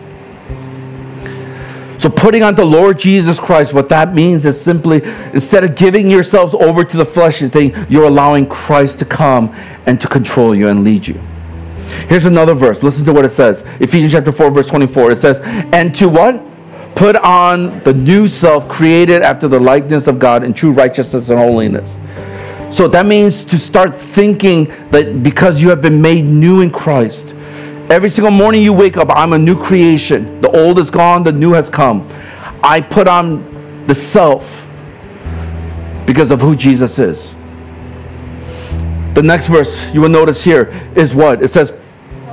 So, 1.98 2.08
putting 2.08 2.42
on 2.42 2.54
the 2.54 2.64
Lord 2.64 2.98
Jesus 2.98 3.38
Christ, 3.38 3.74
what 3.74 3.90
that 3.90 4.14
means 4.14 4.46
is 4.46 4.58
simply 4.58 5.02
instead 5.34 5.64
of 5.64 5.74
giving 5.74 6.10
yourselves 6.10 6.54
over 6.54 6.82
to 6.82 6.96
the 6.96 7.04
fleshly 7.04 7.50
thing, 7.50 7.74
you're 7.90 8.06
allowing 8.06 8.46
Christ 8.46 9.00
to 9.00 9.04
come 9.04 9.54
and 9.84 10.00
to 10.00 10.08
control 10.08 10.54
you 10.54 10.68
and 10.68 10.82
lead 10.82 11.06
you. 11.06 11.20
Here's 12.08 12.26
another 12.26 12.54
verse. 12.54 12.82
Listen 12.82 13.04
to 13.06 13.12
what 13.12 13.24
it 13.24 13.30
says 13.30 13.62
Ephesians 13.80 14.12
chapter 14.12 14.32
4, 14.32 14.50
verse 14.50 14.68
24. 14.68 15.12
It 15.12 15.18
says, 15.18 15.40
And 15.72 15.94
to 15.96 16.08
what? 16.08 16.42
Put 16.94 17.16
on 17.16 17.80
the 17.84 17.94
new 17.94 18.28
self 18.28 18.68
created 18.68 19.22
after 19.22 19.48
the 19.48 19.58
likeness 19.58 20.06
of 20.06 20.18
God 20.18 20.44
in 20.44 20.52
true 20.52 20.72
righteousness 20.72 21.30
and 21.30 21.38
holiness. 21.38 21.96
So 22.70 22.88
that 22.88 23.06
means 23.06 23.44
to 23.44 23.58
start 23.58 23.94
thinking 23.94 24.64
that 24.90 25.22
because 25.22 25.60
you 25.60 25.68
have 25.68 25.80
been 25.80 26.00
made 26.00 26.24
new 26.24 26.60
in 26.60 26.70
Christ, 26.70 27.34
every 27.90 28.08
single 28.08 28.30
morning 28.30 28.62
you 28.62 28.72
wake 28.72 28.96
up, 28.96 29.08
I'm 29.10 29.32
a 29.32 29.38
new 29.38 29.62
creation. 29.62 30.40
The 30.40 30.50
old 30.50 30.78
is 30.78 30.90
gone, 30.90 31.22
the 31.22 31.32
new 31.32 31.52
has 31.52 31.68
come. 31.68 32.08
I 32.62 32.80
put 32.80 33.08
on 33.08 33.86
the 33.86 33.94
self 33.94 34.66
because 36.06 36.30
of 36.30 36.40
who 36.40 36.56
Jesus 36.56 36.98
is. 36.98 37.34
The 39.14 39.22
next 39.22 39.48
verse 39.48 39.92
you 39.92 40.00
will 40.00 40.08
notice 40.08 40.42
here 40.42 40.70
is 40.96 41.14
what? 41.14 41.42
It 41.42 41.48
says, 41.48 41.78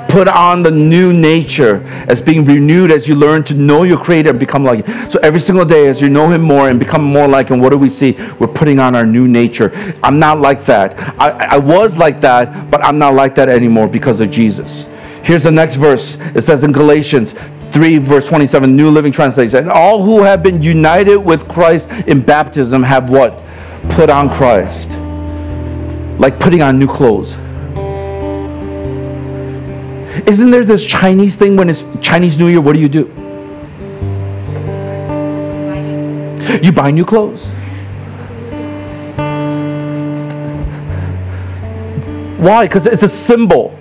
put 0.10 0.28
on 0.28 0.64
the 0.64 0.72
new 0.72 1.14
nature 1.14 1.84
as 2.10 2.22
being 2.22 2.44
renewed 2.44 2.92
as 2.92 3.08
you 3.08 3.14
learn 3.14 3.44
to 3.44 3.54
know 3.54 3.84
your 3.84 3.98
creator 3.98 4.32
and 4.32 4.40
become 4.40 4.64
like 4.64 4.84
him. 4.84 5.10
So 5.10 5.20
every 5.20 5.40
single 5.40 5.66
day 5.66 5.88
as 5.88 6.02
you 6.02 6.10
know 6.10 6.30
him 6.30 6.42
more 6.42 6.70
and 6.70 6.80
become 6.80 7.04
more 7.04 7.28
like 7.28 7.50
him, 7.50 7.60
what 7.60 7.70
do 7.70 7.78
we 7.78 7.90
see? 7.90 8.14
We're 8.40 8.48
putting 8.48 8.80
on 8.80 8.96
our 8.96 9.06
new 9.06 9.28
nature. 9.28 9.72
I'm 10.04 10.18
not 10.18 10.40
like 10.40 10.66
that. 10.66 10.98
I, 11.22 11.56
I 11.56 11.58
was 11.58 11.96
like 11.96 12.20
that, 12.22 12.72
but 12.72 12.84
I'm 12.84 12.98
not 12.98 13.14
like 13.14 13.36
that 13.36 13.50
anymore 13.50 13.88
because 13.88 14.20
of 14.20 14.32
Jesus. 14.32 14.88
Here's 15.24 15.44
the 15.44 15.52
next 15.52 15.76
verse. 15.76 16.18
It 16.36 16.44
says 16.44 16.64
in 16.64 16.72
Galatians 16.72 17.36
3 17.72 18.00
verse 18.00 18.28
27 18.28 18.76
New 18.76 18.90
Living 18.90 19.12
Translation. 19.12 19.60
And 19.60 19.70
all 19.70 20.02
who 20.02 20.24
have 20.24 20.42
been 20.42 20.62
united 20.62 21.18
with 21.18 21.48
Christ 21.48 21.88
in 22.08 22.22
baptism 22.22 22.82
have 22.82 23.12
what? 23.12 23.40
Put 23.90 24.10
on 24.10 24.28
Christ. 24.30 24.90
Like 26.20 26.40
putting 26.40 26.64
on 26.64 26.80
new 26.80 26.88
clothes. 26.88 27.38
Isn't 30.28 30.52
there 30.52 30.66
this 30.66 30.86
Chinese 30.86 31.36
thing 31.36 31.56
when 31.56 31.70
it's 31.70 31.86
Chinese 32.02 32.38
New 32.38 32.48
Year? 32.48 32.62
What 32.62 32.74
do 32.74 32.80
you 32.80 32.90
do? 32.90 33.12
You 36.64 36.72
buy 36.72 36.92
new 36.92 37.06
clothes. 37.06 37.46
Why? 42.40 42.68
Because 42.68 42.86
it's 42.86 43.04
a 43.04 43.10
symbol. 43.10 43.78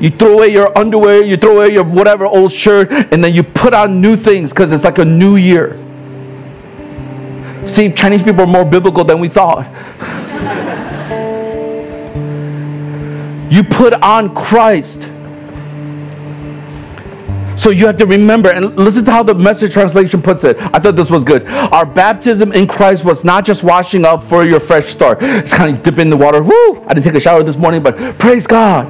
You 0.00 0.10
throw 0.10 0.34
away 0.34 0.48
your 0.48 0.76
underwear, 0.76 1.22
you 1.22 1.36
throw 1.36 1.58
away 1.58 1.72
your 1.72 1.84
whatever 1.84 2.26
old 2.26 2.52
shirt, 2.52 2.90
and 2.90 3.22
then 3.22 3.34
you 3.34 3.42
put 3.42 3.72
on 3.72 4.00
new 4.00 4.16
things 4.16 4.50
because 4.50 4.72
it's 4.72 4.84
like 4.84 4.98
a 4.98 5.04
new 5.04 5.36
year. 5.36 5.82
See, 7.66 7.90
Chinese 7.92 8.22
people 8.22 8.42
are 8.42 8.46
more 8.46 8.64
biblical 8.64 9.04
than 9.04 9.20
we 9.20 9.28
thought. 9.28 9.66
you 13.50 13.64
put 13.64 13.94
on 13.94 14.34
Christ. 14.34 15.08
So 17.66 17.70
you 17.70 17.86
have 17.86 17.96
to 17.96 18.06
remember 18.06 18.48
and 18.48 18.76
listen 18.76 19.04
to 19.06 19.10
how 19.10 19.24
the 19.24 19.34
message 19.34 19.72
translation 19.72 20.22
puts 20.22 20.44
it. 20.44 20.56
I 20.56 20.78
thought 20.78 20.94
this 20.94 21.10
was 21.10 21.24
good. 21.24 21.44
Our 21.48 21.84
baptism 21.84 22.52
in 22.52 22.68
Christ 22.68 23.04
was 23.04 23.24
not 23.24 23.44
just 23.44 23.64
washing 23.64 24.04
up 24.04 24.22
for 24.22 24.44
your 24.44 24.60
fresh 24.60 24.86
start. 24.86 25.18
It's 25.20 25.52
kind 25.52 25.76
of 25.76 25.82
dip 25.82 25.98
in 25.98 26.08
the 26.08 26.16
water. 26.16 26.44
Woo! 26.44 26.84
I 26.86 26.94
didn't 26.94 27.02
take 27.02 27.16
a 27.16 27.20
shower 27.20 27.42
this 27.42 27.56
morning, 27.56 27.82
but 27.82 28.20
praise 28.20 28.46
God. 28.46 28.86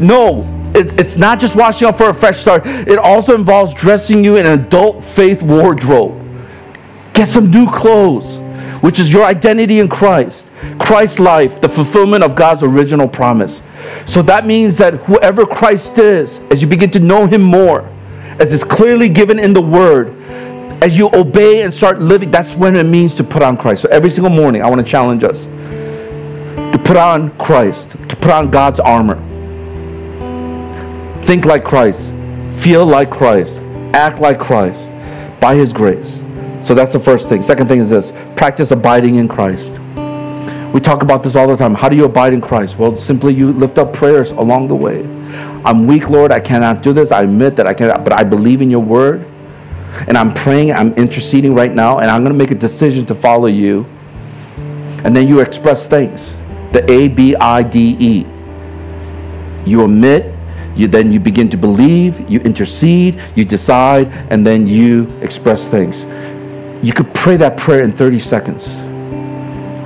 No, 0.00 0.42
it, 0.74 0.98
it's 0.98 1.16
not 1.16 1.38
just 1.38 1.54
washing 1.54 1.86
up 1.86 1.96
for 1.96 2.10
a 2.10 2.14
fresh 2.14 2.40
start. 2.40 2.66
It 2.66 2.98
also 2.98 3.36
involves 3.36 3.72
dressing 3.72 4.24
you 4.24 4.38
in 4.38 4.44
an 4.44 4.58
adult 4.58 5.04
faith 5.04 5.44
wardrobe. 5.44 6.20
Get 7.12 7.28
some 7.28 7.52
new 7.52 7.70
clothes, 7.70 8.38
which 8.82 8.98
is 8.98 9.12
your 9.12 9.24
identity 9.24 9.78
in 9.78 9.86
Christ. 9.86 10.44
Christ's 10.80 11.20
life, 11.20 11.60
the 11.60 11.68
fulfillment 11.68 12.24
of 12.24 12.34
God's 12.34 12.64
original 12.64 13.06
promise. 13.06 13.62
So 14.06 14.22
that 14.22 14.46
means 14.46 14.78
that 14.78 14.94
whoever 14.94 15.46
Christ 15.46 15.98
is, 15.98 16.38
as 16.50 16.62
you 16.62 16.68
begin 16.68 16.90
to 16.92 17.00
know 17.00 17.26
him 17.26 17.42
more, 17.42 17.88
as 18.38 18.52
is 18.52 18.64
clearly 18.64 19.08
given 19.08 19.38
in 19.38 19.52
the 19.52 19.60
word, 19.60 20.16
as 20.82 20.96
you 20.96 21.10
obey 21.12 21.62
and 21.62 21.72
start 21.72 22.00
living, 22.00 22.30
that's 22.30 22.54
when 22.54 22.74
it 22.76 22.84
means 22.84 23.14
to 23.14 23.24
put 23.24 23.42
on 23.42 23.56
Christ. 23.56 23.82
So 23.82 23.88
every 23.90 24.10
single 24.10 24.30
morning, 24.30 24.62
I 24.62 24.68
want 24.68 24.84
to 24.84 24.90
challenge 24.90 25.24
us 25.24 25.44
to 26.72 26.80
put 26.82 26.96
on 26.96 27.36
Christ, 27.36 27.90
to 27.90 28.16
put 28.16 28.30
on 28.30 28.50
God's 28.50 28.80
armor. 28.80 29.16
Think 31.24 31.44
like 31.44 31.64
Christ, 31.64 32.12
feel 32.56 32.86
like 32.86 33.10
Christ, 33.10 33.58
act 33.92 34.20
like 34.20 34.38
Christ 34.38 34.88
by 35.40 35.54
his 35.54 35.72
grace. 35.72 36.18
So 36.64 36.74
that's 36.74 36.92
the 36.92 37.00
first 37.00 37.28
thing. 37.28 37.42
Second 37.42 37.68
thing 37.68 37.80
is 37.80 37.90
this 37.90 38.12
practice 38.36 38.70
abiding 38.70 39.16
in 39.16 39.28
Christ. 39.28 39.72
We 40.72 40.78
talk 40.80 41.02
about 41.02 41.24
this 41.24 41.34
all 41.34 41.48
the 41.48 41.56
time. 41.56 41.74
How 41.74 41.88
do 41.88 41.96
you 41.96 42.04
abide 42.04 42.32
in 42.32 42.40
Christ? 42.40 42.78
Well, 42.78 42.96
simply 42.96 43.34
you 43.34 43.50
lift 43.50 43.76
up 43.76 43.92
prayers 43.92 44.30
along 44.30 44.68
the 44.68 44.76
way. 44.76 45.02
I'm 45.64 45.86
weak, 45.86 46.08
Lord. 46.08 46.30
I 46.30 46.38
cannot 46.38 46.80
do 46.80 46.92
this. 46.92 47.10
I 47.10 47.22
admit 47.22 47.56
that 47.56 47.66
I 47.66 47.74
cannot, 47.74 48.04
but 48.04 48.12
I 48.12 48.22
believe 48.22 48.62
in 48.62 48.70
your 48.70 48.80
word. 48.80 49.26
And 50.06 50.16
I'm 50.16 50.32
praying, 50.32 50.72
I'm 50.72 50.94
interceding 50.94 51.54
right 51.54 51.74
now, 51.74 51.98
and 51.98 52.08
I'm 52.08 52.22
going 52.22 52.32
to 52.32 52.38
make 52.38 52.52
a 52.52 52.54
decision 52.54 53.04
to 53.06 53.16
follow 53.16 53.48
you. 53.48 53.84
And 55.04 55.16
then 55.16 55.26
you 55.26 55.40
express 55.40 55.86
things. 55.86 56.36
The 56.72 56.88
A, 56.88 57.08
B, 57.08 57.34
I, 57.34 57.64
D, 57.64 57.96
E. 57.98 58.26
You 59.66 59.84
admit, 59.84 60.32
you 60.76 60.86
then 60.86 61.12
you 61.12 61.18
begin 61.18 61.50
to 61.50 61.56
believe, 61.56 62.30
you 62.30 62.38
intercede, 62.40 63.20
you 63.34 63.44
decide, 63.44 64.06
and 64.30 64.46
then 64.46 64.68
you 64.68 65.10
express 65.20 65.66
things. 65.66 66.04
You 66.80 66.92
could 66.92 67.12
pray 67.12 67.36
that 67.38 67.58
prayer 67.58 67.82
in 67.82 67.92
30 67.92 68.20
seconds. 68.20 68.68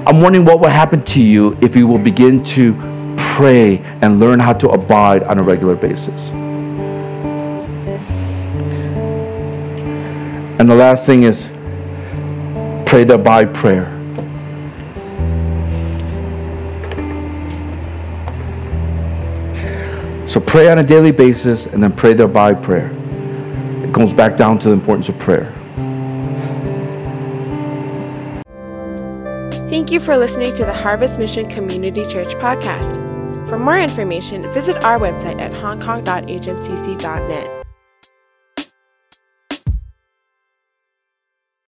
I'm 0.07 0.21
wondering 0.21 0.45
what 0.45 0.61
will 0.61 0.69
happen 0.69 1.03
to 1.03 1.23
you 1.23 1.57
if 1.63 1.75
you 1.75 1.87
will 1.87 1.99
begin 1.99 2.45
to 2.45 2.75
pray 3.17 3.79
and 4.03 4.21
learn 4.21 4.39
how 4.39 4.53
to 4.53 4.69
abide 4.69 5.23
on 5.25 5.39
a 5.39 5.43
regular 5.43 5.75
basis. 5.75 6.29
And 10.61 10.69
the 10.69 10.75
last 10.75 11.07
thing 11.07 11.23
is 11.23 11.47
pray 12.87 13.05
the 13.05 13.15
abide 13.15 13.55
prayer. 13.55 13.91
So 20.29 20.41
pray 20.41 20.69
on 20.69 20.79
a 20.79 20.85
daily 20.85 21.13
basis 21.13 21.67
and 21.67 21.83
then 21.83 21.93
pray 21.93 22.13
the 22.13 22.25
abide 22.25 22.63
prayer. 22.63 22.91
It 23.83 23.93
goes 23.93 24.13
back 24.13 24.37
down 24.37 24.59
to 24.59 24.69
the 24.69 24.75
importance 24.75 25.09
of 25.09 25.19
prayer. 25.19 25.53
Thank 29.85 29.93
you 29.93 30.01
for 30.01 30.17
listening 30.17 30.55
to 30.55 30.65
the 30.65 30.73
Harvest 30.73 31.19
Mission 31.19 31.47
Community 31.47 32.07
Church 32.07 32.29
podcast. 32.37 32.97
For 33.47 33.59
more 33.59 33.79
information, 33.79 34.41
visit 34.55 34.83
our 34.83 34.99
website 34.99 35.39
at 35.43 35.53
hongkong.hmcc.net. 35.53 37.64